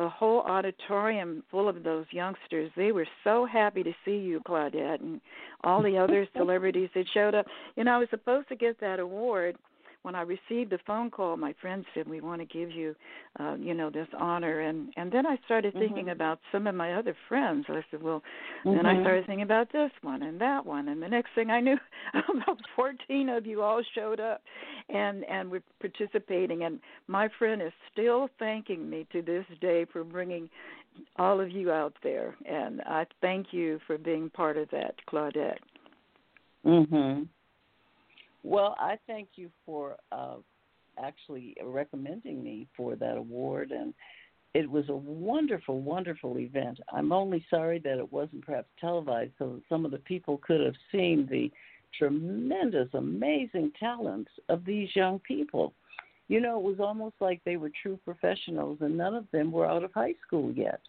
the 0.00 0.08
whole 0.08 0.40
auditorium 0.40 1.42
full 1.50 1.68
of 1.68 1.82
those 1.82 2.06
youngsters. 2.10 2.70
They 2.74 2.90
were 2.90 3.06
so 3.22 3.44
happy 3.44 3.82
to 3.82 3.92
see 4.02 4.16
you, 4.16 4.40
Claudette, 4.48 5.02
and 5.02 5.20
all 5.62 5.82
the 5.82 5.98
other 5.98 6.26
celebrities 6.36 6.88
that 6.94 7.04
showed 7.12 7.34
up. 7.34 7.44
You 7.76 7.84
know, 7.84 7.92
I 7.92 7.98
was 7.98 8.08
supposed 8.08 8.48
to 8.48 8.56
get 8.56 8.80
that 8.80 8.98
award 8.98 9.56
when 10.02 10.14
I 10.14 10.22
received 10.22 10.70
the 10.70 10.78
phone 10.86 11.10
call, 11.10 11.36
my 11.36 11.54
friend 11.60 11.84
said, 11.94 12.08
"We 12.08 12.20
want 12.20 12.40
to 12.40 12.46
give 12.46 12.70
you, 12.70 12.94
uh, 13.38 13.56
you 13.58 13.74
know, 13.74 13.90
this 13.90 14.08
honor." 14.18 14.60
And 14.60 14.92
and 14.96 15.12
then 15.12 15.26
I 15.26 15.36
started 15.44 15.74
thinking 15.74 16.04
mm-hmm. 16.04 16.08
about 16.10 16.40
some 16.50 16.66
of 16.66 16.74
my 16.74 16.94
other 16.94 17.14
friends. 17.28 17.66
I 17.68 17.84
said, 17.90 18.02
"Well," 18.02 18.22
mm-hmm. 18.64 18.76
then 18.76 18.86
I 18.86 18.94
mm-hmm. 18.94 19.02
started 19.02 19.26
thinking 19.26 19.42
about 19.42 19.72
this 19.72 19.90
one 20.02 20.22
and 20.22 20.40
that 20.40 20.64
one, 20.64 20.88
and 20.88 21.02
the 21.02 21.08
next 21.08 21.30
thing 21.34 21.50
I 21.50 21.60
knew, 21.60 21.76
about 22.14 22.58
14 22.76 23.28
of 23.28 23.46
you 23.46 23.62
all 23.62 23.82
showed 23.94 24.20
up, 24.20 24.42
and 24.88 25.24
and 25.24 25.50
were 25.50 25.62
participating. 25.80 26.64
And 26.64 26.80
my 27.06 27.28
friend 27.38 27.60
is 27.60 27.72
still 27.92 28.28
thanking 28.38 28.88
me 28.88 29.06
to 29.12 29.22
this 29.22 29.44
day 29.60 29.84
for 29.92 30.02
bringing 30.02 30.48
all 31.16 31.40
of 31.40 31.50
you 31.50 31.70
out 31.70 31.94
there, 32.02 32.36
and 32.46 32.80
I 32.82 33.06
thank 33.20 33.48
you 33.52 33.80
for 33.86 33.98
being 33.98 34.30
part 34.30 34.56
of 34.56 34.68
that, 34.70 34.94
Claudette. 35.06 35.58
Mhm. 36.64 37.28
Well, 38.42 38.76
I 38.78 38.98
thank 39.06 39.28
you 39.36 39.50
for 39.66 39.96
uh, 40.12 40.36
actually 41.02 41.56
recommending 41.62 42.42
me 42.42 42.66
for 42.76 42.96
that 42.96 43.16
award, 43.16 43.70
and 43.70 43.94
it 44.54 44.68
was 44.68 44.88
a 44.88 44.96
wonderful, 44.96 45.80
wonderful 45.80 46.38
event. 46.38 46.80
I'm 46.92 47.12
only 47.12 47.44
sorry 47.50 47.78
that 47.80 47.98
it 47.98 48.12
wasn't 48.12 48.44
perhaps 48.44 48.68
televised 48.80 49.32
so 49.38 49.50
that 49.54 49.62
some 49.68 49.84
of 49.84 49.90
the 49.90 49.98
people 49.98 50.38
could 50.38 50.60
have 50.60 50.74
seen 50.90 51.28
the 51.30 51.50
tremendous, 51.98 52.88
amazing 52.94 53.72
talents 53.78 54.30
of 54.48 54.64
these 54.64 54.88
young 54.94 55.20
people. 55.20 55.72
You 56.28 56.40
know, 56.40 56.58
it 56.58 56.62
was 56.62 56.80
almost 56.80 57.16
like 57.20 57.40
they 57.44 57.56
were 57.56 57.70
true 57.82 57.98
professionals, 58.04 58.78
and 58.80 58.96
none 58.96 59.14
of 59.14 59.26
them 59.32 59.50
were 59.50 59.66
out 59.66 59.84
of 59.84 59.92
high 59.92 60.14
school 60.26 60.52
yet. 60.52 60.80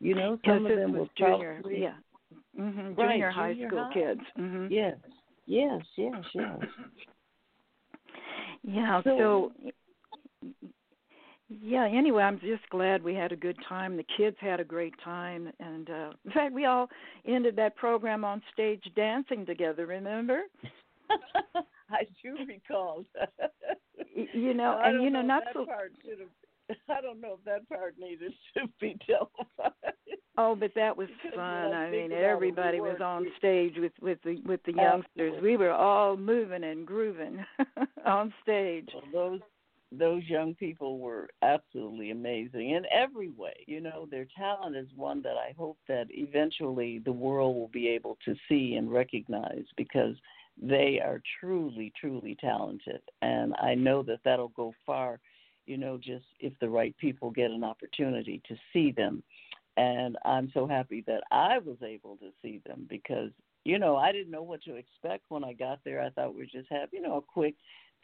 You 0.00 0.14
know, 0.14 0.38
some 0.46 0.64
yes, 0.64 0.72
of 0.72 0.78
them 0.78 0.92
were 0.92 1.06
junior, 1.16 1.54
probably 1.60 1.82
yeah, 1.82 1.94
mm-hmm, 2.58 2.94
right, 2.94 3.12
junior 3.12 3.30
high 3.30 3.52
junior 3.52 3.68
school 3.68 3.84
high. 3.84 3.94
kids. 3.94 4.20
Mm-hmm. 4.38 4.66
Yes, 4.70 4.96
Yes, 5.46 5.82
yes, 5.96 6.14
yes. 6.34 6.58
Yeah, 8.66 9.02
So- 9.02 9.52
so 9.60 10.52
yeah, 11.50 11.86
anyway, 11.86 12.22
I'm 12.22 12.40
just 12.40 12.66
glad 12.70 13.04
we 13.04 13.14
had 13.14 13.30
a 13.30 13.36
good 13.36 13.58
time. 13.68 13.96
The 13.98 14.06
kids 14.16 14.36
had 14.40 14.58
a 14.58 14.64
great 14.64 14.94
time 15.04 15.52
and 15.60 15.90
uh 15.90 16.10
in 16.24 16.30
fact 16.32 16.54
we 16.54 16.64
all 16.64 16.88
ended 17.26 17.56
that 17.56 17.76
program 17.76 18.24
on 18.24 18.40
stage 18.52 18.82
dancing 18.96 19.44
together, 19.44 19.84
remember? 19.86 20.44
I 21.90 22.06
do 22.22 22.36
recall. 22.48 23.04
You 24.32 24.54
know, 24.54 24.80
and 24.82 25.02
you 25.02 25.10
know, 25.10 25.20
not 25.22 25.44
that 25.44 25.52
so 25.52 25.66
part 25.66 25.92
should 26.02 26.20
have. 26.20 26.28
I 26.88 27.00
don't 27.00 27.20
know 27.20 27.38
if 27.38 27.44
that 27.44 27.68
part 27.68 27.94
needed 27.98 28.32
to 28.56 28.68
be 28.80 28.96
televised. 29.06 29.74
Oh, 30.36 30.56
but 30.56 30.72
that 30.74 30.96
was 30.96 31.08
Because 31.22 31.36
fun. 31.36 31.72
I 31.72 31.90
mean, 31.90 32.06
about 32.06 32.16
it, 32.16 32.20
we 32.20 32.24
everybody 32.24 32.80
was 32.80 33.00
on 33.00 33.26
stage 33.38 33.74
with 33.78 33.92
with 34.00 34.18
the 34.24 34.40
with 34.44 34.60
the 34.64 34.72
youngsters. 34.72 35.32
Absolutely. 35.34 35.50
We 35.50 35.56
were 35.56 35.72
all 35.72 36.16
moving 36.16 36.64
and 36.64 36.86
grooving 36.86 37.44
on 38.04 38.32
stage. 38.42 38.88
Well, 38.92 39.04
those 39.12 39.40
those 39.98 40.24
young 40.24 40.54
people 40.54 40.98
were 40.98 41.28
absolutely 41.42 42.10
amazing 42.10 42.70
in 42.70 42.84
every 42.90 43.30
way. 43.30 43.54
You 43.66 43.80
know, 43.80 44.08
their 44.10 44.26
talent 44.36 44.76
is 44.76 44.88
one 44.96 45.22
that 45.22 45.36
I 45.36 45.54
hope 45.56 45.78
that 45.88 46.06
eventually 46.10 47.00
the 47.04 47.12
world 47.12 47.54
will 47.54 47.68
be 47.68 47.88
able 47.88 48.18
to 48.24 48.34
see 48.48 48.74
and 48.74 48.90
recognize 48.90 49.64
because 49.76 50.16
they 50.60 51.00
are 51.04 51.20
truly, 51.40 51.92
truly 51.98 52.36
talented. 52.40 53.00
And 53.22 53.54
I 53.60 53.74
know 53.74 54.02
that 54.04 54.20
that'll 54.24 54.48
go 54.48 54.72
far, 54.86 55.20
you 55.66 55.76
know, 55.76 55.98
just 55.98 56.24
if 56.40 56.52
the 56.60 56.68
right 56.68 56.96
people 56.98 57.30
get 57.30 57.50
an 57.50 57.64
opportunity 57.64 58.42
to 58.48 58.56
see 58.72 58.92
them. 58.92 59.22
And 59.76 60.16
I'm 60.24 60.50
so 60.54 60.66
happy 60.66 61.02
that 61.06 61.24
I 61.32 61.58
was 61.58 61.78
able 61.82 62.16
to 62.18 62.30
see 62.42 62.60
them 62.66 62.86
because, 62.88 63.30
you 63.64 63.78
know, 63.78 63.96
I 63.96 64.12
didn't 64.12 64.30
know 64.30 64.42
what 64.42 64.62
to 64.64 64.76
expect 64.76 65.24
when 65.30 65.42
I 65.42 65.52
got 65.52 65.80
there. 65.84 66.00
I 66.00 66.10
thought 66.10 66.34
we'd 66.34 66.50
just 66.52 66.70
have, 66.70 66.90
you 66.92 67.02
know, 67.02 67.16
a 67.16 67.22
quick 67.22 67.54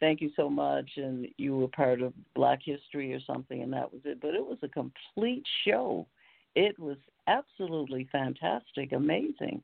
thank 0.01 0.19
you 0.19 0.31
so 0.35 0.49
much 0.49 0.89
and 0.97 1.27
you 1.37 1.55
were 1.55 1.67
part 1.69 2.01
of 2.01 2.11
black 2.35 2.59
history 2.65 3.13
or 3.13 3.19
something 3.25 3.61
and 3.61 3.71
that 3.71 3.93
was 3.93 4.01
it 4.03 4.19
but 4.19 4.33
it 4.33 4.45
was 4.45 4.57
a 4.63 4.67
complete 4.67 5.45
show 5.63 6.05
it 6.55 6.77
was 6.77 6.97
absolutely 7.27 8.09
fantastic 8.11 8.91
amazing 8.91 9.61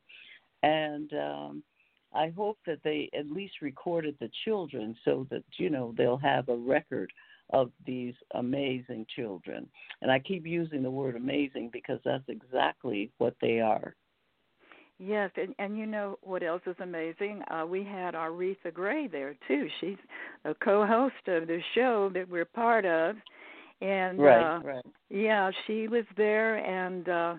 and 0.64 1.12
um 1.14 1.64
i 2.14 2.30
hope 2.30 2.58
that 2.66 2.80
they 2.84 3.10
at 3.18 3.30
least 3.30 3.56
recorded 3.62 4.16
the 4.20 4.30
children 4.46 4.96
so 5.04 5.28
that 5.30 5.44
you 5.58 5.70
know 5.70 5.94
they'll 5.98 6.16
have 6.16 6.48
a 6.48 6.56
record 6.56 7.12
of 7.52 7.72
these 7.86 8.14
amazing 8.36 9.06
children 9.16 9.68
and 10.02 10.12
i 10.12 10.20
keep 10.20 10.46
using 10.46 10.84
the 10.84 10.92
word 10.92 11.16
amazing 11.16 11.70
because 11.72 12.00
that's 12.04 12.28
exactly 12.28 13.12
what 13.18 13.36
they 13.42 13.60
are 13.60 13.96
Yes, 15.00 15.30
and 15.36 15.54
and 15.60 15.78
you 15.78 15.86
know 15.86 16.18
what 16.24 16.42
else 16.42 16.62
is 16.66 16.76
amazing? 16.80 17.44
Uh 17.52 17.66
we 17.68 17.84
had 17.84 18.16
Reatha 18.16 18.74
Grey 18.74 19.08
there 19.08 19.36
too. 19.48 19.68
She's 19.80 19.98
a 20.44 20.56
co-host 20.56 21.28
of 21.28 21.48
the 21.48 21.60
show 21.76 22.10
that 22.14 22.28
we're 22.28 22.46
part 22.46 22.86
of. 22.86 23.16
And 23.82 24.20
right 24.20 24.44
uh 24.44 24.60
right 24.64 24.86
yeah, 25.10 25.52
she 25.68 25.88
was 25.88 26.06
there 26.16 26.58
and 26.58 27.08
uh 27.10 27.36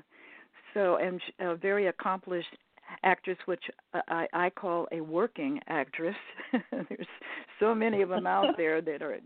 so 0.73 0.97
and 0.97 1.21
a 1.41 1.57
very 1.57 1.89
accomplished 1.89 2.57
actress 3.03 3.39
which 3.47 3.65
I 4.09 4.27
I 4.33 4.51
call 4.51 4.87
a 4.93 5.01
working 5.01 5.61
actress. 5.69 6.17
There's 6.71 7.07
so 7.61 7.75
many 7.75 8.03
of 8.03 8.09
them 8.09 8.27
out 8.27 8.51
there 8.57 8.81
that 8.83 9.03
are 9.03 9.19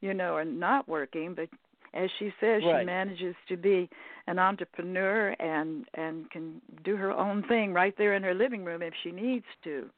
you 0.00 0.14
know 0.14 0.34
are 0.36 0.44
not 0.44 0.88
working, 0.88 1.34
but 1.34 1.48
as 1.92 2.08
she 2.18 2.32
says, 2.40 2.62
Right. 2.62 2.82
she 2.82 2.86
manages 2.86 3.34
to 3.48 3.56
be 3.56 3.88
an 4.26 4.38
entrepreneur 4.38 5.30
and 5.40 5.86
and 5.94 6.30
can 6.30 6.60
do 6.84 6.96
her 6.96 7.10
own 7.12 7.42
thing 7.48 7.72
right 7.72 7.94
there 7.98 8.14
in 8.14 8.22
her 8.22 8.34
living 8.34 8.64
room 8.64 8.82
if 8.82 8.94
she 9.02 9.10
needs 9.10 9.46
to. 9.64 9.88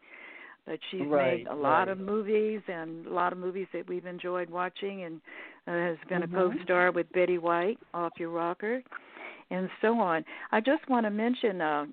But 0.64 0.78
she's 0.90 1.08
Right, 1.08 1.38
made 1.38 1.46
a 1.48 1.54
lot 1.54 1.88
right. 1.88 1.88
of 1.88 1.98
movies 1.98 2.60
and 2.68 3.04
a 3.06 3.10
lot 3.12 3.32
of 3.32 3.38
movies 3.38 3.66
that 3.72 3.88
we've 3.88 4.06
enjoyed 4.06 4.48
watching, 4.48 5.02
and 5.02 5.20
uh, 5.66 5.72
has 5.72 5.96
been 6.08 6.22
Mhm. 6.22 6.32
a 6.32 6.52
co-star 6.54 6.92
with 6.92 7.10
Betty 7.12 7.38
White, 7.38 7.78
Off 7.94 8.12
Your 8.18 8.30
Rocker, 8.30 8.80
and 9.50 9.68
so 9.80 9.98
on. 9.98 10.24
I 10.52 10.60
just 10.60 10.88
want 10.88 11.04
to 11.04 11.10
mention 11.10 11.60
uh, 11.60 11.86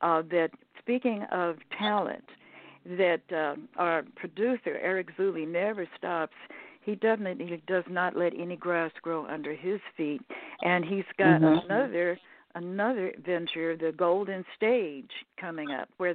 uh, 0.00 0.22
that 0.30 0.50
speaking 0.78 1.22
of 1.32 1.56
talent, 1.78 2.24
that 2.84 3.22
uh, 3.32 3.56
our 3.76 4.04
producer 4.16 4.78
Eric 4.80 5.08
Zuley 5.18 5.46
never 5.46 5.88
stops. 5.96 6.34
He 6.82 6.94
definitely 6.94 7.60
does 7.66 7.82
not 7.90 8.16
let 8.16 8.32
any 8.38 8.54
grass 8.54 8.92
grow 9.02 9.26
under 9.26 9.52
his 9.52 9.80
feet, 9.96 10.22
and 10.62 10.84
he's 10.84 11.04
got 11.18 11.40
Mhm. 11.40 11.64
another 11.64 12.18
another 12.54 13.12
venture, 13.18 13.76
the 13.76 13.92
Golden 13.92 14.42
Stage, 14.56 15.10
coming 15.36 15.72
up, 15.72 15.90
where 15.98 16.14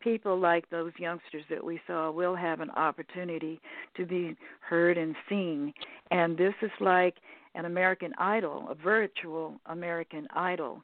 people 0.00 0.38
like 0.38 0.66
those 0.70 0.92
youngsters 0.98 1.44
that 1.50 1.62
we 1.62 1.78
saw 1.86 2.10
will 2.10 2.34
have 2.34 2.60
an 2.60 2.70
opportunity 2.70 3.60
to 3.94 4.06
be 4.06 4.34
heard 4.60 4.96
and 4.96 5.14
seen. 5.28 5.74
And 6.10 6.36
this 6.38 6.54
is 6.62 6.70
like 6.80 7.16
an 7.54 7.66
American 7.66 8.14
Idol, 8.16 8.68
a 8.70 8.74
virtual 8.74 9.60
American 9.66 10.26
Idol. 10.34 10.82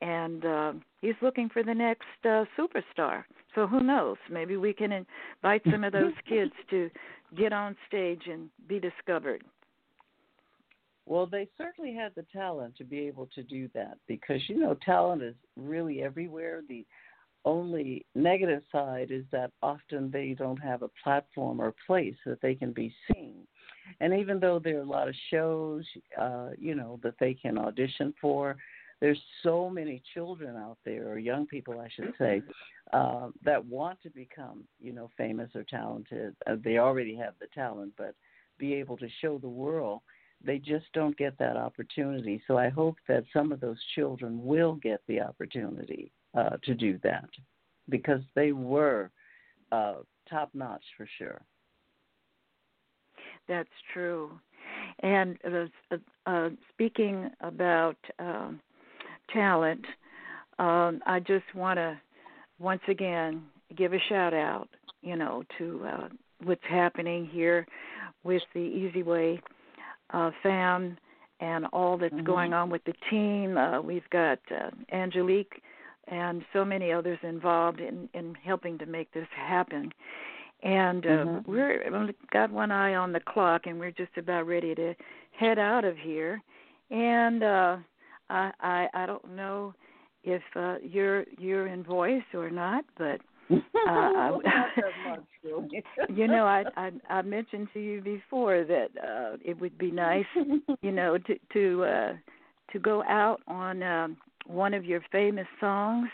And 0.00 0.44
uh, 0.44 0.72
he's 1.00 1.14
looking 1.20 1.48
for 1.48 1.62
the 1.62 1.74
next 1.74 2.06
uh, 2.24 2.44
superstar. 2.58 3.24
So 3.54 3.66
who 3.66 3.80
knows? 3.82 4.16
Maybe 4.30 4.56
we 4.56 4.72
can 4.72 4.92
invite 4.92 5.62
some 5.70 5.84
of 5.84 5.92
those 5.92 6.12
kids 6.28 6.52
to 6.70 6.90
get 7.36 7.52
on 7.52 7.76
stage 7.86 8.22
and 8.30 8.48
be 8.66 8.80
discovered. 8.80 9.42
Well, 11.06 11.26
they 11.26 11.48
certainly 11.58 11.92
had 11.92 12.12
the 12.14 12.24
talent 12.32 12.76
to 12.76 12.84
be 12.84 13.00
able 13.00 13.28
to 13.34 13.42
do 13.42 13.68
that 13.74 13.98
because 14.06 14.40
you 14.48 14.58
know 14.58 14.76
talent 14.84 15.22
is 15.22 15.34
really 15.56 16.02
everywhere. 16.02 16.62
The 16.68 16.86
only 17.44 18.04
negative 18.14 18.62
side 18.70 19.10
is 19.10 19.24
that 19.32 19.50
often 19.62 20.10
they 20.10 20.34
don't 20.38 20.58
have 20.58 20.82
a 20.82 20.90
platform 21.02 21.60
or 21.60 21.74
place 21.86 22.14
that 22.26 22.40
they 22.42 22.54
can 22.54 22.72
be 22.72 22.94
seen. 23.12 23.46
And 24.00 24.14
even 24.14 24.38
though 24.38 24.58
there 24.58 24.78
are 24.78 24.82
a 24.82 24.84
lot 24.84 25.08
of 25.08 25.14
shows, 25.30 25.84
uh, 26.20 26.50
you 26.58 26.74
know, 26.74 27.00
that 27.02 27.14
they 27.18 27.34
can 27.34 27.58
audition 27.58 28.14
for, 28.20 28.56
there's 29.00 29.20
so 29.42 29.70
many 29.70 30.02
children 30.14 30.56
out 30.56 30.78
there, 30.84 31.08
or 31.08 31.18
young 31.18 31.46
people, 31.46 31.80
I 31.80 31.88
should 31.88 32.12
say, 32.18 32.42
uh, 32.92 33.28
that 33.44 33.64
want 33.64 34.00
to 34.02 34.10
become, 34.10 34.64
you 34.80 34.92
know, 34.92 35.08
famous 35.16 35.50
or 35.54 35.64
talented. 35.64 36.36
Uh, 36.46 36.56
they 36.62 36.78
already 36.78 37.16
have 37.16 37.34
the 37.40 37.46
talent, 37.54 37.92
but 37.96 38.14
be 38.58 38.74
able 38.74 38.96
to 38.98 39.08
show 39.20 39.38
the 39.38 39.48
world, 39.48 40.02
they 40.44 40.58
just 40.58 40.86
don't 40.92 41.16
get 41.16 41.36
that 41.38 41.56
opportunity. 41.56 42.42
So 42.46 42.58
I 42.58 42.68
hope 42.68 42.96
that 43.08 43.24
some 43.32 43.52
of 43.52 43.60
those 43.60 43.78
children 43.94 44.44
will 44.44 44.74
get 44.74 45.00
the 45.06 45.20
opportunity 45.20 46.12
uh, 46.36 46.56
to 46.64 46.74
do 46.74 46.98
that 47.02 47.28
because 47.88 48.20
they 48.34 48.52
were 48.52 49.10
uh, 49.72 49.96
top 50.28 50.50
notch 50.54 50.84
for 50.96 51.08
sure. 51.18 51.40
That's 53.48 53.68
true. 53.92 54.30
And 55.00 55.38
uh, 55.44 55.96
uh, 56.26 56.50
speaking 56.72 57.30
about 57.40 57.96
um, 58.18 58.60
talent, 59.32 59.84
um, 60.58 61.00
I 61.06 61.20
just 61.20 61.54
want 61.54 61.78
to 61.78 61.98
once 62.58 62.82
again 62.88 63.42
give 63.76 63.92
a 63.92 63.98
shout 64.08 64.34
out, 64.34 64.68
you 65.02 65.16
know, 65.16 65.42
to 65.58 65.86
uh, 65.86 66.08
what's 66.44 66.64
happening 66.68 67.26
here 67.26 67.66
with 68.24 68.42
the 68.54 68.60
eZWay 68.60 69.40
uh, 70.12 70.30
fam 70.42 70.96
and 71.40 71.66
all 71.72 71.96
that's 71.96 72.14
mm-hmm. 72.14 72.24
going 72.24 72.52
on 72.52 72.70
with 72.70 72.84
the 72.84 72.92
team. 73.10 73.56
Uh, 73.56 73.80
we've 73.80 74.08
got 74.10 74.38
uh, 74.50 74.70
Angelique 74.94 75.62
and 76.08 76.44
so 76.52 76.64
many 76.64 76.92
others 76.92 77.18
involved 77.22 77.80
in 77.80 78.08
in 78.14 78.34
helping 78.44 78.78
to 78.78 78.86
make 78.86 79.12
this 79.12 79.28
happen. 79.34 79.92
And 80.62 81.06
uh, 81.06 81.08
mm-hmm. 81.08 81.50
we're 81.50 82.12
got 82.32 82.50
one 82.50 82.70
eye 82.70 82.94
on 82.94 83.12
the 83.12 83.20
clock, 83.20 83.62
and 83.66 83.78
we're 83.78 83.92
just 83.92 84.16
about 84.18 84.46
ready 84.46 84.74
to 84.74 84.94
head 85.32 85.58
out 85.58 85.84
of 85.84 85.96
here. 85.96 86.42
And 86.90 87.42
uh, 87.42 87.76
I, 88.30 88.52
I 88.60 88.88
I 88.94 89.06
don't 89.06 89.34
know 89.34 89.74
if 90.24 90.42
uh, 90.56 90.76
you're 90.82 91.24
you're 91.38 91.66
in 91.66 91.82
voice 91.82 92.22
or 92.34 92.50
not, 92.50 92.84
but 92.96 93.20
uh, 93.52 93.56
I, 93.88 94.38
you 96.08 96.28
know, 96.28 96.44
I, 96.44 96.64
I 96.76 96.90
I 97.10 97.22
mentioned 97.22 97.68
to 97.74 97.80
you 97.80 98.00
before 98.00 98.64
that 98.64 98.88
uh, 99.02 99.36
it 99.44 99.60
would 99.60 99.76
be 99.76 99.90
nice, 99.90 100.26
you 100.82 100.92
know, 100.92 101.18
to 101.18 101.34
to 101.52 101.84
uh, 101.84 102.12
to 102.72 102.78
go 102.78 103.02
out 103.04 103.40
on 103.48 103.82
um, 103.82 104.16
one 104.46 104.74
of 104.74 104.84
your 104.84 105.00
famous 105.10 105.46
songs. 105.58 106.08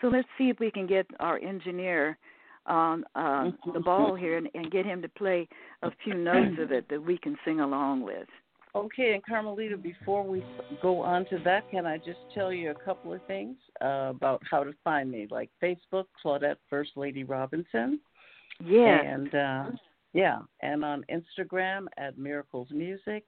So 0.00 0.08
let's 0.08 0.28
see 0.36 0.48
if 0.48 0.58
we 0.58 0.70
can 0.70 0.86
get 0.86 1.06
our 1.20 1.38
engineer 1.38 2.18
on 2.66 3.04
uh, 3.14 3.50
the 3.72 3.80
ball 3.80 4.14
here 4.14 4.38
and, 4.38 4.48
and 4.54 4.70
get 4.70 4.86
him 4.86 5.02
to 5.02 5.08
play 5.08 5.46
a 5.82 5.90
few 6.02 6.14
notes 6.14 6.56
of 6.58 6.72
it 6.72 6.88
that 6.88 7.02
we 7.02 7.18
can 7.18 7.36
sing 7.44 7.60
along 7.60 8.02
with. 8.02 8.26
Okay, 8.76 9.14
and 9.14 9.24
Carmelita, 9.24 9.76
before 9.76 10.24
we 10.24 10.44
go 10.82 11.00
on 11.00 11.26
to 11.26 11.38
that, 11.44 11.70
can 11.70 11.86
I 11.86 11.98
just 11.98 12.18
tell 12.34 12.52
you 12.52 12.72
a 12.72 12.74
couple 12.74 13.12
of 13.12 13.24
things 13.26 13.56
uh, 13.80 14.10
about 14.10 14.42
how 14.50 14.64
to 14.64 14.72
find 14.82 15.10
me? 15.12 15.28
Like 15.30 15.48
Facebook, 15.62 16.06
Claudette 16.22 16.56
First 16.68 16.90
Lady 16.96 17.22
Robinson. 17.22 18.00
Yeah. 18.64 19.00
And 19.00 19.34
uh, 19.34 19.64
yeah, 20.12 20.40
and 20.60 20.84
on 20.84 21.04
Instagram 21.08 21.86
at 21.98 22.18
Miracles 22.18 22.68
Music, 22.72 23.24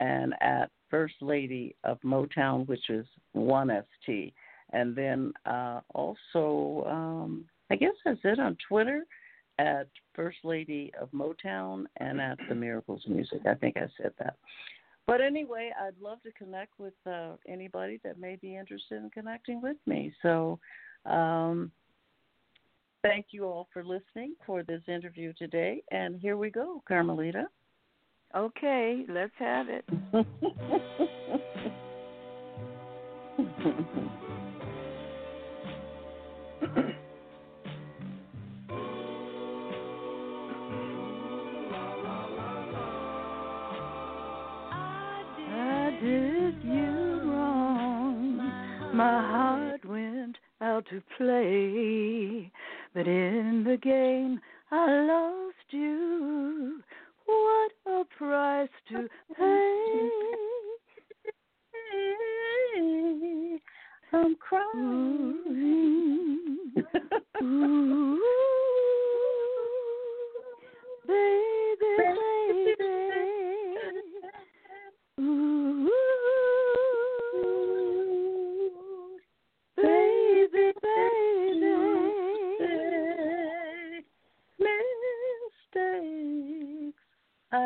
and 0.00 0.34
at 0.40 0.70
First 0.90 1.14
Lady 1.20 1.76
of 1.84 2.00
Motown, 2.00 2.66
which 2.66 2.90
is 2.90 3.06
one 3.32 3.70
ST, 4.02 4.32
and 4.72 4.96
then 4.96 5.32
uh, 5.46 5.80
also 5.94 6.84
um, 6.88 7.44
I 7.70 7.76
guess 7.76 7.94
that's 8.04 8.20
it 8.24 8.40
on 8.40 8.56
Twitter 8.68 9.04
at 9.58 9.88
First 10.14 10.38
Lady 10.42 10.90
of 11.00 11.10
Motown 11.12 11.84
and 11.98 12.20
at 12.20 12.38
the 12.48 12.54
Miracles 12.54 13.02
Music. 13.06 13.40
I 13.46 13.54
think 13.54 13.76
I 13.76 13.86
said 14.00 14.12
that. 14.18 14.36
But 15.06 15.20
anyway, 15.20 15.72
I'd 15.80 16.00
love 16.00 16.22
to 16.22 16.32
connect 16.32 16.78
with 16.78 16.94
uh, 17.06 17.32
anybody 17.48 18.00
that 18.04 18.18
may 18.18 18.36
be 18.36 18.56
interested 18.56 19.02
in 19.02 19.10
connecting 19.10 19.60
with 19.60 19.76
me. 19.86 20.12
So, 20.22 20.58
um, 21.04 21.72
thank 23.02 23.26
you 23.30 23.44
all 23.44 23.68
for 23.72 23.82
listening 23.82 24.34
for 24.46 24.62
this 24.62 24.82
interview 24.86 25.32
today. 25.38 25.82
And 25.90 26.20
here 26.20 26.36
we 26.36 26.50
go, 26.50 26.82
Carmelita. 26.86 27.46
Okay, 28.36 29.04
let's 29.08 29.32
have 29.38 29.66
it. 29.68 29.84
My 49.00 49.22
heart 49.22 49.82
went 49.86 50.36
out 50.60 50.84
to 50.90 51.00
play, 51.16 52.52
but 52.92 53.06
in 53.08 53.64
the 53.66 53.78
game 53.78 54.38
I 54.70 55.04
lost 55.04 55.70
you. 55.70 56.82
What 57.24 57.72
a 57.86 58.04
price 58.18 58.68
to 58.90 59.08
pay. 59.38 60.10
I'm 64.12 64.36
crying. 64.36 65.38
Ooh. 65.48 66.68
Ooh. 67.42 68.20
Baby, 71.06 71.96
baby. 71.96 72.29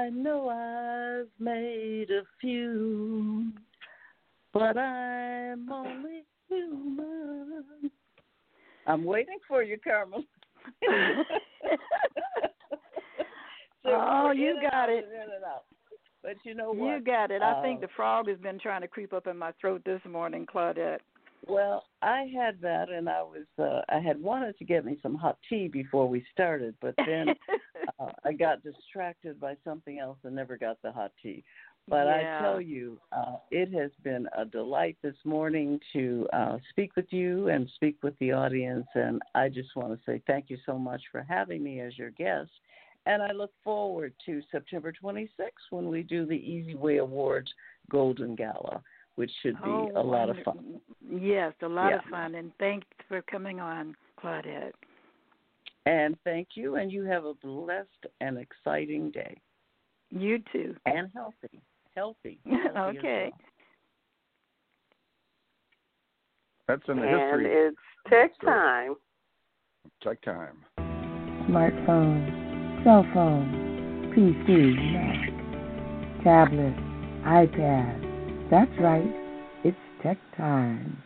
I 0.04 0.10
know 0.10 0.50
I've 0.50 1.28
made 1.38 2.10
a 2.10 2.24
few, 2.38 3.50
but 4.52 4.76
I'm 4.76 5.72
only 5.72 6.24
human. 6.46 7.90
I'm 8.86 9.04
waiting 9.04 9.38
for 9.48 9.62
you, 9.62 9.78
Carmen. 9.82 10.26
so 13.82 13.88
oh, 13.92 14.32
you 14.32 14.60
got 14.70 14.90
it. 14.90 15.06
But 16.22 16.36
you 16.44 16.54
know 16.54 16.72
what? 16.72 16.86
You 16.86 17.00
got 17.00 17.30
it. 17.30 17.40
I 17.40 17.62
think 17.62 17.78
uh, 17.78 17.82
the 17.82 17.88
frog 17.96 18.28
has 18.28 18.36
been 18.40 18.58
trying 18.58 18.82
to 18.82 18.88
creep 18.88 19.14
up 19.14 19.26
in 19.26 19.38
my 19.38 19.52
throat 19.58 19.80
this 19.86 20.02
morning, 20.06 20.44
Claudette. 20.44 20.98
Well, 21.46 21.84
I 22.00 22.30
had 22.34 22.60
that, 22.62 22.90
and 22.90 23.08
I 23.08 23.22
was 23.22 23.46
uh, 23.58 23.82
I 23.94 24.00
had 24.00 24.20
wanted 24.20 24.58
to 24.58 24.64
get 24.64 24.84
me 24.84 24.98
some 25.02 25.14
hot 25.14 25.38
tea 25.48 25.68
before 25.68 26.08
we 26.08 26.24
started, 26.32 26.74
but 26.80 26.94
then 26.96 27.28
uh, 27.98 28.12
I 28.24 28.32
got 28.32 28.62
distracted 28.62 29.38
by 29.38 29.56
something 29.64 29.98
else 29.98 30.18
and 30.24 30.34
never 30.34 30.56
got 30.56 30.80
the 30.82 30.92
hot 30.92 31.12
tea. 31.22 31.44
But 31.86 32.06
yeah. 32.06 32.38
I 32.38 32.42
tell 32.42 32.60
you, 32.62 32.98
uh, 33.12 33.36
it 33.50 33.72
has 33.74 33.90
been 34.02 34.26
a 34.36 34.46
delight 34.46 34.96
this 35.02 35.16
morning 35.24 35.78
to 35.92 36.26
uh, 36.32 36.58
speak 36.70 36.96
with 36.96 37.12
you 37.12 37.48
and 37.48 37.68
speak 37.74 37.98
with 38.02 38.18
the 38.20 38.32
audience, 38.32 38.86
and 38.94 39.20
I 39.34 39.50
just 39.50 39.76
want 39.76 39.92
to 39.92 39.98
say 40.06 40.22
thank 40.26 40.48
you 40.48 40.56
so 40.64 40.78
much 40.78 41.02
for 41.12 41.26
having 41.28 41.62
me 41.62 41.80
as 41.80 41.98
your 41.98 42.10
guest. 42.10 42.50
And 43.06 43.22
I 43.22 43.32
look 43.32 43.52
forward 43.62 44.14
to 44.24 44.40
September 44.50 44.90
26th 44.92 45.28
when 45.70 45.88
we 45.88 46.02
do 46.02 46.24
the 46.24 46.34
eZWay 46.34 47.00
Awards 47.00 47.52
Golden 47.90 48.34
Gala 48.34 48.82
which 49.16 49.30
should 49.42 49.56
be 49.62 49.70
oh, 49.70 49.90
a 49.94 50.02
lot 50.02 50.28
of 50.28 50.36
fun. 50.44 50.80
Yes, 51.08 51.52
a 51.62 51.68
lot 51.68 51.90
yeah. 51.90 51.98
of 51.98 52.04
fun. 52.10 52.34
And 52.34 52.52
thanks 52.58 52.86
for 53.08 53.22
coming 53.22 53.60
on, 53.60 53.94
Claudette. 54.22 54.72
And 55.86 56.16
thank 56.24 56.48
you, 56.54 56.76
and 56.76 56.90
you 56.90 57.04
have 57.04 57.24
a 57.24 57.34
blessed 57.34 57.88
and 58.20 58.38
exciting 58.38 59.10
day. 59.10 59.36
You 60.10 60.42
too. 60.52 60.74
And 60.86 61.10
healthy. 61.14 61.60
Healthy. 61.94 62.40
healthy 62.74 62.98
okay. 62.98 63.32
That's 66.66 66.82
in 66.88 66.96
the 66.96 67.02
and 67.02 67.42
history. 67.42 67.52
it's 67.52 67.76
tech 68.08 68.30
time. 68.40 68.94
Tech 70.02 70.22
time. 70.22 70.56
Smartphone, 71.46 72.82
cell 72.84 73.04
phone, 73.12 74.12
PC, 74.16 74.74
Mac, 74.94 76.24
tablet, 76.24 76.74
iPad 77.26 78.13
that's 78.50 78.70
right. 78.80 79.12
It's 79.64 79.76
tech 80.02 80.18
time. 80.36 81.02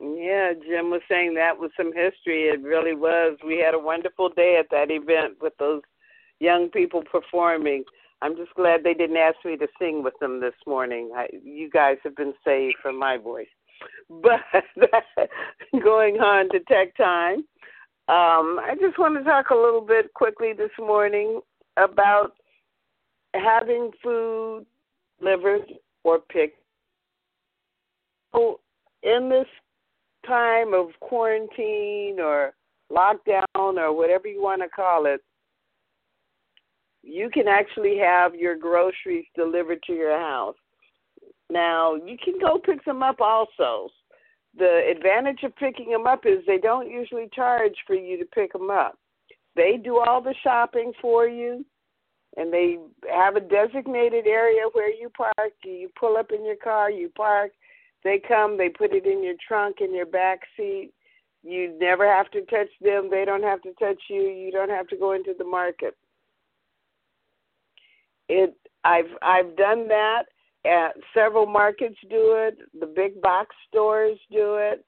Yeah, 0.00 0.52
Jim 0.54 0.90
was 0.90 1.00
saying 1.08 1.34
that 1.34 1.58
was 1.58 1.70
some 1.76 1.92
history. 1.92 2.48
It 2.48 2.62
really 2.62 2.94
was. 2.94 3.36
We 3.44 3.58
had 3.58 3.74
a 3.74 3.78
wonderful 3.78 4.28
day 4.28 4.56
at 4.58 4.70
that 4.70 4.90
event 4.90 5.38
with 5.40 5.54
those 5.58 5.82
young 6.38 6.68
people 6.68 7.02
performing. 7.10 7.84
I'm 8.22 8.36
just 8.36 8.54
glad 8.54 8.82
they 8.82 8.94
didn't 8.94 9.16
ask 9.16 9.36
me 9.44 9.56
to 9.56 9.66
sing 9.78 10.02
with 10.02 10.14
them 10.20 10.40
this 10.40 10.54
morning. 10.66 11.10
I, 11.14 11.28
you 11.32 11.68
guys 11.70 11.96
have 12.04 12.16
been 12.16 12.34
saved 12.44 12.76
from 12.82 12.98
my 12.98 13.16
voice. 13.16 13.48
But 14.10 14.40
going 15.82 16.16
on 16.16 16.48
to 16.50 16.58
tech 16.60 16.96
time, 16.96 17.44
um, 18.08 18.58
I 18.58 18.74
just 18.80 18.98
want 18.98 19.16
to 19.18 19.22
talk 19.22 19.50
a 19.50 19.54
little 19.54 19.82
bit 19.82 20.12
quickly 20.14 20.52
this 20.52 20.70
morning 20.78 21.40
about 21.76 22.32
having 23.34 23.90
food 24.02 24.66
delivered 25.20 25.72
or 26.04 26.20
picked. 26.20 26.58
So 28.34 28.60
in 29.02 29.28
this 29.28 29.46
time 30.26 30.74
of 30.74 30.88
quarantine 31.00 32.16
or 32.20 32.52
lockdown 32.92 33.44
or 33.54 33.96
whatever 33.96 34.28
you 34.28 34.42
want 34.42 34.62
to 34.62 34.68
call 34.68 35.06
it, 35.06 35.20
you 37.02 37.30
can 37.30 37.48
actually 37.48 37.98
have 37.98 38.34
your 38.34 38.56
groceries 38.56 39.24
delivered 39.34 39.82
to 39.84 39.92
your 39.92 40.18
house. 40.18 40.56
Now, 41.50 41.94
you 41.94 42.16
can 42.22 42.34
go 42.38 42.58
pick 42.58 42.84
them 42.84 43.02
up 43.02 43.20
also. 43.20 43.88
The 44.58 44.92
advantage 44.94 45.42
of 45.44 45.56
picking 45.56 45.90
them 45.90 46.06
up 46.06 46.26
is 46.26 46.38
they 46.46 46.58
don't 46.58 46.90
usually 46.90 47.28
charge 47.34 47.74
for 47.86 47.94
you 47.94 48.18
to 48.18 48.24
pick 48.26 48.52
them 48.52 48.70
up. 48.70 48.98
They 49.56 49.78
do 49.82 49.98
all 49.98 50.20
the 50.20 50.34
shopping 50.42 50.92
for 51.00 51.26
you, 51.26 51.64
and 52.38 52.52
they 52.52 52.78
have 53.12 53.34
a 53.34 53.40
designated 53.40 54.26
area 54.26 54.62
where 54.72 54.90
you 54.90 55.10
park. 55.10 55.52
You 55.64 55.90
pull 55.98 56.16
up 56.16 56.30
in 56.30 56.44
your 56.44 56.56
car, 56.56 56.90
you 56.90 57.10
park. 57.16 57.50
They 58.04 58.20
come, 58.26 58.56
they 58.56 58.68
put 58.68 58.92
it 58.92 59.06
in 59.06 59.24
your 59.24 59.34
trunk, 59.46 59.78
in 59.80 59.92
your 59.92 60.06
back 60.06 60.40
seat. 60.56 60.92
You 61.42 61.76
never 61.80 62.06
have 62.06 62.30
to 62.30 62.42
touch 62.42 62.68
them. 62.80 63.08
They 63.10 63.24
don't 63.24 63.42
have 63.42 63.60
to 63.62 63.72
touch 63.74 64.00
you. 64.08 64.22
You 64.22 64.52
don't 64.52 64.70
have 64.70 64.86
to 64.88 64.96
go 64.96 65.12
into 65.12 65.34
the 65.36 65.44
market. 65.44 65.96
It 68.28 68.54
I've 68.84 69.10
I've 69.20 69.56
done 69.56 69.88
that. 69.88 70.24
At 70.64 70.96
several 71.14 71.46
markets 71.46 71.96
do 72.08 72.34
it. 72.36 72.58
The 72.78 72.86
big 72.86 73.20
box 73.20 73.54
stores 73.68 74.18
do 74.30 74.56
it. 74.56 74.84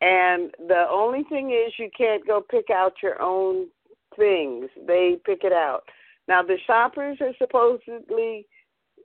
And 0.00 0.52
the 0.68 0.86
only 0.90 1.24
thing 1.24 1.50
is 1.50 1.72
you 1.76 1.90
can't 1.96 2.24
go 2.26 2.40
pick 2.40 2.70
out 2.70 2.94
your 3.02 3.20
own 3.20 3.66
things. 4.16 4.66
They 4.86 5.16
pick 5.24 5.40
it 5.42 5.52
out. 5.52 5.82
Now 6.28 6.42
the 6.42 6.58
shoppers 6.66 7.18
are 7.20 7.32
supposedly 7.38 8.46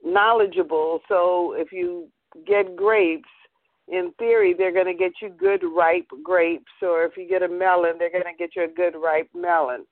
knowledgeable, 0.04 1.00
so 1.08 1.54
if 1.56 1.72
you 1.72 2.08
get 2.46 2.76
grapes, 2.76 3.28
in 3.88 4.12
theory 4.18 4.54
they're 4.56 4.72
going 4.72 4.86
to 4.86 4.94
get 4.94 5.12
you 5.20 5.30
good 5.30 5.62
ripe 5.64 6.08
grapes, 6.22 6.72
or 6.82 7.04
if 7.04 7.16
you 7.16 7.28
get 7.28 7.42
a 7.42 7.48
melon, 7.48 7.94
they're 7.98 8.12
going 8.12 8.24
to 8.24 8.38
get 8.38 8.50
you 8.54 8.64
a 8.64 8.68
good 8.68 8.94
ripe 8.96 9.28
melon 9.34 9.84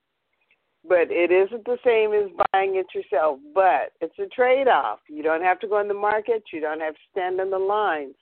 but 0.89 1.11
it 1.11 1.31
isn't 1.31 1.65
the 1.65 1.79
same 1.85 2.13
as 2.13 2.31
buying 2.53 2.77
it 2.77 2.87
yourself. 2.95 3.39
But 3.55 3.93
it's 4.01 4.19
a 4.19 4.27
trade 4.35 4.69
off. 4.69 4.99
You 5.09 5.23
don't 5.23 5.43
have 5.43 5.61
to 5.61 5.69
go 5.69 5.81
in 5.81 5.89
the 5.89 5.95
market, 5.95 6.43
you 6.53 6.61
don't 6.61 6.81
have 6.81 6.95
to 6.95 7.01
stand 7.11 7.41
in 7.41 7.51
the 7.51 7.59
lines. 7.59 8.15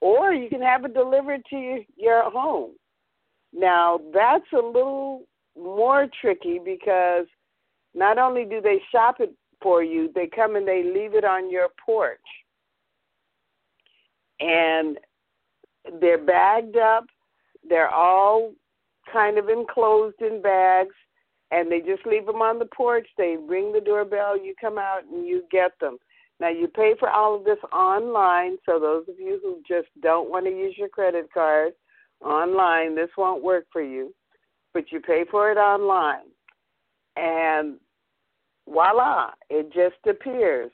Or 0.00 0.32
you 0.32 0.48
can 0.48 0.60
have 0.60 0.84
it 0.84 0.94
delivered 0.94 1.40
to 1.50 1.56
your, 1.56 1.78
your 1.96 2.30
home. 2.30 2.72
Now, 3.52 4.00
that's 4.12 4.44
a 4.52 4.64
little 4.64 5.22
more 5.58 6.08
tricky 6.20 6.60
because 6.64 7.26
not 7.94 8.18
only 8.18 8.44
do 8.44 8.60
they 8.60 8.80
shop 8.90 9.16
it 9.20 9.32
for 9.62 9.82
you, 9.82 10.10
they 10.14 10.26
come 10.26 10.56
and 10.56 10.66
they 10.66 10.82
leave 10.82 11.14
it 11.14 11.24
on 11.24 11.50
your 11.50 11.68
porch. 11.84 12.18
And 14.40 14.98
they're 16.00 16.18
bagged 16.18 16.76
up, 16.76 17.06
they're 17.68 17.90
all 17.90 18.52
kind 19.12 19.38
of 19.38 19.48
enclosed 19.48 20.20
in 20.20 20.42
bags 20.42 20.94
and 21.50 21.70
they 21.70 21.80
just 21.80 22.04
leave 22.06 22.26
them 22.26 22.42
on 22.42 22.58
the 22.58 22.68
porch. 22.76 23.06
They 23.16 23.36
ring 23.40 23.72
the 23.72 23.80
doorbell, 23.80 24.36
you 24.36 24.54
come 24.60 24.78
out 24.78 25.02
and 25.10 25.26
you 25.26 25.44
get 25.50 25.72
them. 25.80 25.98
Now 26.40 26.48
you 26.48 26.66
pay 26.66 26.94
for 26.98 27.08
all 27.08 27.36
of 27.36 27.44
this 27.44 27.58
online, 27.72 28.56
so 28.66 28.80
those 28.80 29.04
of 29.08 29.20
you 29.20 29.38
who 29.42 29.58
just 29.66 29.88
don't 30.02 30.30
want 30.30 30.46
to 30.46 30.50
use 30.50 30.74
your 30.76 30.88
credit 30.88 31.28
card 31.32 31.72
online, 32.24 32.96
this 32.96 33.10
won't 33.16 33.42
work 33.42 33.66
for 33.72 33.82
you. 33.82 34.12
But 34.72 34.90
you 34.90 35.00
pay 35.00 35.24
for 35.30 35.52
it 35.52 35.56
online. 35.56 36.26
And 37.16 37.76
voila, 38.68 39.30
it 39.50 39.72
just 39.72 40.06
appears. 40.08 40.70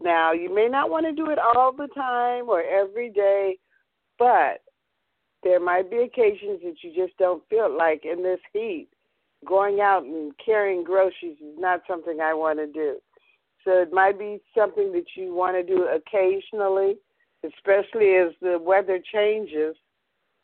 Now, 0.00 0.32
you 0.32 0.54
may 0.54 0.68
not 0.68 0.90
want 0.90 1.06
to 1.06 1.12
do 1.12 1.30
it 1.30 1.38
all 1.38 1.72
the 1.72 1.88
time 1.88 2.48
or 2.48 2.62
every 2.62 3.10
day, 3.10 3.58
but 4.18 4.62
there 5.42 5.60
might 5.60 5.90
be 5.90 5.98
occasions 5.98 6.60
that 6.64 6.76
you 6.82 6.92
just 6.94 7.16
don't 7.18 7.42
feel 7.48 7.74
like 7.76 8.04
in 8.04 8.22
this 8.22 8.40
heat 8.52 8.88
going 9.46 9.80
out 9.80 10.04
and 10.04 10.32
carrying 10.44 10.82
groceries 10.82 11.36
is 11.40 11.58
not 11.58 11.82
something 11.88 12.20
I 12.20 12.34
want 12.34 12.58
to 12.58 12.66
do. 12.66 12.96
So 13.64 13.82
it 13.82 13.92
might 13.92 14.18
be 14.18 14.40
something 14.56 14.92
that 14.92 15.06
you 15.14 15.34
want 15.34 15.56
to 15.56 15.62
do 15.62 15.86
occasionally, 15.86 16.96
especially 17.44 18.16
as 18.16 18.32
the 18.40 18.58
weather 18.58 18.98
changes. 19.12 19.76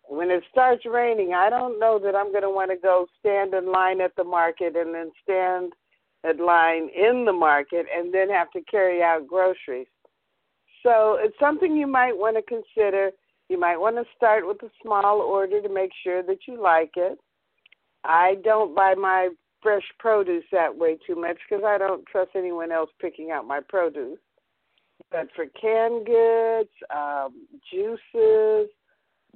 When 0.07 0.31
it 0.31 0.45
starts 0.51 0.85
raining, 0.85 1.33
I 1.33 1.49
don't 1.49 1.81
know 1.81 1.99
that 1.99 2.15
I'm 2.15 2.31
going 2.31 2.43
to 2.43 2.51
want 2.51 2.71
to 2.71 2.77
go 2.77 3.07
stand 3.19 3.55
in 3.55 3.73
line 3.73 4.01
at 4.01 4.15
the 4.17 4.25
market 4.25 4.77
and 4.77 4.95
then 4.95 5.11
stand 5.23 5.73
line 6.33 6.89
in 6.95 7.25
the 7.25 7.33
market 7.33 7.87
and 7.95 8.13
then 8.13 8.31
have 8.31 8.51
to 8.53 8.63
carry 8.63 9.03
out 9.03 9.27
groceries. 9.27 9.87
So 10.83 11.19
it's 11.21 11.39
something 11.39 11.77
you 11.77 11.87
might 11.87 12.17
want 12.17 12.37
to 12.37 12.43
consider. 12.43 13.11
You 13.49 13.59
might 13.59 13.79
want 13.79 13.97
to 13.97 14.05
start 14.17 14.47
with 14.47 14.63
a 14.63 14.71
small 14.83 15.21
order 15.21 15.61
to 15.61 15.69
make 15.69 15.91
sure 16.03 16.23
that 16.23 16.39
you 16.49 16.61
like 16.61 16.93
it 16.97 17.19
I 18.05 18.37
don't 18.45 18.75
buy 18.75 18.95
my 18.95 19.31
fresh 19.63 19.85
produce 19.99 20.45
that 20.53 20.77
way 20.77 20.99
too 21.07 21.17
much 21.17 21.39
because 21.49 21.65
I 21.67 21.79
don't 21.79 22.07
trust 22.07 22.33
anyone 22.37 22.71
else 22.71 22.91
picking 23.01 23.31
out 23.31 23.47
my 23.47 23.61
produce. 23.67 24.19
But 25.11 25.29
for 25.35 25.47
canned 25.47 26.07
goods, 26.07 26.71
um, 26.95 27.47
juices, 27.73 28.69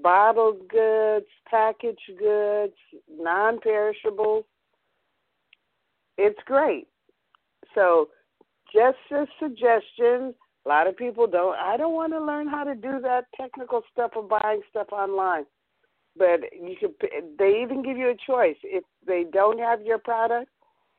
bottled 0.03 0.69
goods, 0.69 1.27
packaged 1.51 2.13
goods, 2.19 2.75
non 3.11 3.59
perishables, 3.61 4.45
it's 6.19 6.39
great. 6.45 6.89
So, 7.75 8.09
just 8.73 8.99
a 9.11 9.27
suggestion. 9.41 10.35
A 10.67 10.69
lot 10.69 10.87
of 10.87 10.97
people 10.97 11.27
don't. 11.27 11.57
I 11.57 11.77
don't 11.79 11.95
want 11.95 12.13
to 12.13 12.23
learn 12.23 12.49
how 12.49 12.65
to 12.65 12.75
do 12.75 13.01
that 13.03 13.25
technical 13.41 13.83
stuff 13.93 14.11
of 14.17 14.29
buying 14.29 14.61
stuff 14.71 14.89
online 14.93 15.45
but 16.19 16.41
you 16.53 16.77
can. 16.79 16.91
They 17.39 17.63
even 17.63 17.83
give 17.83 17.97
you 17.97 18.11
a 18.11 18.17
choice. 18.27 18.57
If 18.63 18.85
they 19.07 19.25
don't 19.33 19.59
have 19.59 19.83
your 19.83 19.99
product, 19.99 20.51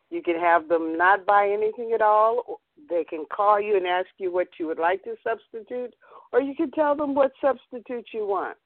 you 0.10 0.24
can 0.24 0.40
have 0.40 0.68
them 0.70 0.98
not 0.98 1.26
buy 1.26 1.50
anything 1.50 1.92
at 1.94 2.02
all. 2.02 2.62
They 2.90 3.04
can 3.04 3.26
call 3.32 3.62
you 3.62 3.76
and 3.76 3.86
ask 3.86 4.08
you 4.18 4.32
what 4.32 4.48
you 4.58 4.66
would 4.68 4.80
like 4.80 5.04
to 5.04 5.16
substitute, 5.24 5.94
or 6.32 6.42
you 6.42 6.56
can 6.56 6.72
tell 6.72 6.96
them 6.96 7.14
what 7.14 7.32
substitute 7.42 8.08
you 8.14 8.26
want. 8.26 8.58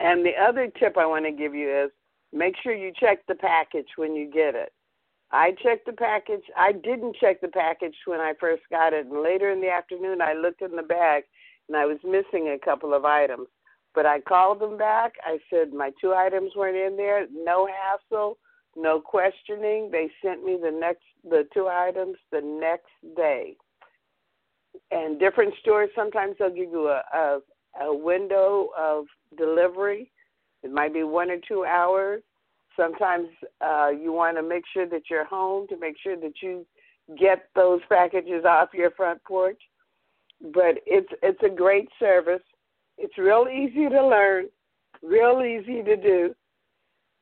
And 0.00 0.24
the 0.24 0.32
other 0.40 0.68
tip 0.80 0.96
I 0.96 1.06
want 1.06 1.26
to 1.26 1.32
give 1.32 1.54
you 1.54 1.84
is 1.84 1.90
make 2.32 2.54
sure 2.62 2.74
you 2.74 2.92
check 2.98 3.26
the 3.26 3.34
package 3.34 3.88
when 3.96 4.14
you 4.14 4.30
get 4.30 4.54
it. 4.54 4.72
I 5.30 5.52
checked 5.62 5.86
the 5.86 5.92
package. 5.92 6.44
I 6.56 6.72
didn't 6.72 7.16
check 7.16 7.40
the 7.40 7.48
package 7.48 7.96
when 8.04 8.20
I 8.20 8.34
first 8.38 8.62
got 8.70 8.92
it, 8.92 9.06
and 9.06 9.22
later 9.22 9.50
in 9.50 9.60
the 9.60 9.70
afternoon 9.70 10.20
I 10.20 10.34
looked 10.34 10.62
in 10.62 10.76
the 10.76 10.82
bag 10.82 11.24
and 11.68 11.76
I 11.76 11.86
was 11.86 11.98
missing 12.04 12.48
a 12.48 12.64
couple 12.64 12.92
of 12.92 13.04
items. 13.04 13.48
But 13.94 14.06
I 14.06 14.20
called 14.20 14.60
them 14.60 14.76
back. 14.76 15.12
I 15.24 15.38
said 15.50 15.72
my 15.72 15.90
two 16.00 16.12
items 16.14 16.52
weren't 16.56 16.76
in 16.76 16.96
there. 16.96 17.26
No 17.32 17.66
hassle, 17.66 18.38
no 18.76 19.00
questioning. 19.00 19.90
They 19.90 20.10
sent 20.22 20.44
me 20.44 20.58
the 20.62 20.70
next 20.70 21.04
the 21.24 21.46
two 21.54 21.68
items 21.68 22.16
the 22.30 22.40
next 22.40 23.16
day. 23.16 23.56
And 24.90 25.20
different 25.20 25.54
stores 25.60 25.90
sometimes 25.94 26.36
they'll 26.38 26.48
give 26.48 26.70
you 26.70 26.88
a, 26.88 27.02
a 27.14 27.40
a 27.80 27.94
window 27.94 28.68
of 28.78 29.06
delivery. 29.36 30.10
It 30.62 30.72
might 30.72 30.94
be 30.94 31.02
one 31.02 31.30
or 31.30 31.38
two 31.46 31.64
hours. 31.64 32.22
Sometimes 32.76 33.28
uh, 33.60 33.88
you 33.90 34.12
want 34.12 34.36
to 34.36 34.42
make 34.42 34.64
sure 34.72 34.88
that 34.88 35.02
you're 35.10 35.24
home 35.24 35.66
to 35.68 35.76
make 35.76 35.96
sure 36.02 36.16
that 36.16 36.34
you 36.40 36.64
get 37.18 37.48
those 37.54 37.80
packages 37.88 38.44
off 38.44 38.70
your 38.72 38.90
front 38.92 39.22
porch. 39.24 39.60
But 40.40 40.78
it's 40.86 41.08
it's 41.22 41.42
a 41.44 41.54
great 41.54 41.88
service. 41.98 42.42
It's 42.98 43.16
real 43.18 43.46
easy 43.52 43.88
to 43.88 44.06
learn, 44.06 44.46
real 45.02 45.42
easy 45.42 45.82
to 45.82 45.96
do. 45.96 46.34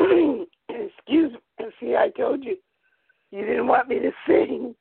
Excuse 0.68 1.32
me. 1.32 1.66
See, 1.78 1.96
I 1.96 2.10
told 2.16 2.44
you 2.44 2.56
you 3.30 3.44
didn't 3.44 3.66
want 3.66 3.88
me 3.88 3.98
to 4.00 4.10
sing. 4.26 4.74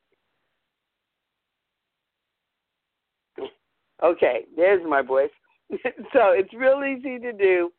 Okay, 4.01 4.45
there's 4.55 4.81
my 4.87 5.01
voice. 5.01 5.29
so 5.71 6.31
it's 6.31 6.53
real 6.53 6.83
easy 6.83 7.19
to 7.19 7.33
do, 7.33 7.71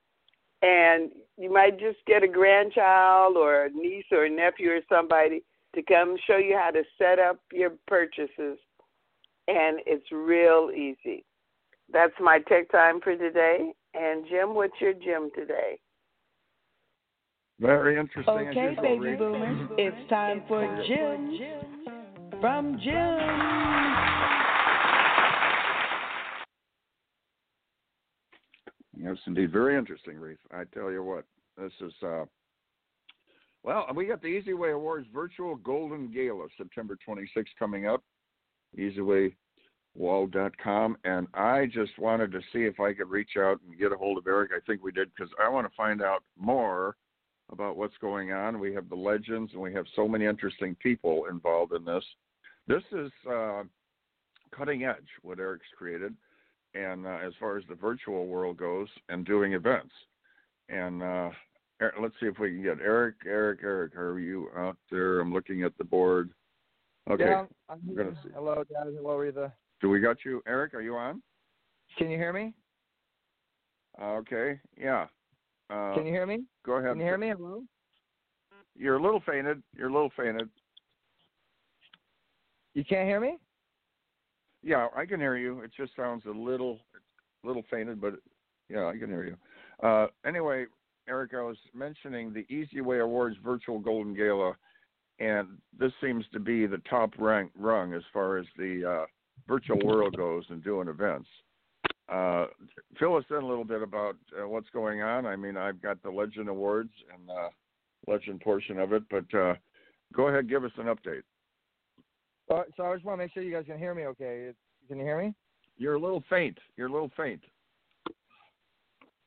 and 0.63 1.11
you 1.37 1.53
might 1.53 1.79
just 1.79 1.99
get 2.07 2.23
a 2.23 2.29
grandchild 2.29 3.37
or 3.37 3.65
a 3.67 3.71
niece 3.71 4.05
or 4.13 4.25
a 4.25 4.31
nephew 4.31 4.71
or 4.71 4.81
somebody 4.89 5.43
to 5.75 5.83
come 5.83 6.17
show 6.27 6.37
you 6.37 6.57
how 6.57 6.71
to 6.71 6.83
set 6.99 7.19
up 7.19 7.39
your 7.53 7.73
purchases, 7.87 8.59
and 9.49 9.81
it's 9.87 10.11
real 10.13 10.71
easy. 10.75 11.25
That's 11.93 12.13
my 12.21 12.41
tech 12.49 12.71
time 12.71 13.01
for 13.01 13.17
today. 13.17 13.73
And 13.95 14.25
Jim, 14.29 14.55
what's 14.55 14.81
your 14.81 14.93
Jim 14.93 15.31
today? 15.35 15.79
Very 17.61 17.99
interesting. 17.99 18.35
Okay, 18.35 18.77
baby 18.81 19.17
boomers, 19.17 19.71
it's 19.77 20.09
time 20.09 20.43
for 20.49 20.65
Jim 20.87 21.39
from 22.41 22.79
Jim. 22.83 24.40
Yes, 29.03 29.17
indeed. 29.27 29.51
Very 29.53 29.79
interesting, 29.79 30.19
Reef. 30.19 30.37
I 30.53 30.65
tell 30.75 30.91
you 30.91 31.03
what, 31.03 31.25
this 31.57 31.73
is. 31.81 31.95
uh 32.03 32.25
Well, 33.63 33.87
we 33.95 34.05
got 34.07 34.21
the 34.21 34.29
eZWay 34.29 34.75
Awards 34.75 35.07
virtual 35.13 35.57
Golden 35.57 36.11
Gala 36.13 36.47
September 36.59 36.99
26th 37.09 37.47
coming 37.59 37.87
up. 37.87 38.03
eZWayWall.com, 38.79 40.97
and 41.05 41.27
I 41.35 41.67
just 41.67 41.99
wanted 41.99 42.31
to 42.33 42.41
see 42.53 42.65
if 42.65 42.79
I 42.79 42.93
could 42.93 43.09
reach 43.11 43.37
out 43.39 43.59
and 43.67 43.79
get 43.79 43.93
a 43.93 43.97
hold 43.97 44.19
of 44.19 44.27
Eric. 44.27 44.51
I 44.55 44.61
think 44.67 44.85
we 44.85 44.93
did 44.93 45.11
because 45.15 45.33
I 45.43 45.49
want 45.49 45.67
to 45.67 45.75
find 45.77 46.03
out 46.03 46.23
more 46.39 46.97
about 47.51 47.77
what's 47.77 47.97
going 48.01 48.33
on. 48.33 48.61
We 48.61 48.73
have 48.75 48.89
the 48.89 48.95
legends, 48.95 49.53
and 49.53 49.61
we 49.63 49.73
have 49.73 49.87
so 49.97 50.07
many 50.07 50.27
interesting 50.27 50.77
people 50.77 51.25
involved 51.31 51.73
in 51.73 51.85
this. 51.85 52.05
This 52.69 52.85
is 52.93 53.11
uh, 53.29 53.65
cutting 54.57 54.85
edge 54.85 55.09
what 55.23 55.41
Eric's 55.41 55.67
created, 55.77 56.15
and 56.75 57.07
uh, 57.07 57.19
as 57.25 57.33
far 57.41 57.57
as 57.57 57.65
the 57.69 57.75
virtual 57.75 58.27
world 58.27 58.57
goes, 58.57 58.89
and 59.09 59.25
doing 59.25 59.55
events. 59.55 59.93
And 60.69 61.03
uh, 61.03 61.31
let's 62.01 62.15
see 62.21 62.27
if 62.27 62.39
we 62.39 62.51
can 62.51 62.63
get 62.63 62.79
Eric. 62.81 63.17
Eric, 63.27 63.61
Eric, 63.63 63.97
are 63.97 64.19
you 64.19 64.49
out 64.57 64.77
there? 64.91 65.21
I'm 65.21 65.33
looking 65.33 65.65
at 65.65 65.77
the 65.79 65.85
board. 65.85 66.31
Okay, 67.11 67.25
yeah, 67.25 67.47
I'm 67.69 67.81
we're 67.87 68.05
gonna 68.05 68.17
see. 68.23 68.31
Hello, 68.35 68.57
Dad. 68.57 68.93
Hello, 68.95 69.17
Rita. 69.17 69.53
Do 69.81 69.89
we 69.89 70.01
got 70.01 70.19
you, 70.25 70.43
Eric? 70.47 70.75
Are 70.75 70.83
you 70.83 70.95
on? 70.95 71.23
Can 71.99 72.11
you 72.11 72.19
hear 72.19 72.33
me? 72.33 72.53
Okay, 74.01 74.61
yeah. 74.79 75.07
Uh, 75.71 75.95
Can 75.95 76.07
you 76.07 76.13
hear 76.13 76.27
me? 76.27 76.45
Go 76.65 76.75
ahead. 76.75 76.93
Can 76.93 77.01
you 77.01 77.05
hear 77.05 77.19
me? 77.19 77.31
Hello. 77.31 77.63
You're 78.77 78.97
a 78.97 79.03
little 79.03 79.23
fainted. 79.27 79.63
You're 79.77 79.89
a 79.89 79.93
little 79.93 80.13
fainted. 80.17 80.49
You 82.75 82.85
can't 82.85 83.09
hear 83.09 83.21
me? 83.21 83.37
Yeah, 84.63 84.89
I 84.95 85.07
can 85.07 85.21
hear 85.21 85.37
you. 85.37 85.61
It 85.61 85.71
just 85.77 85.97
sounds 85.97 86.25
a 86.27 86.31
little, 86.31 86.79
little 87.45 87.65
fainted, 87.71 88.01
but 88.01 88.15
yeah, 88.69 88.87
I 88.87 88.93
can 88.93 89.09
hear 89.09 89.25
you. 89.25 89.87
Uh, 89.87 90.09
anyway, 90.27 90.67
Eric, 91.09 91.33
I 91.35 91.43
was 91.43 91.57
mentioning 91.75 92.33
the 92.33 92.45
eZWay 92.45 93.03
Awards 93.03 93.37
virtual 93.43 93.79
Golden 93.79 94.15
Gala, 94.15 94.53
and 95.19 95.49
this 95.79 95.93
seems 96.03 96.25
to 96.33 96.41
be 96.41 96.67
the 96.67 96.81
top 96.89 97.13
rank 97.19 97.51
rung 97.59 97.95
as 97.95 98.03
far 98.13 98.39
as 98.39 98.47
the 98.57 99.03
uh, 99.03 99.07
virtual 99.49 99.79
world 99.85 100.17
goes 100.17 100.45
and 100.51 100.63
doing 100.63 100.89
events. 100.89 101.29
Uh, 102.11 102.47
fill 102.99 103.17
us 103.17 103.25
in 103.31 103.37
a 103.37 103.47
little 103.47 103.65
bit 103.65 103.83
about 103.83 104.17
uh, 104.39 104.47
what's 104.47 104.69
going 104.71 105.01
on. 105.01 105.27
I 105.27 105.37
mean, 105.37 105.57
I've 105.57 105.81
got 105.81 106.03
the 106.03 106.11
Legend 106.11 106.49
Awards 106.49 106.93
and 107.13 107.31
uh, 107.31 107.49
Legend 108.09 108.41
portion 108.41 108.79
of 108.79 108.93
it, 108.93 109.05
but 109.09 109.33
uh, 109.39 109.55
go 110.13 110.29
ahead, 110.29 110.49
give 110.49 110.65
us 110.65 110.73
an 110.77 110.87
update. 110.87 111.23
So 112.51 112.85
I 112.85 112.95
just 112.95 113.05
want 113.05 113.19
to 113.19 113.25
make 113.25 113.33
sure 113.33 113.43
you 113.43 113.53
guys 113.53 113.65
can 113.67 113.79
hear 113.79 113.95
me. 113.95 114.05
Okay, 114.07 114.51
can 114.89 114.99
you 114.99 115.05
hear 115.05 115.21
me? 115.23 115.33
You're 115.77 115.95
a 115.95 115.99
little 116.01 116.23
faint. 116.29 116.59
You're 116.77 116.89
a 116.89 116.93
little 116.93 117.11
faint. 117.17 117.43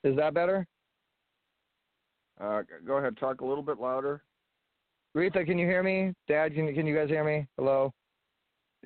Is 0.04 0.16
that 0.18 0.34
better? 0.34 0.68
Uh, 2.42 2.64
go 2.86 2.98
ahead, 2.98 3.18
talk 3.18 3.42
a 3.42 3.46
little 3.46 3.64
bit 3.64 3.80
louder. 3.80 4.22
Rita, 5.14 5.46
can 5.46 5.58
you 5.58 5.68
hear 5.68 5.84
me? 5.84 6.14
Dad, 6.28 6.54
can 6.54 6.74
can 6.74 6.86
you 6.86 6.96
guys 6.96 7.08
hear 7.08 7.24
me? 7.24 7.48
Hello. 7.58 7.94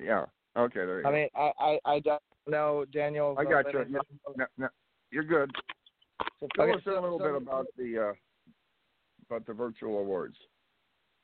Yeah. 0.00 0.26
Okay. 0.56 0.80
There 0.86 1.00
you 1.00 1.06
I 1.06 1.10
go. 1.10 1.16
mean, 1.16 1.28
I 1.34 1.52
I, 1.58 1.78
I 1.86 2.00
don't 2.00 2.22
know 2.46 2.84
Daniel. 2.92 3.34
I 3.38 3.44
got 3.44 3.72
you. 3.72 3.84
No, 3.88 4.00
no, 4.36 4.44
no, 4.58 4.68
you're 5.10 5.24
good. 5.24 5.50
So 6.38 6.46
tell 6.54 6.66
Okay, 6.66 6.74
us 6.74 6.82
a 6.86 6.90
little 7.00 7.18
so- 7.18 7.24
bit 7.24 7.34
about 7.34 7.66
the 7.76 8.08
uh, 8.10 8.12
about 9.26 9.46
the 9.46 9.54
virtual 9.54 9.98
awards. 9.98 10.36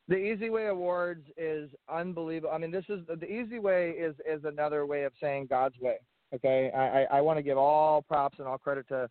The 0.06 0.16
eZWay 0.16 0.70
Awards 0.70 1.24
is 1.36 1.70
unbelievable. 1.88 2.52
I 2.54 2.58
mean, 2.58 2.70
this 2.70 2.84
is 2.88 3.00
the 3.06 3.24
Easy 3.24 3.58
Way 3.58 3.90
is 3.90 4.14
is 4.30 4.44
another 4.44 4.84
way 4.84 5.04
of 5.04 5.12
saying 5.20 5.46
God's 5.48 5.78
way. 5.80 5.96
Okay, 6.34 6.70
I 6.76 7.02
I, 7.02 7.18
I 7.18 7.20
want 7.20 7.38
to 7.38 7.42
give 7.42 7.56
all 7.56 8.02
props 8.02 8.38
and 8.38 8.46
all 8.46 8.58
credit 8.58 8.86
to 8.88 9.08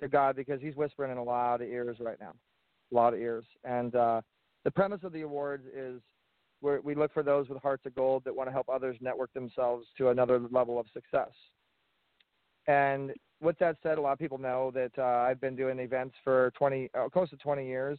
to 0.00 0.08
God 0.08 0.34
because 0.34 0.60
He's 0.60 0.74
whispering 0.74 1.12
in 1.12 1.18
a 1.18 1.22
lot 1.22 1.60
of 1.60 1.68
ears 1.68 1.98
right 2.00 2.18
now, 2.20 2.32
a 2.90 2.94
lot 2.94 3.14
of 3.14 3.20
ears. 3.20 3.44
And 3.64 3.94
uh, 3.94 4.20
the 4.64 4.70
premise 4.70 5.00
of 5.04 5.12
the 5.12 5.22
awards 5.22 5.64
is 5.74 6.00
we 6.62 6.94
look 6.94 7.12
for 7.12 7.22
those 7.22 7.48
with 7.48 7.62
hearts 7.62 7.86
of 7.86 7.94
gold 7.94 8.24
that 8.24 8.34
want 8.34 8.48
to 8.48 8.52
help 8.52 8.68
others 8.68 8.96
network 9.00 9.32
themselves 9.34 9.86
to 9.98 10.08
another 10.08 10.40
level 10.50 10.80
of 10.80 10.86
success. 10.92 11.30
And 12.66 13.12
with 13.40 13.58
that 13.58 13.76
said, 13.82 13.98
a 13.98 14.00
lot 14.00 14.12
of 14.12 14.18
people 14.18 14.38
know 14.38 14.72
that 14.74 14.90
uh, 14.98 15.02
I've 15.02 15.40
been 15.40 15.54
doing 15.54 15.78
events 15.78 16.14
for 16.24 16.52
20, 16.58 16.90
uh, 16.98 17.08
close 17.08 17.30
to 17.30 17.36
20 17.36 17.66
years, 17.66 17.98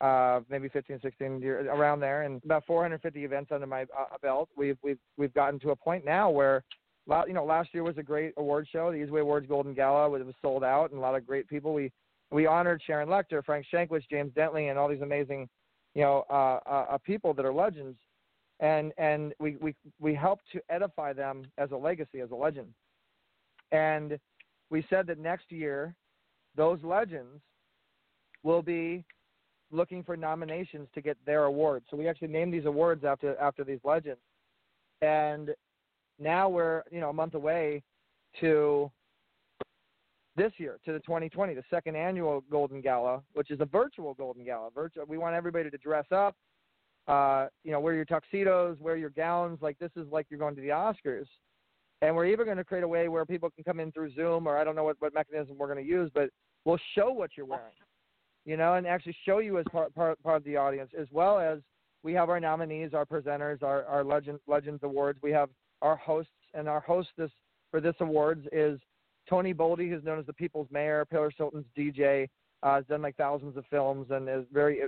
uh, 0.00 0.40
maybe 0.50 0.68
15, 0.68 1.00
16 1.00 1.40
years 1.40 1.66
around 1.70 2.00
there, 2.00 2.22
and 2.22 2.42
about 2.44 2.64
450 2.66 3.24
events 3.24 3.50
under 3.52 3.66
my 3.66 3.82
uh, 3.82 4.18
belt. 4.20 4.48
We've 4.56 4.76
we've 4.82 4.98
we've 5.16 5.32
gotten 5.34 5.58
to 5.60 5.70
a 5.70 5.76
point 5.76 6.04
now 6.04 6.28
where, 6.28 6.62
you 7.26 7.32
know, 7.32 7.44
last 7.44 7.70
year 7.72 7.82
was 7.82 7.96
a 7.98 8.02
great 8.02 8.34
award 8.36 8.68
show. 8.70 8.90
The 8.90 8.98
eZWay 8.98 9.22
Awards 9.22 9.46
Golden 9.46 9.74
Gala 9.74 10.12
it 10.12 10.26
was 10.26 10.34
sold 10.42 10.64
out, 10.64 10.90
and 10.90 10.98
a 10.98 11.02
lot 11.02 11.14
of 11.14 11.26
great 11.26 11.48
people. 11.48 11.72
We 11.72 11.90
we 12.30 12.46
honored 12.46 12.82
Sharon 12.86 13.08
Lechter, 13.08 13.44
Frank 13.44 13.66
Shankwitz, 13.72 14.08
James 14.10 14.32
Dentley, 14.36 14.68
and 14.68 14.78
all 14.78 14.88
these 14.88 15.00
amazing, 15.00 15.48
you 15.94 16.02
know, 16.02 16.24
uh, 16.28 16.58
uh, 16.66 16.86
uh, 16.90 16.98
people 16.98 17.32
that 17.34 17.46
are 17.46 17.52
legends, 17.52 17.96
and 18.60 18.92
and 18.98 19.32
we 19.38 19.56
we 19.56 19.74
we 19.98 20.14
help 20.14 20.40
to 20.52 20.60
edify 20.68 21.12
them 21.12 21.44
as 21.56 21.70
a 21.70 21.76
legacy, 21.76 22.20
as 22.20 22.30
a 22.32 22.34
legend. 22.34 22.68
And 23.72 24.18
we 24.70 24.84
said 24.90 25.06
that 25.06 25.18
next 25.18 25.50
year, 25.50 25.94
those 26.56 26.82
legends 26.82 27.40
will 28.42 28.62
be 28.62 29.04
looking 29.70 30.02
for 30.02 30.16
nominations 30.16 30.88
to 30.94 31.00
get 31.00 31.16
their 31.26 31.44
awards. 31.44 31.86
So 31.90 31.96
we 31.96 32.08
actually 32.08 32.28
named 32.28 32.54
these 32.54 32.66
awards 32.66 33.04
after 33.04 33.36
after 33.38 33.64
these 33.64 33.80
legends. 33.84 34.20
And 35.02 35.50
now 36.18 36.48
we're 36.48 36.82
you 36.90 37.00
know 37.00 37.10
a 37.10 37.12
month 37.12 37.34
away 37.34 37.82
to 38.40 38.90
this 40.36 40.52
year 40.58 40.78
to 40.84 40.92
the 40.92 41.00
2020, 41.00 41.54
the 41.54 41.62
second 41.70 41.96
annual 41.96 42.44
Golden 42.50 42.80
Gala, 42.80 43.22
which 43.32 43.50
is 43.50 43.60
a 43.60 43.64
virtual 43.64 44.14
Golden 44.14 44.44
Gala. 44.44 44.70
Virtual. 44.74 45.04
We 45.06 45.18
want 45.18 45.34
everybody 45.34 45.70
to 45.70 45.78
dress 45.78 46.06
up. 46.12 46.34
Uh, 47.08 47.46
you 47.62 47.70
know, 47.70 47.78
wear 47.78 47.94
your 47.94 48.04
tuxedos, 48.04 48.78
wear 48.80 48.96
your 48.96 49.10
gowns. 49.10 49.58
Like 49.62 49.78
this 49.78 49.92
is 49.96 50.06
like 50.10 50.26
you're 50.28 50.40
going 50.40 50.56
to 50.56 50.62
the 50.62 50.68
Oscars. 50.68 51.26
And 52.02 52.14
we're 52.14 52.26
even 52.26 52.44
going 52.44 52.58
to 52.58 52.64
create 52.64 52.84
a 52.84 52.88
way 52.88 53.08
where 53.08 53.24
people 53.24 53.48
can 53.50 53.64
come 53.64 53.80
in 53.80 53.90
through 53.90 54.12
Zoom, 54.14 54.46
or 54.46 54.58
I 54.58 54.64
don't 54.64 54.76
know 54.76 54.84
what, 54.84 54.96
what 54.98 55.14
mechanism 55.14 55.56
we're 55.56 55.72
going 55.72 55.82
to 55.82 55.90
use, 55.90 56.10
but 56.12 56.28
we'll 56.64 56.78
show 56.94 57.10
what 57.10 57.30
you're 57.36 57.46
wearing, 57.46 57.72
you 58.46 58.56
know, 58.56 58.74
and 58.74 58.86
actually 58.86 59.16
show 59.26 59.38
you 59.38 59.58
as 59.58 59.66
part, 59.70 59.94
part, 59.94 60.22
part 60.22 60.38
of 60.38 60.44
the 60.44 60.56
audience, 60.56 60.90
as 60.98 61.08
well 61.12 61.38
as 61.38 61.58
we 62.02 62.14
have 62.14 62.30
our 62.30 62.40
nominees, 62.40 62.94
our 62.94 63.04
presenters, 63.04 63.62
our, 63.62 63.84
our 63.84 64.02
Legend, 64.02 64.38
Legends 64.46 64.82
Awards. 64.82 65.18
We 65.22 65.32
have 65.32 65.50
our 65.82 65.96
hosts, 65.96 66.30
and 66.54 66.68
our 66.68 66.80
hostess 66.80 67.30
for 67.70 67.80
this 67.80 67.96
awards 68.00 68.46
is 68.52 68.80
Tony 69.28 69.52
Boldy, 69.52 69.90
who's 69.90 70.04
known 70.04 70.18
as 70.18 70.26
the 70.26 70.32
People's 70.32 70.68
Mayor, 70.70 71.04
Paris 71.04 71.34
Hilton's 71.36 71.66
DJ, 71.76 72.28
uh, 72.62 72.76
has 72.76 72.86
done 72.86 73.02
like 73.02 73.16
thousands 73.16 73.58
of 73.58 73.64
films, 73.68 74.06
and 74.10 74.28
is 74.28 74.46
very 74.52 74.80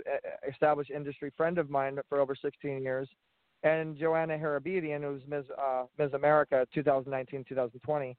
established 0.48 0.90
industry 0.90 1.30
friend 1.36 1.58
of 1.58 1.68
mine 1.68 1.98
for 2.08 2.20
over 2.20 2.34
16 2.34 2.82
years 2.82 3.08
and 3.62 3.96
Joanna 3.98 4.38
Harabedian, 4.38 5.02
who's 5.02 5.22
Ms. 5.26 5.44
Uh, 5.60 5.84
Ms. 5.98 6.12
America 6.14 6.66
2019-2020, 6.76 8.14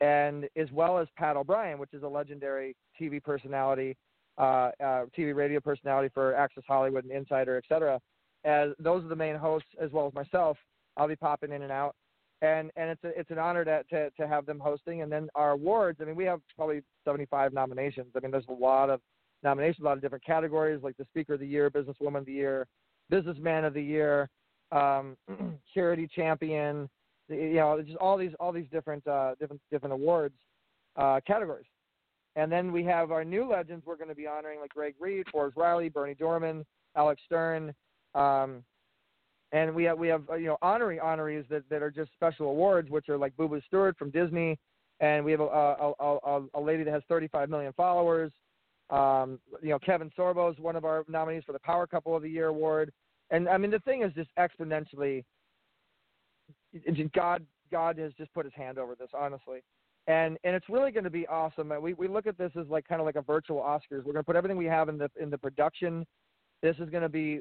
and 0.00 0.48
as 0.56 0.70
well 0.72 0.98
as 0.98 1.06
Pat 1.16 1.36
O'Brien, 1.36 1.78
which 1.78 1.94
is 1.94 2.02
a 2.02 2.08
legendary 2.08 2.74
TV 3.00 3.22
personality, 3.22 3.96
uh, 4.38 4.70
uh, 4.82 5.06
TV 5.16 5.34
radio 5.34 5.60
personality 5.60 6.10
for 6.12 6.34
Access 6.34 6.64
Hollywood 6.66 7.04
and 7.04 7.12
Insider, 7.12 7.56
et 7.56 7.64
cetera. 7.68 8.00
As 8.44 8.70
those 8.78 9.04
are 9.04 9.08
the 9.08 9.16
main 9.16 9.36
hosts, 9.36 9.68
as 9.80 9.90
well 9.90 10.06
as 10.06 10.14
myself. 10.14 10.56
I'll 10.96 11.08
be 11.08 11.16
popping 11.16 11.52
in 11.52 11.62
and 11.62 11.72
out, 11.72 11.94
and 12.42 12.70
and 12.76 12.90
it's 12.90 13.04
a, 13.04 13.18
it's 13.18 13.30
an 13.30 13.38
honor 13.38 13.64
to, 13.64 13.82
to 13.90 14.10
to 14.10 14.28
have 14.28 14.46
them 14.46 14.58
hosting. 14.58 15.02
And 15.02 15.10
then 15.10 15.28
our 15.34 15.52
awards. 15.52 15.98
I 16.00 16.04
mean, 16.04 16.16
we 16.16 16.24
have 16.24 16.40
probably 16.56 16.82
75 17.04 17.52
nominations. 17.52 18.08
I 18.16 18.20
mean, 18.20 18.30
there's 18.30 18.44
a 18.48 18.52
lot 18.52 18.88
of 18.88 19.00
nominations, 19.42 19.82
a 19.82 19.84
lot 19.84 19.96
of 19.96 20.02
different 20.02 20.24
categories, 20.24 20.80
like 20.82 20.96
the 20.96 21.04
Speaker 21.04 21.34
of 21.34 21.40
the 21.40 21.46
Year, 21.46 21.70
Businesswoman 21.70 22.18
of 22.18 22.26
the 22.26 22.32
Year, 22.32 22.66
Businessman 23.10 23.64
of 23.64 23.74
the 23.74 23.82
Year 23.82 24.30
um, 24.72 25.16
charity 25.74 26.08
champion, 26.14 26.88
you 27.28 27.54
know, 27.54 27.80
just 27.82 27.96
all 27.98 28.16
these 28.16 28.32
all 28.40 28.52
these 28.52 28.66
different 28.72 29.06
uh, 29.06 29.34
different 29.38 29.60
different 29.70 29.92
awards 29.92 30.34
uh, 30.96 31.20
categories. 31.26 31.66
And 32.36 32.52
then 32.52 32.70
we 32.70 32.84
have 32.84 33.10
our 33.10 33.24
new 33.24 33.48
legends 33.50 33.84
we're 33.86 33.96
going 33.96 34.08
to 34.08 34.14
be 34.14 34.26
honoring 34.26 34.60
like 34.60 34.70
Greg 34.70 34.94
Reid, 35.00 35.26
Forrest 35.32 35.56
Riley, 35.56 35.88
Bernie 35.88 36.14
Dorman, 36.14 36.64
Alex 36.94 37.20
Stern, 37.24 37.74
um, 38.14 38.62
and 39.52 39.74
we 39.74 39.84
have 39.84 39.98
we 39.98 40.08
have 40.08 40.22
uh, 40.30 40.34
you 40.34 40.46
know 40.46 40.58
honorary 40.60 40.98
honorees 40.98 41.48
that, 41.48 41.62
that 41.70 41.82
are 41.82 41.90
just 41.90 42.12
special 42.12 42.46
awards, 42.48 42.90
which 42.90 43.08
are 43.08 43.16
like 43.16 43.36
Boo 43.36 43.48
Boo 43.48 43.60
Stewart 43.66 43.96
from 43.96 44.10
Disney, 44.10 44.58
and 45.00 45.24
we 45.24 45.30
have 45.32 45.40
a 45.40 45.44
a, 45.44 45.94
a, 46.00 46.44
a 46.54 46.60
lady 46.60 46.84
that 46.84 46.92
has 46.92 47.02
35 47.08 47.48
million 47.48 47.72
followers. 47.74 48.32
Um, 48.90 49.40
you 49.62 49.70
know, 49.70 49.78
Kevin 49.78 50.10
Sorbo 50.16 50.52
is 50.52 50.58
one 50.58 50.76
of 50.76 50.84
our 50.84 51.04
nominees 51.08 51.42
for 51.44 51.52
the 51.52 51.58
Power 51.60 51.86
Couple 51.86 52.14
of 52.14 52.22
the 52.22 52.28
Year 52.28 52.48
award 52.48 52.92
and 53.30 53.48
I 53.48 53.58
mean 53.58 53.70
the 53.70 53.80
thing 53.80 54.02
is 54.02 54.12
just 54.14 54.30
exponentially. 54.38 55.24
God, 57.14 57.44
God 57.72 57.98
has 57.98 58.12
just 58.18 58.32
put 58.34 58.44
His 58.44 58.54
hand 58.54 58.78
over 58.78 58.94
this, 58.94 59.08
honestly, 59.14 59.60
and 60.06 60.38
and 60.44 60.54
it's 60.54 60.68
really 60.68 60.90
going 60.90 61.04
to 61.04 61.10
be 61.10 61.26
awesome. 61.26 61.72
And 61.72 61.82
we 61.82 61.94
we 61.94 62.08
look 62.08 62.26
at 62.26 62.38
this 62.38 62.52
as 62.58 62.66
like 62.68 62.86
kind 62.86 63.00
of 63.00 63.06
like 63.06 63.16
a 63.16 63.22
virtual 63.22 63.58
Oscars. 63.58 64.04
We're 64.04 64.12
going 64.12 64.16
to 64.16 64.24
put 64.24 64.36
everything 64.36 64.56
we 64.56 64.66
have 64.66 64.88
in 64.88 64.98
the 64.98 65.10
in 65.20 65.30
the 65.30 65.38
production. 65.38 66.06
This 66.62 66.76
is 66.78 66.88
going 66.90 67.02
to 67.02 67.08
be 67.08 67.40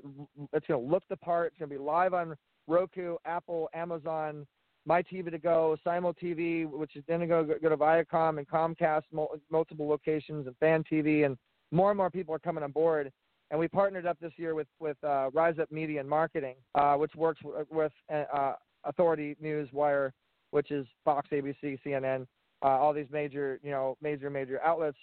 it's 0.54 0.68
going 0.68 0.84
to 0.84 0.92
look 0.92 1.04
the 1.10 1.18
part. 1.18 1.48
It's 1.48 1.60
going 1.60 1.70
to 1.70 1.78
be 1.78 1.84
live 1.84 2.14
on 2.14 2.36
Roku, 2.68 3.18
Apple, 3.26 3.70
Amazon, 3.74 4.48
My 4.86 5.04
TV 5.04 5.30
to 5.32 5.38
go, 5.38 5.78
Simul 5.84 6.14
TV, 6.14 6.68
which 6.68 6.96
is 6.96 7.04
then 7.08 7.28
going 7.28 7.48
to 7.48 7.60
go 7.60 7.70
to 7.70 7.78
Viacom 7.78 8.40
and 8.40 8.48
Comcast, 8.48 9.04
multiple 9.52 9.88
locations, 9.88 10.48
and 10.48 10.56
Fan 10.58 10.84
TV, 10.92 11.26
and 11.26 11.38
more 11.72 11.92
and 11.92 11.98
more 11.98 12.10
people 12.10 12.34
are 12.34 12.40
coming 12.40 12.64
on 12.64 12.72
board. 12.72 13.12
And 13.52 13.60
we 13.60 13.68
partnered 13.68 14.08
up 14.08 14.18
this 14.20 14.34
year 14.38 14.56
with 14.56 14.68
with 14.80 14.98
uh, 15.04 15.30
Rise 15.32 15.60
Up 15.60 15.72
Media 15.72 16.00
and 16.00 16.10
Marketing, 16.10 16.56
uh, 16.74 16.96
which 16.96 17.14
works 17.16 17.42
with, 17.44 17.68
with 17.70 17.92
uh, 18.12 18.54
Authority 18.84 19.36
News 19.40 19.70
Wire, 19.72 20.14
which 20.50 20.72
is 20.72 20.88
Fox, 21.04 21.30
ABC, 21.32 21.78
CNN, 21.86 22.26
uh, 22.64 22.68
all 22.68 22.94
these 22.94 23.08
major 23.12 23.60
you 23.64 23.72
know 23.72 23.98
major 24.02 24.30
major 24.30 24.62
outlets. 24.62 24.98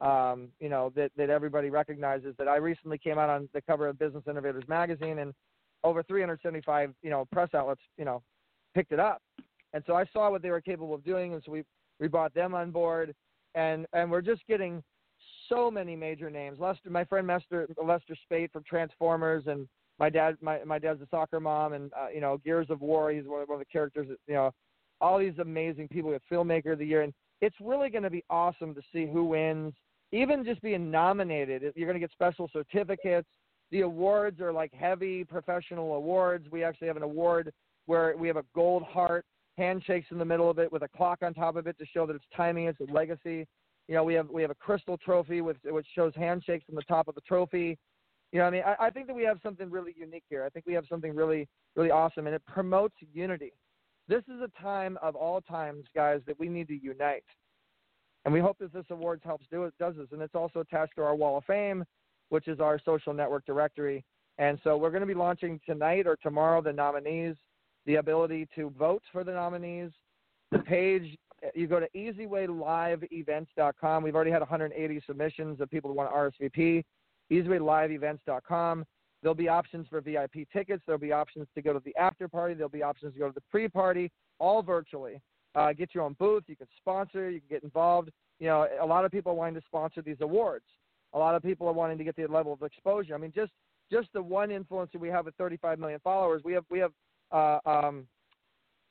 Um, 0.00 0.48
you 0.60 0.68
know 0.68 0.92
that 0.94 1.10
that 1.16 1.30
everybody 1.30 1.70
recognizes. 1.70 2.34
That 2.38 2.48
I 2.48 2.56
recently 2.56 2.98
came 2.98 3.18
out 3.18 3.30
on 3.30 3.48
the 3.52 3.60
cover 3.62 3.88
of 3.88 3.98
Business 3.98 4.24
Innovators 4.28 4.64
magazine, 4.68 5.18
and 5.18 5.34
over 5.84 6.02
375 6.02 6.94
you 7.02 7.10
know 7.10 7.26
press 7.32 7.50
outlets 7.54 7.80
you 7.96 8.04
know 8.04 8.22
picked 8.74 8.92
it 8.92 9.00
up. 9.00 9.22
And 9.74 9.82
so 9.86 9.94
I 9.94 10.04
saw 10.12 10.30
what 10.30 10.42
they 10.42 10.50
were 10.50 10.60
capable 10.60 10.94
of 10.94 11.04
doing, 11.04 11.34
and 11.34 11.42
so 11.44 11.52
we 11.52 11.64
we 12.00 12.08
brought 12.08 12.34
them 12.34 12.54
on 12.54 12.70
board, 12.70 13.14
and 13.54 13.86
and 13.92 14.10
we're 14.10 14.22
just 14.22 14.42
getting 14.46 14.82
so 15.48 15.70
many 15.70 15.96
major 15.96 16.30
names. 16.30 16.58
Lester, 16.60 16.90
my 16.90 17.04
friend 17.04 17.26
Lester 17.26 17.68
Lester 17.82 18.16
Speight 18.24 18.52
from 18.52 18.62
Transformers, 18.64 19.44
and 19.46 19.68
my 19.98 20.10
dad 20.10 20.36
my 20.40 20.62
my 20.64 20.78
dad's 20.78 21.02
a 21.02 21.08
soccer 21.10 21.40
mom, 21.40 21.72
and 21.72 21.92
uh, 21.92 22.08
you 22.14 22.20
know 22.20 22.38
Gears 22.44 22.68
of 22.70 22.80
War. 22.80 23.10
He's 23.10 23.24
one 23.24 23.42
of, 23.42 23.48
one 23.48 23.56
of 23.56 23.66
the 23.66 23.72
characters. 23.72 24.08
You 24.26 24.34
know, 24.34 24.50
all 25.00 25.18
these 25.18 25.38
amazing 25.38 25.88
people. 25.88 26.10
with 26.10 26.22
filmmaker 26.30 26.72
of 26.72 26.78
the 26.78 26.86
year, 26.86 27.02
and 27.02 27.12
it's 27.40 27.56
really 27.60 27.90
going 27.90 28.02
to 28.02 28.10
be 28.10 28.24
awesome 28.30 28.74
to 28.74 28.82
see 28.92 29.06
who 29.06 29.24
wins. 29.24 29.74
Even 30.12 30.44
just 30.44 30.62
being 30.62 30.90
nominated, 30.90 31.62
you're 31.76 31.86
going 31.86 32.00
to 32.00 32.06
get 32.06 32.10
special 32.12 32.48
certificates. 32.52 33.28
The 33.70 33.82
awards 33.82 34.40
are 34.40 34.52
like 34.52 34.72
heavy 34.72 35.24
professional 35.24 35.94
awards. 35.94 36.46
We 36.50 36.64
actually 36.64 36.88
have 36.88 36.96
an 36.96 37.02
award 37.02 37.52
where 37.86 38.16
we 38.16 38.26
have 38.28 38.38
a 38.38 38.44
gold 38.54 38.82
heart, 38.84 39.26
handshakes 39.58 40.06
in 40.10 40.18
the 40.18 40.24
middle 40.24 40.48
of 40.48 40.58
it 40.58 40.72
with 40.72 40.82
a 40.82 40.88
clock 40.88 41.18
on 41.22 41.34
top 41.34 41.56
of 41.56 41.66
it 41.66 41.78
to 41.78 41.86
show 41.86 42.06
that 42.06 42.16
it's 42.16 42.24
timing, 42.34 42.66
it's 42.66 42.80
a 42.80 42.92
legacy. 42.92 43.46
You 43.88 43.94
know, 43.94 44.04
we 44.04 44.14
have 44.14 44.28
we 44.28 44.42
have 44.42 44.50
a 44.50 44.54
crystal 44.54 44.96
trophy 44.98 45.40
with 45.40 45.56
which 45.64 45.86
shows 45.94 46.12
handshakes 46.16 46.64
on 46.68 46.74
the 46.74 46.82
top 46.82 47.08
of 47.08 47.14
the 47.14 47.22
trophy. 47.22 47.78
You 48.32 48.40
know, 48.40 48.44
I 48.44 48.50
mean, 48.50 48.62
I, 48.64 48.86
I 48.86 48.90
think 48.90 49.06
that 49.06 49.16
we 49.16 49.24
have 49.24 49.38
something 49.42 49.70
really 49.70 49.94
unique 49.98 50.24
here. 50.28 50.44
I 50.44 50.50
think 50.50 50.66
we 50.66 50.74
have 50.74 50.84
something 50.88 51.14
really 51.14 51.48
really 51.74 51.90
awesome, 51.90 52.26
and 52.26 52.34
it 52.34 52.42
promotes 52.46 52.94
unity. 53.12 53.52
This 54.08 54.22
is 54.24 54.40
a 54.42 54.62
time 54.62 54.98
of 55.02 55.14
all 55.14 55.40
times, 55.40 55.84
guys, 55.94 56.20
that 56.26 56.38
we 56.38 56.48
need 56.48 56.68
to 56.68 56.82
unite. 56.82 57.24
And 58.24 58.32
we 58.32 58.40
hope 58.40 58.58
that 58.58 58.72
this 58.72 58.86
awards 58.90 59.22
helps 59.24 59.46
do 59.50 59.64
it, 59.64 59.74
does 59.78 59.94
this. 59.96 60.08
And 60.12 60.22
it's 60.22 60.34
also 60.34 60.60
attached 60.60 60.96
to 60.96 61.02
our 61.02 61.14
Wall 61.14 61.38
of 61.38 61.44
Fame, 61.44 61.84
which 62.30 62.48
is 62.48 62.60
our 62.60 62.80
social 62.84 63.12
network 63.12 63.44
directory. 63.46 64.04
And 64.38 64.58
so 64.64 64.76
we're 64.76 64.90
going 64.90 65.02
to 65.02 65.06
be 65.06 65.14
launching 65.14 65.60
tonight 65.66 66.06
or 66.06 66.16
tomorrow 66.16 66.62
the 66.62 66.72
nominees 66.72 67.36
the 67.88 67.96
ability 67.96 68.46
to 68.54 68.70
vote 68.78 69.02
for 69.10 69.24
the 69.24 69.32
nominees. 69.32 69.90
The 70.52 70.58
page, 70.58 71.16
you 71.54 71.66
go 71.66 71.80
to 71.80 71.88
easywayliveevents.com. 71.96 74.02
We've 74.02 74.14
already 74.14 74.30
had 74.30 74.40
180 74.40 75.02
submissions 75.06 75.60
of 75.60 75.70
people 75.70 75.90
who 75.90 75.96
want 75.96 76.10
to 76.10 76.48
RSVP. 76.48 76.84
Easywayliveevents.com. 77.32 78.84
There'll 79.22 79.34
be 79.34 79.48
options 79.48 79.86
for 79.88 80.00
VIP 80.00 80.48
tickets. 80.52 80.82
There'll 80.86 81.00
be 81.00 81.12
options 81.12 81.48
to 81.54 81.62
go 81.62 81.72
to 81.72 81.80
the 81.84 81.94
after 81.96 82.28
party. 82.28 82.54
There'll 82.54 82.68
be 82.68 82.82
options 82.82 83.14
to 83.14 83.18
go 83.18 83.28
to 83.28 83.34
the 83.34 83.42
pre 83.50 83.68
party, 83.68 84.10
all 84.38 84.62
virtually. 84.62 85.20
Uh, 85.54 85.72
get 85.72 85.94
your 85.94 86.04
own 86.04 86.14
booth. 86.18 86.44
You 86.46 86.56
can 86.56 86.68
sponsor. 86.76 87.30
You 87.30 87.40
can 87.40 87.48
get 87.48 87.62
involved. 87.64 88.10
You 88.38 88.46
know, 88.46 88.68
a 88.80 88.86
lot 88.86 89.04
of 89.04 89.10
people 89.10 89.32
are 89.32 89.34
wanting 89.34 89.56
to 89.56 89.66
sponsor 89.66 90.02
these 90.02 90.20
awards. 90.20 90.64
A 91.14 91.18
lot 91.18 91.34
of 91.34 91.42
people 91.42 91.66
are 91.66 91.72
wanting 91.72 91.98
to 91.98 92.04
get 92.04 92.14
the 92.16 92.26
level 92.26 92.52
of 92.52 92.62
exposure. 92.62 93.14
I 93.14 93.18
mean, 93.18 93.32
just 93.34 93.52
just 93.90 94.08
the 94.12 94.22
one 94.22 94.50
influencer 94.50 94.96
we 95.00 95.08
have 95.08 95.24
with 95.24 95.34
35 95.36 95.78
million 95.78 96.00
followers. 96.04 96.42
We 96.44 96.52
have 96.52 96.64
we 96.70 96.78
have 96.78 96.92
uh, 97.32 97.58
um, 97.66 98.06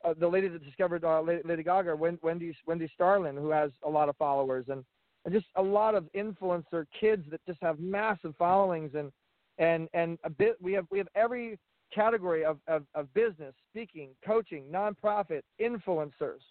uh, 0.03 0.13
the 0.19 0.27
lady 0.27 0.47
that 0.47 0.63
discovered 0.63 1.03
uh, 1.03 1.21
Lady 1.21 1.63
Gaga, 1.63 1.95
Wendy 1.95 2.55
Wendy 2.65 2.91
Starland, 2.93 3.37
who 3.37 3.49
has 3.49 3.71
a 3.85 3.89
lot 3.89 4.09
of 4.09 4.17
followers, 4.17 4.65
and, 4.69 4.83
and 5.25 5.33
just 5.33 5.47
a 5.55 5.61
lot 5.61 5.95
of 5.95 6.07
influencer 6.15 6.85
kids 6.99 7.23
that 7.31 7.41
just 7.47 7.59
have 7.61 7.79
massive 7.79 8.35
followings, 8.37 8.91
and 8.95 9.11
and 9.57 9.87
and 9.93 10.17
a 10.23 10.29
bit 10.29 10.57
we 10.61 10.73
have 10.73 10.85
we 10.91 10.97
have 10.97 11.07
every 11.15 11.59
category 11.93 12.43
of, 12.43 12.57
of, 12.67 12.83
of 12.95 13.13
business, 13.13 13.53
speaking, 13.71 14.09
coaching, 14.25 14.65
nonprofit, 14.71 15.41
influencers, 15.61 16.41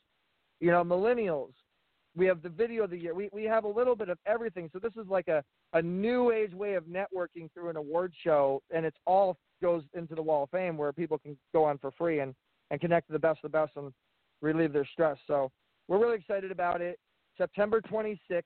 you 0.61 0.71
know, 0.71 0.83
millennials. 0.83 1.53
We 2.17 2.25
have 2.27 2.43
the 2.43 2.49
video 2.49 2.85
of 2.85 2.91
the 2.91 2.97
year. 2.97 3.15
We 3.15 3.29
we 3.33 3.45
have 3.45 3.65
a 3.65 3.69
little 3.69 3.95
bit 3.95 4.09
of 4.09 4.19
everything. 4.27 4.71
So 4.73 4.79
this 4.79 4.93
is 4.97 5.07
like 5.09 5.29
a, 5.29 5.45
a 5.75 5.83
new 5.83 6.31
age 6.31 6.55
way 6.55 6.75
of 6.75 6.85
networking 6.85 7.53
through 7.53 7.69
an 7.69 7.77
award 7.77 8.15
show, 8.25 8.63
and 8.75 8.87
it's 8.87 8.97
all 9.07 9.37
goes 9.63 9.83
into 9.95 10.15
the 10.15 10.23
Wall 10.23 10.45
of 10.45 10.51
Fame 10.51 10.77
where 10.77 10.93
people 10.93 11.19
can 11.19 11.37
go 11.53 11.65
on 11.65 11.79
for 11.79 11.91
free 11.93 12.21
and, 12.21 12.35
and 12.71 12.81
connect 12.81 13.07
to 13.09 13.13
the 13.13 13.19
best 13.19 13.39
of 13.45 13.53
the 13.53 13.59
best 13.59 13.73
and 13.77 13.93
relieve 14.43 14.73
their 14.73 14.87
stress. 14.87 15.17
So 15.27 15.51
we're 15.89 15.99
really 15.99 16.17
excited 16.17 16.51
about 16.51 16.81
it. 16.81 16.99
September 17.37 17.81
26th, 17.81 18.43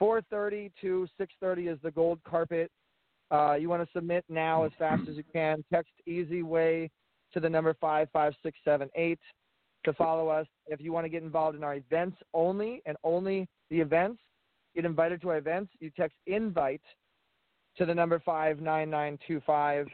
4:30 0.00 0.70
to 0.80 1.08
6:30 1.20 1.72
is 1.72 1.78
the 1.82 1.90
gold 1.90 2.20
carpet. 2.24 2.70
Uh, 3.30 3.54
you 3.54 3.68
want 3.68 3.82
to 3.82 3.88
submit 3.92 4.24
now 4.28 4.64
as 4.64 4.72
fast 4.78 5.08
as 5.08 5.16
you 5.16 5.24
can. 5.32 5.64
Text 5.72 5.92
eZWay 6.08 6.88
to 7.32 7.40
the 7.40 7.48
number 7.48 7.74
five 7.80 8.08
five 8.12 8.32
six 8.42 8.58
seven 8.64 8.88
eight 8.94 9.20
to 9.84 9.92
follow 9.92 10.28
us. 10.28 10.46
If 10.66 10.80
you 10.80 10.92
want 10.92 11.04
to 11.04 11.10
get 11.10 11.22
involved 11.22 11.56
in 11.56 11.62
our 11.62 11.76
events 11.76 12.16
only 12.32 12.82
and 12.86 12.96
only 13.04 13.46
the 13.70 13.80
events, 13.80 14.20
get 14.74 14.84
invited 14.84 15.20
to 15.22 15.30
our 15.30 15.38
events. 15.38 15.72
You 15.80 15.90
text 15.96 16.16
invite 16.26 16.82
to 17.76 17.84
the 17.84 17.94
number 17.94 18.20
five 18.24 18.60
nine 18.60 18.90
nine 18.90 19.18
two 19.26 19.40
five. 19.46 19.86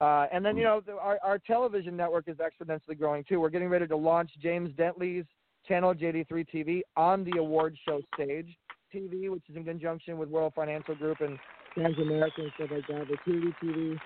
Uh, 0.00 0.26
and 0.30 0.44
then, 0.44 0.58
you 0.58 0.64
know, 0.64 0.82
our, 1.00 1.18
our 1.24 1.38
television 1.38 1.96
network 1.96 2.28
is 2.28 2.36
exponentially 2.36 2.98
growing 2.98 3.24
too. 3.24 3.40
We're 3.40 3.48
getting 3.48 3.68
ready 3.68 3.86
to 3.86 3.96
launch 3.96 4.30
James 4.42 4.70
Dentley's 4.76 5.24
channel, 5.66 5.94
JD3 5.94 6.46
TV, 6.54 6.80
on 6.96 7.24
the 7.24 7.38
award 7.38 7.76
show 7.88 8.02
stage 8.14 8.54
TV, 8.94 9.30
which 9.30 9.42
is 9.48 9.56
in 9.56 9.64
conjunction 9.64 10.18
with 10.18 10.28
World 10.28 10.52
Financial 10.54 10.94
Group 10.94 11.22
and 11.22 11.38
Transamerica 11.76 12.38
and 12.38 12.52
stuff 12.54 12.70
like 12.70 12.86
that. 12.88 13.06
The 13.08 13.30
TV 13.30 13.54
TV, 13.62 13.98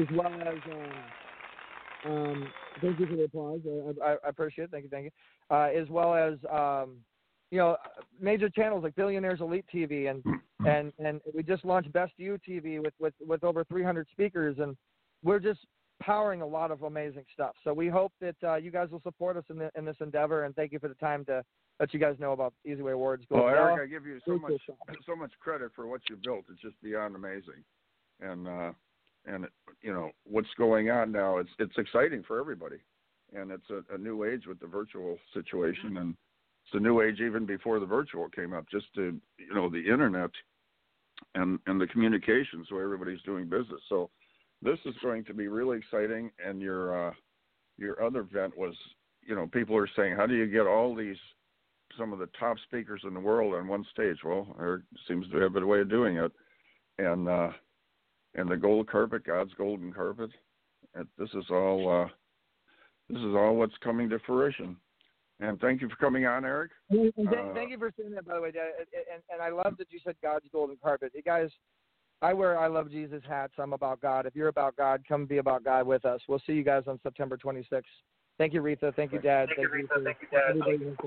as 0.00 0.16
well 0.16 0.32
as, 0.42 0.58
uh, 2.06 2.08
um, 2.08 2.48
thank 2.80 2.98
you 2.98 3.06
for 3.06 3.16
the 3.16 3.24
applause. 3.24 3.60
I, 3.66 4.04
I, 4.04 4.12
I 4.12 4.28
appreciate 4.28 4.64
it. 4.64 4.70
Thank 4.70 4.84
you, 4.84 4.90
thank 4.90 5.04
you. 5.04 5.10
Uh, 5.50 5.68
as 5.74 5.88
well 5.88 6.14
as, 6.14 6.34
um, 6.50 6.96
you 7.50 7.58
know, 7.58 7.76
major 8.20 8.48
channels 8.48 8.84
like 8.84 8.94
Billionaires 8.94 9.40
Elite 9.40 9.66
TV, 9.72 10.10
and 10.10 10.22
and 10.66 10.92
and 10.98 11.20
we 11.34 11.42
just 11.42 11.64
launched 11.64 11.92
Best 11.92 12.12
You 12.16 12.38
TV 12.48 12.82
with 12.82 12.94
with 13.00 13.14
with 13.26 13.44
over 13.44 13.64
300 13.64 14.06
speakers 14.12 14.56
and 14.58 14.76
we're 15.22 15.38
just 15.38 15.60
powering 16.00 16.42
a 16.42 16.46
lot 16.46 16.70
of 16.70 16.82
amazing 16.82 17.24
stuff. 17.32 17.54
So 17.62 17.72
we 17.72 17.88
hope 17.88 18.12
that 18.20 18.36
uh, 18.42 18.56
you 18.56 18.70
guys 18.70 18.88
will 18.90 19.02
support 19.02 19.36
us 19.36 19.44
in, 19.50 19.58
the, 19.58 19.70
in 19.76 19.84
this 19.84 19.96
endeavor, 20.00 20.44
and 20.44 20.54
thank 20.56 20.72
you 20.72 20.78
for 20.78 20.88
the 20.88 20.94
time 20.94 21.24
to 21.26 21.44
let 21.78 21.94
you 21.94 22.00
guys 22.00 22.16
know 22.18 22.32
about 22.32 22.52
eZWay 22.66 22.92
Awards. 22.92 23.24
Well, 23.30 23.48
Eric, 23.48 23.80
I 23.82 23.86
give 23.86 24.06
you 24.06 24.18
so 24.26 24.38
much 24.38 24.52
so 25.06 25.16
much 25.16 25.32
credit 25.40 25.70
for 25.74 25.86
what 25.86 26.02
you 26.08 26.16
built. 26.22 26.44
It's 26.50 26.60
just 26.60 26.80
beyond 26.82 27.14
amazing, 27.14 27.64
and 28.20 28.48
uh, 28.48 28.72
and 29.26 29.46
you 29.82 29.92
know 29.92 30.10
what's 30.24 30.48
going 30.58 30.90
on 30.90 31.12
now. 31.12 31.38
It's 31.38 31.50
it's 31.58 31.76
exciting 31.78 32.22
for 32.26 32.38
everybody, 32.38 32.78
and 33.34 33.50
it's 33.50 33.68
a, 33.70 33.94
a 33.94 33.98
new 33.98 34.24
age 34.24 34.46
with 34.46 34.60
the 34.60 34.66
virtual 34.66 35.16
situation, 35.32 35.96
and 35.96 36.14
it's 36.66 36.74
a 36.74 36.80
new 36.80 37.00
age 37.00 37.20
even 37.20 37.46
before 37.46 37.80
the 37.80 37.86
virtual 37.86 38.28
came 38.28 38.52
up. 38.52 38.66
Just 38.70 38.86
to 38.96 39.18
you 39.38 39.54
know 39.54 39.70
the 39.70 39.80
internet 39.80 40.30
and 41.34 41.58
and 41.66 41.80
the 41.80 41.86
communication, 41.86 42.64
so 42.68 42.78
everybody's 42.78 43.22
doing 43.22 43.44
business. 43.48 43.80
So 43.88 44.10
this 44.62 44.78
is 44.84 44.94
going 45.02 45.24
to 45.24 45.34
be 45.34 45.48
really 45.48 45.78
exciting. 45.78 46.30
And 46.44 46.60
your 46.60 47.08
uh, 47.08 47.12
your 47.78 48.02
other 48.02 48.20
event 48.20 48.56
was, 48.56 48.74
you 49.26 49.34
know, 49.34 49.46
people 49.46 49.76
are 49.76 49.88
saying, 49.96 50.16
how 50.16 50.26
do 50.26 50.34
you 50.34 50.46
get 50.46 50.66
all 50.66 50.94
these 50.94 51.16
some 51.98 52.12
of 52.12 52.18
the 52.18 52.28
top 52.38 52.56
speakers 52.66 53.02
in 53.04 53.14
the 53.14 53.20
world 53.20 53.54
on 53.54 53.66
one 53.66 53.84
stage? 53.92 54.18
Well, 54.24 54.54
there 54.58 54.82
seems 55.08 55.28
to 55.30 55.38
have 55.38 55.56
a 55.56 55.66
way 55.66 55.80
of 55.80 55.90
doing 55.90 56.16
it, 56.16 56.32
and 56.98 57.28
uh, 57.28 57.50
and 58.34 58.50
the 58.50 58.56
gold 58.56 58.88
carpet, 58.88 59.24
God's 59.24 59.54
golden 59.54 59.92
carpet. 59.92 60.30
And 60.94 61.06
this 61.18 61.30
is 61.34 61.44
all 61.50 62.02
uh, 62.04 62.08
this 63.08 63.18
is 63.18 63.34
all 63.34 63.56
what's 63.56 63.76
coming 63.82 64.08
to 64.10 64.18
fruition. 64.20 64.76
And 65.40 65.58
thank 65.60 65.80
you 65.80 65.88
for 65.88 65.96
coming 65.96 66.26
on, 66.26 66.44
Eric. 66.44 66.70
Thank, 66.90 67.14
uh, 67.18 67.54
thank 67.54 67.70
you 67.70 67.78
for 67.78 67.90
saying 67.98 68.12
that, 68.14 68.26
by 68.26 68.34
the 68.34 68.42
way, 68.42 68.50
Dad. 68.50 68.72
And, 68.78 69.22
and 69.32 69.40
I 69.40 69.48
love 69.48 69.78
that 69.78 69.90
you 69.90 69.98
said 70.04 70.14
God's 70.22 70.44
golden 70.52 70.76
carpet. 70.82 71.12
You 71.14 71.22
guys, 71.22 71.48
I 72.22 72.34
wear 72.34 72.58
I 72.58 72.66
love 72.66 72.90
Jesus 72.90 73.22
hats. 73.26 73.54
I'm 73.58 73.72
about 73.72 74.00
God. 74.00 74.26
If 74.26 74.36
you're 74.36 74.48
about 74.48 74.76
God, 74.76 75.02
come 75.08 75.24
be 75.24 75.38
about 75.38 75.64
God 75.64 75.86
with 75.86 76.04
us. 76.04 76.20
We'll 76.28 76.42
see 76.46 76.52
you 76.52 76.62
guys 76.62 76.82
on 76.86 77.00
September 77.02 77.36
26th. 77.36 77.82
Thank 78.36 78.52
you, 78.52 78.62
Reatha. 78.62 78.94
Thank 78.94 79.12
you, 79.12 79.20
Dad. 79.20 79.48
Thank, 79.56 79.70
Thank 79.70 79.90
you, 79.90 79.98
Reatha. 79.98 80.04
Thank 80.04 80.18
you, 80.22 80.92
Dad. 80.92 81.02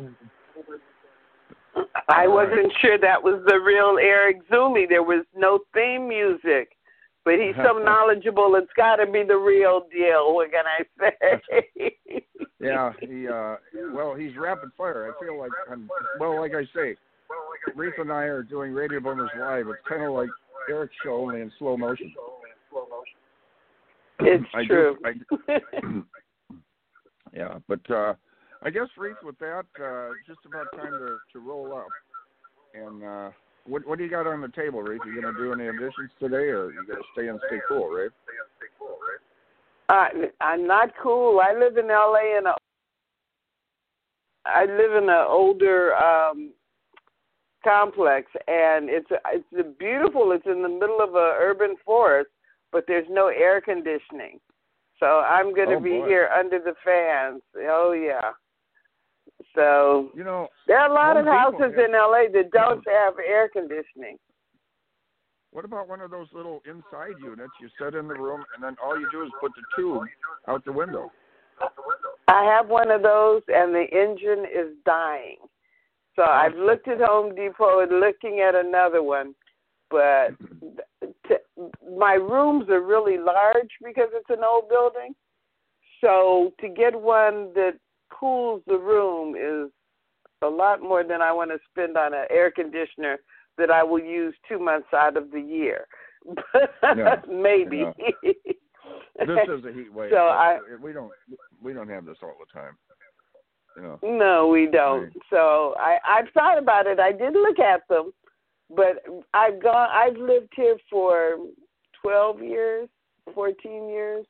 I 2.10 2.28
wasn't 2.28 2.72
sure 2.82 2.98
that 3.00 3.22
was 3.22 3.44
the 3.48 3.60
real 3.60 3.98
Eric 4.00 4.48
Zuley. 4.50 4.88
There 4.88 5.04
was 5.04 5.26
no 5.36 5.60
theme 5.74 6.08
music, 6.08 6.78
but 7.26 7.36
he's 7.36 7.56
so 7.56 7.78
knowledgeable. 7.84 8.56
It's 8.56 8.72
got 8.76 8.98
to 8.98 9.06
be 9.06 9.24
the 9.24 9.38
real 9.38 9.88
deal. 9.92 10.34
What 10.34 10.52
can 10.52 10.66
I 10.66 10.84
say? 11.00 11.96
yeah, 12.60 12.92
he. 13.00 13.28
uh 13.28 13.56
Well, 13.94 14.16
he's 14.16 14.36
rapid 14.36 14.72
fire. 14.78 15.12
I 15.12 15.24
feel 15.24 15.40
like, 15.40 15.52
I'm, 15.72 15.90
well, 16.20 16.40
like 16.40 16.54
I 16.54 16.64
say, 16.76 16.96
Reatha 17.76 18.02
and 18.02 18.12
I 18.12 18.24
are 18.24 18.44
doing 18.44 18.74
Radio 18.74 19.00
Boomers 19.00 19.32
live. 19.40 19.68
It's 19.68 19.88
kind 19.88 20.04
of 20.04 20.14
like 20.14 20.30
Eric's 20.70 20.96
show 21.04 21.16
only 21.16 21.42
in 21.42 21.52
slow 21.60 21.78
motion. 21.78 22.14
It's 24.20 24.46
I 24.54 24.66
true. 24.66 24.98
I, 25.04 25.14
yeah. 27.34 27.60
But 27.68 27.90
uh, 27.90 28.14
I 28.62 28.70
guess 28.70 28.88
Reese, 28.98 29.16
with 29.24 29.38
that, 29.40 29.66
uh, 29.82 30.10
just 30.28 30.40
about 30.46 30.68
time 30.76 30.94
to 30.94 31.18
to 31.34 31.40
roll 31.40 31.76
up. 31.76 31.88
And 32.74 33.04
uh, 33.04 33.30
what 33.66 33.86
what 33.88 33.98
do 33.98 34.04
you 34.04 34.10
got 34.10 34.28
on 34.28 34.42
the 34.42 34.50
table, 34.50 34.82
Reese? 34.82 35.02
You 35.06 35.22
gonna 35.22 35.38
do 35.38 35.54
any 35.54 35.68
additions 35.68 36.12
today, 36.20 36.50
or 36.50 36.72
you 36.72 36.86
gonna 36.88 37.02
stay 37.14 37.28
and 37.28 37.40
stay 37.48 37.60
cool, 37.68 37.90
right? 37.90 38.12
Uh, 39.90 40.28
I'm 40.42 40.66
not 40.66 40.92
cool. 41.02 41.42
I 41.42 41.58
live 41.58 41.78
in 41.78 41.88
LA 41.88 42.38
in 42.38 42.46
a 42.46 42.56
I 44.46 44.66
live 44.66 45.04
in 45.04 45.10
an 45.10 45.26
older 45.28 45.96
um 45.96 46.52
complex 47.64 48.32
and 48.48 48.90
it's 48.90 49.10
it's 49.32 49.46
a 49.60 49.64
beautiful 49.64 50.32
it's 50.32 50.46
in 50.46 50.62
the 50.62 50.70
middle 50.70 51.00
of 51.02 51.16
a 51.16 51.36
urban 51.40 51.76
forest 51.86 52.30
but 52.72 52.86
there's 52.88 53.08
no 53.10 53.28
air 53.28 53.62
conditioning. 53.62 54.40
So 55.00 55.20
I'm 55.20 55.54
going 55.54 55.70
to 55.70 55.76
Oh, 55.76 55.80
be 55.80 56.00
boy. 56.00 56.08
here 56.08 56.30
under 56.38 56.60
the 56.60 56.74
fans. 56.84 57.42
Oh 57.60 57.92
yeah. 57.92 58.32
So 59.56 60.10
You 60.16 60.24
know, 60.24 60.48
there 60.68 60.80
are 60.80 60.90
a 60.90 60.94
lot 60.94 61.18
of 61.18 61.26
houses 61.26 61.60
has- 61.76 61.86
in 61.86 61.92
LA 61.94 62.28
that 62.34 62.50
don't 62.52 62.84
have 62.88 63.14
air 63.20 63.50
conditioning. 63.50 64.18
what 65.52 65.66
about 65.66 65.88
one 65.88 66.02
of 66.02 66.10
those 66.10 66.28
little 66.34 66.64
inside 66.66 67.14
units 67.22 67.54
you 67.62 67.70
set 67.78 67.94
in 67.94 68.08
the 68.08 68.16
room, 68.16 68.44
and 68.56 68.64
then 68.64 68.76
all 68.84 69.00
you 69.00 69.08
do 69.12 69.22
is 69.24 69.32
put 69.40 69.52
the 69.56 69.62
tube 69.76 70.02
out 70.48 70.66
the 70.66 70.72
window? 70.72 71.12
I 72.28 72.44
have 72.46 72.68
one 72.70 72.90
of 72.90 73.04
those, 73.04 73.44
and 73.50 73.74
the 73.76 73.86
engine 73.92 74.46
is 74.46 74.76
dying. 74.86 75.38
So 76.16 76.24
I've 76.24 76.56
looked 76.56 76.88
at 76.88 77.00
Home 77.02 77.34
Depot 77.36 77.80
and 77.82 78.00
looking 78.00 78.42
at 78.42 78.54
another 78.56 79.02
one, 79.02 79.34
but 79.90 80.30
t- 81.28 81.36
my 81.98 82.14
rooms 82.14 82.70
are 82.70 82.82
really 82.82 83.18
large 83.18 83.70
because 83.84 84.10
it's 84.14 84.30
an 84.30 84.44
old 84.44 84.70
building. 84.70 85.16
So 86.02 86.54
to 86.60 86.68
get 86.70 87.00
one 87.00 87.54
that 87.56 87.74
cools 88.10 88.62
the 88.68 88.78
room 88.78 89.36
is 89.36 89.72
a 90.44 90.48
lot 90.48 90.82
more 90.82 91.04
than 91.04 91.22
I 91.22 91.32
want 91.32 91.52
to 91.52 91.58
spend 91.72 91.98
on 91.98 92.14
an 92.14 92.26
air 92.30 92.52
conditioner 92.52 93.18
that 93.58 93.72
I 93.72 93.84
will 93.84 94.00
use 94.02 94.36
two 94.48 94.60
months 94.60 94.88
out 94.94 95.18
of 95.18 95.32
the 95.32 95.40
year. 95.42 95.88
Yeah, 96.96 97.16
Maybe. 97.30 97.86
This 98.24 99.40
is 99.50 99.66
a 99.66 99.72
heat 99.74 99.92
wave. 99.94 100.12
So 100.12 100.18
I- 100.18 100.60
we 100.82 100.92
don't 100.94 101.12
we 101.62 101.74
don't 101.74 101.90
have 101.90 102.06
this 102.06 102.18
all 102.22 102.36
the 102.40 102.60
time. 102.60 102.78
Know. 103.76 104.00
No, 104.04 104.48
we 104.48 104.68
don't. 104.72 105.04
Right. 105.04 105.12
So 105.30 105.76
I 105.78 105.98
I've 106.08 106.30
thought 106.34 106.58
about 106.58 106.88
it. 106.88 107.00
I 107.00 107.12
did 107.12 107.34
look 107.34 107.60
at 107.60 107.88
them, 107.88 108.14
but 108.70 109.04
I've 109.34 109.62
gone. 109.62 109.90
I've 109.92 110.18
lived 110.18 110.54
here 110.56 110.78
for 110.90 111.38
twelve 112.02 112.42
years, 112.42 112.88
fourteen 113.34 113.90
years, 113.90 114.26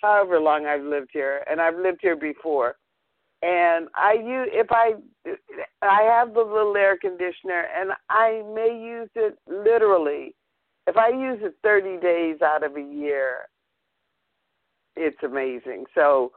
however 0.00 0.40
long 0.40 0.66
I've 0.66 0.84
lived 0.84 1.10
here, 1.12 1.44
and 1.50 1.60
I've 1.60 1.76
lived 1.76 1.98
here 2.00 2.16
before. 2.16 2.76
And 3.42 3.88
I 3.94 4.14
use 4.14 4.48
if 4.52 4.68
I 4.70 4.94
I 5.82 6.02
have 6.02 6.32
the 6.32 6.40
little 6.40 6.76
air 6.76 6.96
conditioner, 6.96 7.66
and 7.78 7.92
I 8.08 8.42
may 8.54 8.78
use 8.80 9.10
it 9.14 9.36
literally. 9.48 10.34
If 10.86 10.96
I 10.96 11.10
use 11.10 11.40
it 11.42 11.56
thirty 11.62 11.98
days 12.00 12.40
out 12.42 12.64
of 12.64 12.76
a 12.76 12.80
year, 12.80 13.48
it's 14.96 15.22
amazing. 15.22 15.84
So 15.94 16.32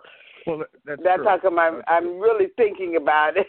Well, 0.45 0.59
that's 0.85 1.01
that's 1.03 1.17
true. 1.17 1.25
how 1.25 1.39
come 1.39 1.57
I'm 1.57 1.75
That's 1.77 1.87
I'm 1.87 2.19
really 2.19 2.47
thinking 2.55 2.97
about 2.97 3.33
it. 3.37 3.47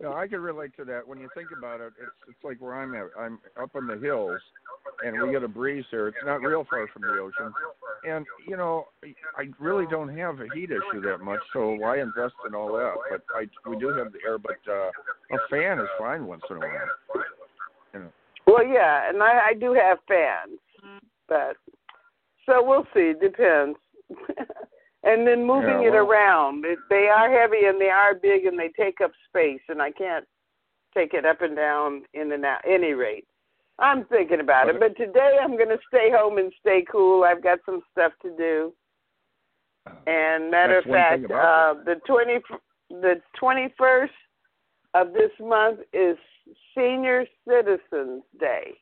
No, 0.00 0.14
I 0.14 0.26
can 0.26 0.40
relate 0.40 0.76
to 0.78 0.84
that. 0.86 1.06
When 1.06 1.20
you 1.20 1.28
think 1.32 1.50
about 1.56 1.80
it, 1.80 1.92
it's 2.00 2.10
it's 2.28 2.44
like 2.44 2.60
where 2.60 2.74
I'm 2.74 2.92
at. 2.94 3.06
I'm 3.16 3.38
up 3.60 3.70
in 3.76 3.86
the 3.86 3.96
hills, 3.96 4.40
and 5.04 5.22
we 5.22 5.30
get 5.30 5.44
a 5.44 5.48
breeze 5.48 5.84
here. 5.92 6.08
It's 6.08 6.16
not 6.24 6.42
real 6.42 6.66
far 6.68 6.88
from 6.88 7.02
the 7.02 7.20
ocean, 7.20 7.52
and 8.04 8.26
you 8.48 8.56
know, 8.56 8.86
I 9.36 9.44
really 9.60 9.86
don't 9.88 10.08
have 10.16 10.40
a 10.40 10.46
heat 10.54 10.70
issue 10.70 11.00
that 11.02 11.18
much. 11.22 11.38
So 11.52 11.74
why 11.74 12.00
invest 12.00 12.34
in 12.46 12.54
all 12.54 12.72
that? 12.72 12.94
But 13.10 13.22
I 13.32 13.44
we 13.70 13.78
do 13.78 13.88
have 13.88 14.12
the 14.12 14.18
air, 14.26 14.38
but 14.38 14.58
uh, 14.68 14.90
a 15.30 15.38
fan 15.48 15.78
is 15.78 15.88
fine 15.98 16.26
once 16.26 16.42
in 16.50 16.56
a 16.56 16.60
while. 16.60 17.24
You 17.94 18.00
know. 18.00 18.12
well, 18.48 18.66
yeah, 18.66 19.08
and 19.08 19.22
I, 19.22 19.50
I 19.50 19.54
do 19.54 19.72
have 19.72 19.98
fans, 20.08 20.58
but 21.28 21.56
so 22.44 22.60
we'll 22.60 22.86
see. 22.92 23.12
Depends. 23.20 23.78
and 25.04 25.26
then 25.26 25.44
moving 25.44 25.82
Yeah, 25.82 25.88
it 25.88 25.94
around. 25.94 26.64
It, 26.64 26.78
they 26.88 27.08
are 27.08 27.30
heavy 27.30 27.66
and 27.66 27.80
they 27.80 27.90
are 27.90 28.14
big 28.14 28.46
and 28.46 28.58
they 28.58 28.70
take 28.76 29.00
up 29.00 29.12
space, 29.28 29.60
and 29.68 29.82
I 29.82 29.90
can't 29.90 30.26
take 30.94 31.14
it 31.14 31.24
up 31.24 31.40
and 31.40 31.56
down 31.56 32.02
in 32.14 32.32
and 32.32 32.44
out. 32.44 32.60
Any 32.68 32.92
rate, 32.92 33.26
I'm 33.78 34.04
thinking 34.06 34.40
about 34.40 34.68
it. 34.68 34.78
But 34.78 34.96
today 34.96 35.38
I'm 35.40 35.56
going 35.56 35.70
to 35.70 35.78
stay 35.88 36.10
home 36.10 36.38
and 36.38 36.52
stay 36.60 36.84
cool. 36.90 37.24
I've 37.24 37.42
got 37.42 37.58
some 37.66 37.80
stuff 37.90 38.12
to 38.22 38.36
do. 38.36 38.72
And 40.06 40.50
matter 40.50 40.78
of 40.78 40.84
fact, 40.84 41.24
uh, 41.24 41.74
the 41.84 42.00
twenty 42.06 42.38
the 42.90 43.20
twenty 43.38 43.72
first 43.76 44.12
of 44.94 45.12
this 45.12 45.30
month 45.40 45.80
is 45.92 46.16
Senior 46.76 47.26
Citizens 47.48 48.22
Day. 48.38 48.74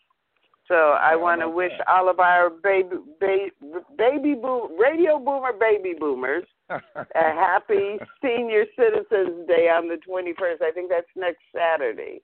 So 0.70 0.76
I 1.02 1.16
want 1.16 1.40
to 1.40 1.48
wish 1.48 1.72
that? 1.78 1.88
all 1.88 2.08
of 2.08 2.20
our 2.20 2.48
baby 2.48 2.96
baby 3.20 3.50
baby 3.98 4.34
boom 4.34 4.78
radio 4.80 5.18
boomer 5.18 5.52
baby 5.52 5.94
boomers 5.98 6.44
a 6.70 6.80
happy 7.14 7.98
Senior 8.22 8.66
Citizens 8.78 9.48
Day 9.48 9.68
on 9.68 9.88
the 9.88 9.96
twenty 9.96 10.32
first. 10.38 10.62
I 10.62 10.70
think 10.70 10.88
that's 10.88 11.08
next 11.16 11.40
Saturday. 11.52 12.22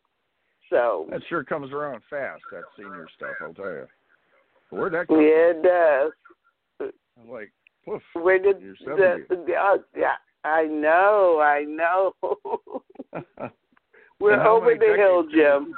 So 0.71 1.07
that 1.11 1.23
sure 1.29 1.43
comes 1.43 1.73
around 1.73 2.03
fast. 2.09 2.43
That 2.53 2.63
senior 2.77 3.09
stuff, 3.17 3.35
I'll 3.43 3.53
tell 3.53 3.65
you. 3.67 3.87
Where'd 4.71 4.93
that 4.95 5.09
come 5.09 5.21
yeah, 5.21 5.51
it 5.51 5.63
does. 5.65 6.13
from? 6.79 6.93
Like, 7.29 7.51
poof. 7.85 8.03
Where 8.15 8.39
did 8.39 8.61
the, 8.61 8.75
70. 8.85 9.25
the 9.47 9.55
uh, 9.55 9.79
yeah? 9.97 10.15
I 10.45 10.67
know, 10.67 11.41
I 11.43 11.65
know. 11.65 12.13
We're 14.21 14.41
over 14.47 14.75
the 14.79 14.95
hill, 14.97 15.23
decades 15.23 15.33
did 15.33 15.37
you- 15.37 15.75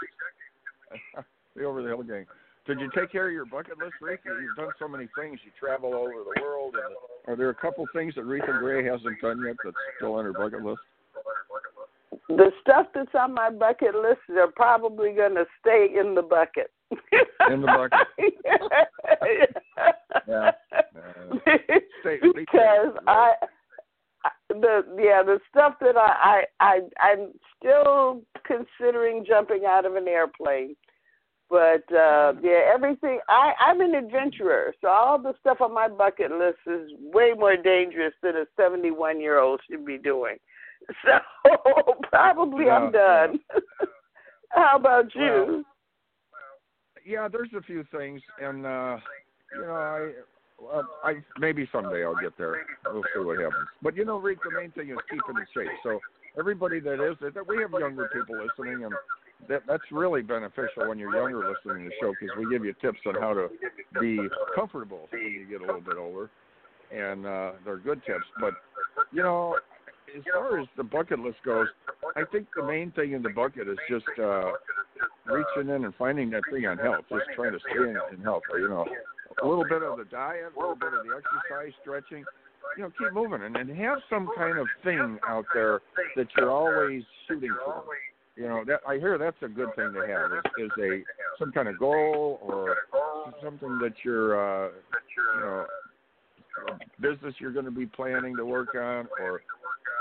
Jim. 1.16 1.24
the 1.56 1.64
over 1.64 1.82
the 1.82 1.88
hill 1.88 2.02
gang. 2.02 2.26
Did 2.68 2.80
you 2.80 2.90
take 2.94 3.10
care 3.10 3.28
of 3.28 3.32
your 3.32 3.46
bucket 3.46 3.78
list, 3.78 3.94
Rick? 4.02 4.20
You've 4.26 4.54
done 4.54 4.68
so 4.78 4.86
many 4.86 5.08
things. 5.18 5.40
You 5.42 5.50
travel 5.58 5.94
all 5.94 6.02
over 6.02 6.22
the 6.34 6.42
world. 6.42 6.74
And 6.74 7.32
are 7.32 7.34
there 7.34 7.48
a 7.48 7.54
couple 7.54 7.86
things 7.94 8.14
that 8.14 8.24
Reatha 8.24 8.58
Grey 8.58 8.84
hasn't 8.84 9.18
done 9.22 9.42
yet 9.42 9.56
that's 9.64 9.76
still 9.96 10.14
on 10.14 10.26
her 10.26 10.34
bucket 10.34 10.62
list? 10.62 10.80
The 12.28 12.50
stuff 12.60 12.88
that's 12.94 13.14
on 13.18 13.32
my 13.32 13.48
bucket 13.48 13.94
list 13.94 14.20
are 14.36 14.52
probably 14.54 15.14
going 15.14 15.34
to 15.36 15.46
stay 15.60 15.88
in 15.98 16.14
the 16.14 16.20
bucket. 16.20 16.70
In 17.50 17.62
the 17.62 17.66
bucket. 17.66 18.06
Yeah. 20.26 20.50
Stay- 22.00 22.18
because 22.34 22.92
I, 23.06 23.32
I 24.24 24.30
the 24.48 24.82
yeah 24.98 25.22
the 25.22 25.38
stuff 25.48 25.74
that 25.80 25.96
I 25.96 26.44
I 26.60 26.60
I 26.60 26.80
I'm 27.00 27.32
still 27.56 28.22
considering 28.44 29.24
jumping 29.26 29.62
out 29.66 29.86
of 29.86 29.94
an 29.94 30.08
airplane. 30.08 30.76
But 31.50 31.90
uh 31.94 32.34
yeah, 32.42 32.70
everything 32.72 33.20
I 33.28 33.52
I'm 33.60 33.80
an 33.80 33.94
adventurer, 33.94 34.74
so 34.80 34.88
all 34.88 35.18
the 35.18 35.34
stuff 35.40 35.60
on 35.60 35.72
my 35.72 35.88
bucket 35.88 36.30
list 36.30 36.58
is 36.66 36.90
way 37.00 37.32
more 37.36 37.56
dangerous 37.56 38.12
than 38.22 38.36
a 38.36 38.44
71 38.56 39.20
year 39.20 39.38
old 39.38 39.60
should 39.70 39.84
be 39.86 39.98
doing. 39.98 40.36
So 41.04 41.94
probably 42.10 42.70
I'm 42.70 42.92
Yeah, 42.92 43.26
done. 43.26 43.40
How 44.50 44.76
about 44.76 45.14
you? 45.14 45.64
yeah, 47.08 47.28
there's 47.28 47.50
a 47.56 47.62
few 47.62 47.84
things, 47.90 48.20
and 48.40 48.66
uh, 48.66 48.98
you 49.54 49.62
know, 49.62 49.72
I, 49.72 50.12
well, 50.60 50.88
I 51.02 51.14
maybe 51.38 51.68
someday 51.72 52.04
I'll 52.04 52.20
get 52.20 52.36
there. 52.36 52.66
We'll 52.86 53.02
see 53.14 53.24
what 53.24 53.38
happens. 53.38 53.66
But 53.82 53.96
you 53.96 54.04
know, 54.04 54.18
Rick, 54.18 54.38
the 54.44 54.50
main 54.58 54.70
thing 54.72 54.90
is 54.90 54.98
keeping 55.10 55.40
in 55.40 55.46
shape. 55.54 55.72
So 55.82 56.00
everybody 56.38 56.80
that 56.80 57.04
is, 57.04 57.16
that 57.20 57.46
we 57.48 57.58
have 57.62 57.70
younger 57.72 58.10
people 58.12 58.36
listening, 58.36 58.84
and 58.84 58.94
that 59.48 59.62
that's 59.66 59.82
really 59.92 60.22
beneficial 60.22 60.88
when 60.88 60.98
you're 60.98 61.14
younger 61.14 61.38
listening 61.38 61.84
to 61.84 61.90
the 61.90 61.94
show 62.00 62.12
because 62.20 62.36
we 62.36 62.50
give 62.50 62.64
you 62.64 62.74
tips 62.80 62.98
on 63.06 63.14
how 63.14 63.34
to 63.34 63.48
be 64.00 64.18
comfortable 64.54 65.08
when 65.10 65.22
you 65.22 65.46
get 65.48 65.60
a 65.60 65.66
little 65.66 65.80
bit 65.80 65.96
older, 65.96 66.30
and 66.92 67.24
uh, 67.24 67.52
they're 67.64 67.78
good 67.78 68.00
tips. 68.04 68.24
But 68.40 68.54
you 69.12 69.22
know, 69.22 69.56
as 70.16 70.22
far 70.32 70.58
as 70.58 70.66
the 70.76 70.84
bucket 70.84 71.20
list 71.20 71.38
goes, 71.44 71.68
I 72.16 72.22
think 72.30 72.48
the 72.56 72.64
main 72.64 72.90
thing 72.92 73.12
in 73.12 73.22
the 73.22 73.30
bucket 73.30 73.68
is 73.68 73.78
just 73.88 74.06
uh, 74.18 74.52
reaching 75.26 75.74
in 75.74 75.84
and 75.84 75.94
finding 75.94 76.30
that 76.30 76.42
thing 76.52 76.66
on 76.66 76.78
health, 76.78 77.04
just 77.08 77.26
trying 77.36 77.52
to 77.52 77.58
stay 77.60 77.82
in, 77.82 77.96
in 78.16 78.22
health. 78.22 78.42
You 78.54 78.68
know, 78.68 78.86
a 79.42 79.46
little 79.46 79.64
bit 79.64 79.82
of 79.82 79.98
the 79.98 80.04
diet, 80.04 80.52
a 80.56 80.58
little 80.58 80.76
bit 80.76 80.92
of 80.92 81.04
the 81.04 81.14
exercise, 81.14 81.72
stretching. 81.82 82.24
You 82.76 82.84
know, 82.84 82.92
keep 82.98 83.12
moving 83.12 83.42
and, 83.42 83.56
and 83.56 83.70
have 83.78 83.98
some 84.10 84.28
kind 84.36 84.58
of 84.58 84.66
thing 84.84 85.18
out 85.26 85.46
there 85.54 85.80
that 86.16 86.26
you're 86.36 86.50
always 86.50 87.02
shooting 87.26 87.50
for. 87.64 87.82
You 88.38 88.46
know, 88.48 88.64
that 88.66 88.80
I 88.86 88.98
hear 88.98 89.18
that's 89.18 89.36
a 89.42 89.48
good 89.48 89.74
thing 89.74 89.92
to 89.94 90.06
have 90.06 90.30
is, 90.32 90.66
is 90.66 90.70
a 90.80 91.02
some 91.38 91.50
kind 91.50 91.66
of 91.66 91.78
goal 91.78 92.38
or 92.40 92.76
something 93.42 93.78
that 93.80 93.94
you're 94.04 94.66
uh, 94.66 94.70
you 95.34 95.40
know 95.40 95.66
a 96.68 97.00
business 97.00 97.34
you're 97.38 97.52
going 97.52 97.64
to 97.64 97.70
be 97.70 97.86
planning 97.86 98.36
to 98.36 98.44
work 98.44 98.74
on 98.74 99.08
or 99.20 99.40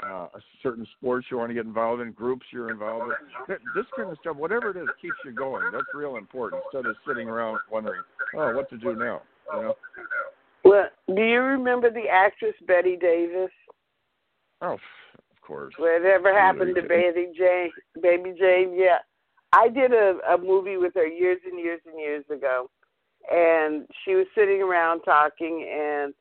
uh, 0.04 0.28
a 0.36 0.40
certain 0.62 0.86
sports 0.98 1.28
you 1.32 1.38
want 1.38 1.50
to 1.50 1.54
get 1.56 1.66
involved 1.66 2.02
in, 2.02 2.12
groups 2.12 2.46
you're 2.52 2.70
involved 2.70 3.06
in. 3.06 3.48
Th- 3.48 3.60
This 3.74 3.86
kind 3.96 4.12
of 4.12 4.18
stuff, 4.20 4.36
whatever 4.36 4.70
it 4.70 4.78
is, 4.78 4.88
keeps 5.02 5.18
you 5.26 5.32
going. 5.32 5.72
That's 5.72 5.88
real 5.94 6.18
important 6.18 6.62
instead 6.66 6.90
of 6.90 6.96
sitting 7.08 7.28
around 7.28 7.60
wondering, 7.72 8.04
oh, 8.36 8.54
what 8.54 8.70
to 8.70 8.78
do 8.78 8.96
now. 8.96 9.22
You 9.56 9.62
know? 9.62 9.74
Well, 10.64 10.86
do 11.08 11.22
you 11.22 11.40
remember 11.40 11.90
the 11.90 12.08
actress 12.12 12.54
Bette 12.68 12.98
Davis? 12.98 13.50
Oh, 14.62 14.78
course. 15.48 15.74
Whatever 15.78 16.34
happened 16.34 16.76
to 16.76 16.82
Baby 16.82 17.32
Jane? 17.38 17.72
Baby 18.02 18.34
Jane, 18.38 18.76
yeah. 18.78 19.00
I 19.54 19.70
did 19.70 19.94
a, 19.94 20.18
a 20.30 20.38
movie 20.38 20.78
with 20.78 20.94
her 20.96 21.08
years 21.08 21.40
and 21.50 21.60
years 21.60 21.80
and 21.86 22.00
years 22.00 22.26
ago, 22.30 22.70
and 23.32 23.88
she 24.04 24.16
was 24.16 24.28
sitting 24.36 24.62
around 24.62 25.02
talking, 25.02 25.68
and 25.72 26.14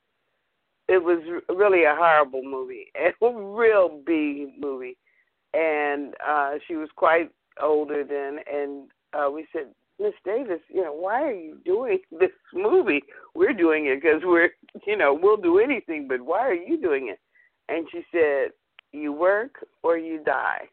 it 0.89 1.03
was 1.03 1.19
really 1.49 1.85
a 1.85 1.95
horrible 1.97 2.43
movie, 2.45 2.87
a 2.95 3.33
real 3.33 4.01
B 4.07 4.55
movie, 4.59 4.97
and 5.53 6.15
uh 6.27 6.53
she 6.67 6.77
was 6.77 6.89
quite 6.97 7.31
older 7.61 8.05
then, 8.05 8.39
and 8.51 8.89
uh 9.13 9.31
we 9.31 9.47
said, 9.53 9.67
Miss 9.99 10.15
Davis, 10.25 10.61
you 10.69 10.83
know, 10.83 10.93
why 10.93 11.23
are 11.23 11.33
you 11.33 11.59
doing 11.65 11.99
this 12.21 12.31
movie? 12.55 13.03
We're 13.35 13.55
doing 13.55 13.87
it 13.87 14.01
because 14.03 14.23
we're, 14.25 14.51
you 14.87 14.97
know, 14.97 15.19
we'll 15.21 15.37
do 15.37 15.59
anything, 15.59 16.07
but 16.09 16.21
why 16.21 16.41
are 16.41 16.55
you 16.55 16.81
doing 16.81 17.09
it? 17.09 17.19
And 17.69 17.89
she 17.91 18.03
said, 18.13 18.51
you 18.97 19.13
work 19.13 19.65
or 19.83 19.99
you 19.99 20.23
die. 20.25 20.69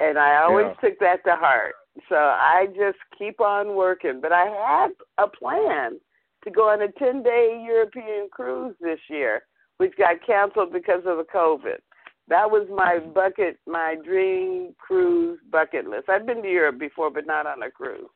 And 0.00 0.18
I 0.18 0.36
always 0.42 0.66
Yeah. 0.66 0.74
took 0.74 0.98
that 1.00 1.24
to 1.24 1.36
heart. 1.36 1.74
So 2.08 2.16
I 2.16 2.66
just 2.76 2.98
keep 3.16 3.40
on 3.40 3.74
working. 3.74 4.20
But 4.20 4.32
I 4.32 4.46
had 4.46 4.94
a 5.18 5.26
plan 5.28 6.00
to 6.44 6.50
go 6.50 6.68
on 6.68 6.82
a 6.82 6.92
10 6.92 7.22
day 7.22 7.60
European 7.64 8.28
cruise 8.30 8.76
this 8.80 9.00
year, 9.08 9.42
which 9.78 9.96
got 9.96 10.22
canceled 10.22 10.72
because 10.72 11.04
of 11.06 11.16
the 11.18 11.24
COVID. 11.24 11.78
That 12.28 12.50
was 12.50 12.68
my 12.68 12.98
bucket, 12.98 13.58
my 13.66 13.96
dream 14.04 14.74
cruise 14.78 15.40
bucket 15.50 15.86
list. 15.88 16.08
I've 16.08 16.26
been 16.26 16.42
to 16.42 16.50
Europe 16.50 16.78
before, 16.78 17.10
but 17.10 17.26
not 17.26 17.46
on 17.46 17.62
a 17.62 17.70
cruise. 17.70 18.10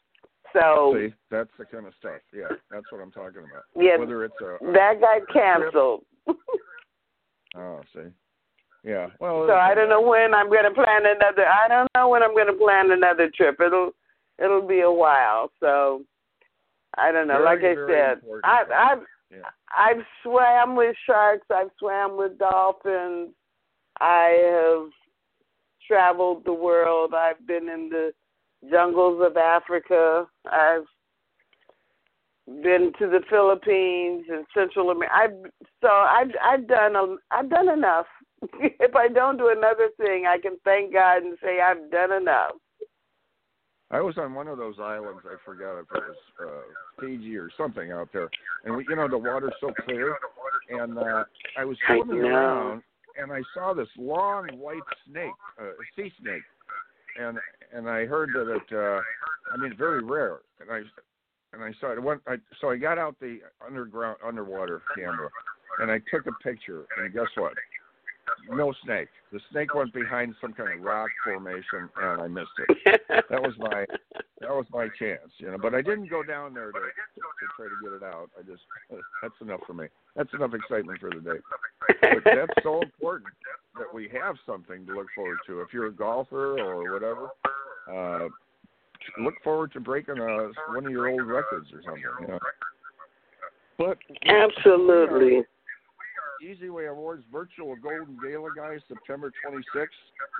So 0.53 0.95
See, 0.95 1.15
that's 1.31 1.51
the 1.59 1.65
kind 1.65 1.87
of 1.87 1.95
stuff. 1.99 2.21
Yeah, 2.33 2.49
that's 2.71 2.91
what 2.93 3.01
I'm 3.01 3.11
talking 3.11 3.43
about. 3.45 3.65
Yeah, 3.75 3.97
Whether 3.97 4.25
it's 4.25 4.41
a 4.41 4.59
that 4.73 5.01
got 5.01 5.27
canceled. 5.33 6.05
oh, 7.57 7.81
see, 7.95 8.11
yeah. 8.85 9.09
Well, 9.21 9.47
So 9.49 9.55
I 9.55 9.75
don't 9.75 9.89
know 9.89 10.01
when 10.01 10.35
I'm 10.35 10.49
going 10.49 10.65
to 10.65 10.71
plan 10.71 11.03
another. 11.07 11.47
I 11.47 11.69
don't 11.69 11.89
know 11.95 12.09
when 12.09 12.23
I'm 12.23 12.35
going 12.35 12.49
to 12.49 12.53
plan 12.53 12.91
another 12.91 13.31
trip. 13.35 13.61
It'll 13.61 13.93
it'll 14.43 14.67
be 14.67 14.81
a 14.81 14.91
while. 14.91 15.51
So 15.61 16.03
I 16.99 17.13
don't 17.13 17.29
know. 17.29 17.43
Very, 17.45 17.45
like 17.45 17.65
I 17.65 17.93
said, 17.93 18.19
important. 18.19 18.45
I've 18.45 18.71
I've 18.71 19.05
Yeah. 19.31 19.39
I've 19.77 20.05
swam 20.23 20.77
with 20.77 20.97
sharks. 21.07 21.47
I've 21.51 21.71
swam 21.79 22.17
with 22.17 22.39
dolphins. 22.39 23.31
I 24.01 24.83
have 24.83 24.91
traveled 25.87 26.45
the 26.45 26.53
world. 26.53 27.15
I've 27.15 27.47
been 27.47 27.69
in 27.69 27.89
the 27.89 28.13
jungles 28.71 29.23
of 29.25 29.37
Africa. 29.37 30.27
I've 30.51 30.87
been 32.47 32.93
to 32.99 33.07
the 33.07 33.21
Philippines 33.31 34.25
and 34.31 34.45
Central 34.53 34.91
America. 34.91 35.15
I've 35.15 35.51
so 35.81 35.89
I've 35.89 36.31
I've 36.43 36.67
done 36.67 36.97
a, 36.97 37.17
I've 37.31 37.49
done 37.49 37.69
enough. 37.69 38.07
if 38.60 38.94
I 38.97 39.09
don't 39.09 39.36
do 39.36 39.52
another 39.56 39.89
thing, 39.97 40.27
I 40.27 40.39
can 40.39 40.56
thank 40.64 40.93
God 40.93 41.23
and 41.23 41.39
say 41.43 41.60
I've 41.60 41.90
done 41.90 42.12
enough. 42.12 42.52
I 43.90 44.01
was 44.01 44.16
on 44.16 44.32
one 44.32 44.48
of 44.48 44.56
those 44.56 44.77
islands. 44.81 45.20
I 45.27 45.36
forgot 45.44 45.78
if 45.78 45.86
it 45.94 46.02
was 46.02 46.16
uh, 46.40 47.01
Fiji 47.01 47.36
or 47.36 47.51
something 47.59 47.93
out 47.93 48.09
there, 48.12 48.31
and 48.64 48.74
we, 48.74 48.86
you 48.89 48.97
know 48.97 49.06
the 49.06 49.19
water's 49.19 49.52
so 49.60 49.70
clear, 49.85 50.16
and 50.70 50.98
uh, 50.98 51.24
I 51.59 51.64
was 51.66 51.77
swimming 51.86 52.24
around, 52.24 52.82
and 53.20 53.31
I 53.31 53.43
saw 53.52 53.74
this 53.74 53.89
long 53.98 54.48
white 54.56 54.81
snake, 55.06 55.31
uh, 55.60 55.66
a 55.66 55.73
sea 55.94 56.10
snake, 56.23 56.43
and 57.20 57.39
and 57.74 57.89
I 57.89 58.06
heard 58.06 58.31
that 58.35 58.51
it, 58.51 58.73
uh, 58.73 59.01
I 59.52 59.59
mean, 59.59 59.74
very 59.77 60.02
rare, 60.02 60.39
and 60.59 60.70
I 60.70 60.81
and 61.52 61.62
I 61.62 61.73
saw 61.78 61.93
it. 61.93 62.02
Went, 62.02 62.23
I, 62.27 62.36
so 62.62 62.70
I 62.70 62.78
got 62.78 62.97
out 62.97 63.16
the 63.20 63.40
underground 63.64 64.16
underwater 64.27 64.81
camera, 64.97 65.28
and 65.81 65.90
I 65.90 66.01
took 66.10 66.27
a 66.27 66.32
picture, 66.43 66.86
and 66.97 67.12
guess 67.12 67.28
what? 67.36 67.52
No 68.51 68.73
snake. 68.85 69.09
The 69.32 69.40
snake 69.51 69.74
went 69.74 69.93
behind 69.93 70.35
some 70.40 70.53
kind 70.53 70.78
of 70.78 70.85
rock 70.85 71.11
formation, 71.24 71.89
and 71.97 72.23
I 72.23 72.28
missed 72.28 72.51
it. 72.69 73.01
That 73.31 73.40
was 73.40 73.55
my 73.59 73.86
that 74.40 74.51
was 74.51 74.66
my 74.73 74.89
chance, 74.99 75.31
you 75.39 75.51
know. 75.51 75.57
But 75.57 75.74
I 75.74 75.81
didn't 75.81 76.11
go 76.11 76.23
down 76.23 76.53
there 76.53 76.70
to 76.73 76.78
to 76.78 77.47
try 77.57 77.66
to 77.66 77.77
get 77.82 77.93
it 77.93 78.03
out. 78.03 78.31
I 78.39 78.43
just 78.43 78.62
that's 79.23 79.35
enough 79.40 79.61
for 79.66 79.74
me. 79.74 79.86
That's 80.16 80.32
enough 80.35 80.53
excitement 80.55 81.01
for 81.01 81.11
the 81.11 81.20
day. 81.20 81.40
But 82.03 82.24
that's 82.24 82.62
so 82.62 82.82
important 82.82 83.32
that 83.78 83.93
we 83.93 84.11
have 84.20 84.36
something 84.44 84.85
to 84.86 84.94
look 84.94 85.07
forward 85.15 85.39
to. 85.47 85.61
If 85.61 85.73
you're 85.73 85.86
a 85.86 85.93
golfer 85.93 86.59
or 86.61 86.93
whatever, 86.93 87.28
uh, 87.90 88.28
look 89.23 89.35
forward 89.43 89.73
to 89.73 89.81
breaking 89.81 90.19
a, 90.19 90.51
one 90.69 90.86
of 90.86 90.93
your 90.93 91.09
old 91.09 91.27
records 91.27 91.69
or 91.73 91.82
something. 91.85 92.03
You 92.20 92.27
know. 92.28 92.39
But 93.78 93.99
Absolutely. 94.27 95.43
eZWay 96.43 96.90
Awards 96.90 97.24
virtual 97.32 97.77
Golden 97.77 98.19
Gala, 98.23 98.48
guys, 98.56 98.81
September 98.89 99.32
26th. 99.47 99.86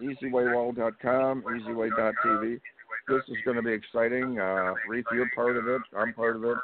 eZWayWall.com, 0.03 1.43
EasyWay.tv. 1.43 2.61
This 3.09 3.23
is 3.29 3.37
going 3.45 3.57
to 3.57 3.63
be 3.63 3.73
exciting. 3.73 4.39
Uh, 4.39 4.75
Reef, 4.89 5.05
you're 5.13 5.31
part 5.35 5.57
of 5.57 5.67
it. 5.69 5.83
I'm 5.97 6.13
part 6.15 6.37
of 6.37 6.45
it. 6.45 6.57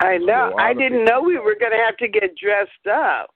I 0.00 0.18
know. 0.18 0.54
I 0.58 0.74
didn't 0.74 1.04
know 1.04 1.22
we 1.22 1.38
were 1.38 1.56
going 1.58 1.72
to 1.72 1.84
have 1.84 1.96
to 1.98 2.08
get 2.08 2.36
dressed 2.36 2.86
up. 2.92 3.30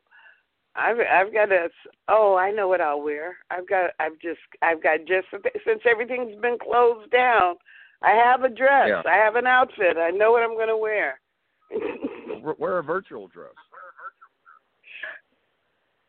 I've 0.74 0.98
I've 1.00 1.32
got 1.32 1.50
a 1.50 1.68
oh 2.08 2.36
I 2.36 2.52
know 2.52 2.68
what 2.68 2.80
I'll 2.80 3.02
wear. 3.02 3.36
I've 3.50 3.68
got 3.68 3.90
I've 3.98 4.18
just 4.20 4.38
I've 4.62 4.80
got 4.80 4.98
just 5.08 5.26
since 5.66 5.80
everything's 5.90 6.40
been 6.40 6.56
closed 6.60 7.10
down. 7.10 7.56
I 8.02 8.10
have 8.10 8.44
a 8.44 8.48
dress. 8.48 8.86
Yeah. 8.88 9.02
I 9.04 9.16
have 9.16 9.34
an 9.34 9.46
outfit. 9.46 9.96
I 9.96 10.10
know 10.10 10.30
what 10.30 10.44
I'm 10.44 10.54
going 10.54 10.68
to 10.68 10.76
wear. 10.76 11.20
Wear- 12.42 12.54
Wear 12.58 12.78
a 12.78 12.82
virtual 12.82 13.26
dress. 13.26 13.54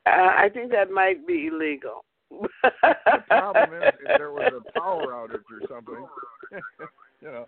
Uh, 0.06 0.32
I 0.38 0.50
think 0.54 0.72
that 0.72 0.92
might 0.92 1.26
be 1.28 1.48
illegal. 1.48 2.06
The 2.30 3.24
problem 3.28 3.82
is 3.82 3.94
if 4.02 4.18
there 4.18 4.32
was 4.32 4.52
a 4.54 4.80
power 4.80 5.08
outage 5.08 5.44
or 5.52 5.68
something, 5.68 6.06
you 7.22 7.28
know. 7.28 7.46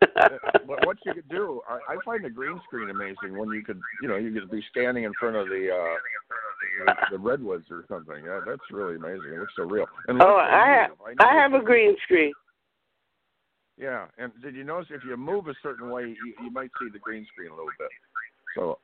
But 0.00 0.86
what 0.86 0.96
you 1.04 1.12
could 1.12 1.28
do, 1.28 1.60
I, 1.68 1.94
I 1.94 1.96
find 2.04 2.24
the 2.24 2.30
green 2.30 2.58
screen 2.64 2.88
amazing 2.88 3.36
when 3.36 3.50
you 3.50 3.62
could, 3.62 3.78
you 4.02 4.08
know, 4.08 4.16
you 4.16 4.32
could 4.32 4.50
be 4.50 4.62
standing 4.70 5.04
in 5.04 5.12
front 5.20 5.36
of 5.36 5.48
the 5.48 5.68
uh 5.70 5.96
the, 6.86 6.94
the 7.12 7.18
redwoods 7.18 7.66
or 7.70 7.84
something. 7.88 8.24
Yeah, 8.24 8.40
that's 8.46 8.62
really 8.70 8.96
amazing. 8.96 9.32
It 9.34 9.40
looks 9.40 9.52
so 9.56 9.64
real. 9.64 9.86
And 10.08 10.22
oh, 10.22 10.36
I 10.36 10.66
have 10.66 10.90
know 10.90 11.24
I 11.24 11.34
have 11.34 11.52
a 11.52 11.62
green 11.62 11.96
screen. 12.04 12.32
Yeah, 13.76 14.06
and 14.18 14.32
did 14.42 14.54
you 14.54 14.64
notice 14.64 14.88
if 14.90 15.02
you 15.04 15.16
move 15.16 15.48
a 15.48 15.54
certain 15.62 15.90
way, 15.90 16.02
you, 16.02 16.34
you 16.44 16.50
might 16.50 16.70
see 16.80 16.88
the 16.92 16.98
green 16.98 17.26
screen 17.32 17.50
a 17.50 17.54
little 17.54 17.70
bit. 17.78 17.88
So 18.54 18.78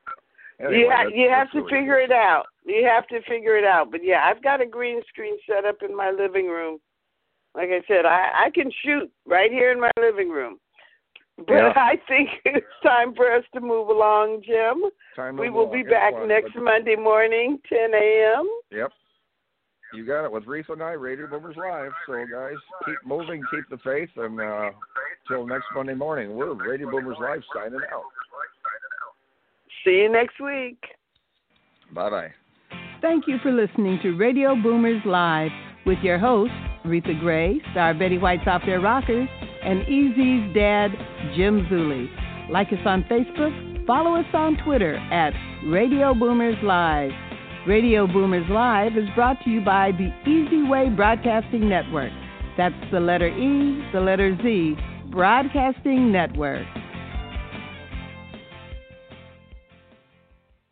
anyway, 0.59 0.77
you 0.79 0.89
ha- 0.91 1.09
you 1.13 1.29
have 1.29 1.51
to 1.51 1.59
really 1.59 1.71
figure 1.71 1.99
it 1.99 2.11
out. 2.11 2.45
You 2.65 2.85
have 2.85 3.07
to 3.07 3.21
figure 3.29 3.57
it 3.57 3.63
out. 3.63 3.91
But 3.91 4.03
yeah, 4.03 4.23
I've 4.25 4.43
got 4.43 4.61
a 4.61 4.65
green 4.65 5.01
screen 5.07 5.37
set 5.49 5.65
up 5.65 5.77
in 5.87 5.95
my 5.95 6.11
living 6.11 6.47
room. 6.47 6.79
Like 7.55 7.69
I 7.69 7.81
said, 7.87 8.05
I 8.05 8.45
I 8.45 8.49
can 8.53 8.71
shoot 8.83 9.11
right 9.25 9.51
here 9.51 9.71
in 9.71 9.79
my 9.79 9.91
living 9.99 10.29
room. 10.29 10.59
But 11.37 11.53
Yeah. 11.53 11.73
I 11.75 11.95
think 12.07 12.29
it's 12.45 12.65
time 12.83 13.13
for 13.15 13.31
us 13.31 13.43
to 13.53 13.61
move 13.61 13.89
along, 13.89 14.41
Jim. 14.45 14.83
Time 15.15 15.37
we 15.37 15.49
will 15.49 15.63
along. 15.69 15.73
be 15.73 15.83
back 15.83 16.13
next 16.27 16.53
but- 16.55 16.63
Monday 16.63 16.95
morning, 16.95 17.59
10 17.69 17.93
a.m. 17.93 18.47
Yep. 18.71 18.91
You 19.93 20.05
got 20.05 20.25
it 20.25 20.31
with 20.31 20.45
Reese 20.45 20.65
and 20.69 20.83
I, 20.83 20.91
Radio 20.91 21.27
Boomers 21.27 21.55
Live. 21.55 21.91
So 22.07 22.13
guys, 22.29 22.57
keep 22.85 22.97
moving, 23.05 23.41
keep 23.51 23.69
the 23.69 23.77
faith, 23.77 24.09
and 24.17 24.39
uh 24.41 24.71
till 25.27 25.45
next 25.47 25.65
Monday 25.73 25.93
morning, 25.93 26.35
we're 26.35 26.53
Radio 26.53 26.89
Boomers 26.91 27.17
Live 27.21 27.41
signing 27.55 27.79
out. 27.93 28.03
See 29.87 30.01
you 30.01 30.11
next 30.11 30.41
week. 30.41 30.83
Bye 31.93 32.09
bye. 32.09 32.33
Thank 33.01 33.25
you 33.25 33.37
for 33.41 33.53
listening 33.53 33.99
to 34.03 34.17
Radio 34.17 34.53
Boomers 34.53 35.01
Live 35.05 35.51
with 35.85 35.99
your 35.99 36.19
hosts, 36.19 36.53
Reatha 36.83 37.17
Grey, 37.21 37.61
Star 37.71 37.93
Betty 37.93 38.17
White's 38.17 38.45
Off 38.47 38.63
Their 38.65 38.81
Rockers, 38.81 39.29
and 39.63 39.87
Easy's 39.87 40.53
dad, 40.53 40.91
Jim 41.37 41.65
Zuley. 41.71 42.09
Like 42.51 42.67
us 42.73 42.85
on 42.85 43.03
Facebook, 43.03 43.87
follow 43.87 44.19
us 44.19 44.25
on 44.33 44.57
Twitter 44.65 44.97
at 44.97 45.31
Radio 45.67 46.13
Boomers 46.13 46.57
Live. 46.63 47.11
Radio 47.65 48.07
Boomers 48.07 48.49
Live 48.49 48.97
is 48.97 49.07
brought 49.15 49.37
to 49.45 49.49
you 49.49 49.61
by 49.61 49.93
the 49.93 50.11
eZWay 50.29 50.97
Broadcasting 50.97 51.69
Network. 51.69 52.11
That's 52.57 52.75
the 52.91 52.99
letter 52.99 53.29
E, 53.29 53.89
the 53.93 54.01
letter 54.01 54.35
Z, 54.43 54.75
Broadcasting 55.11 56.11
Network. 56.11 56.67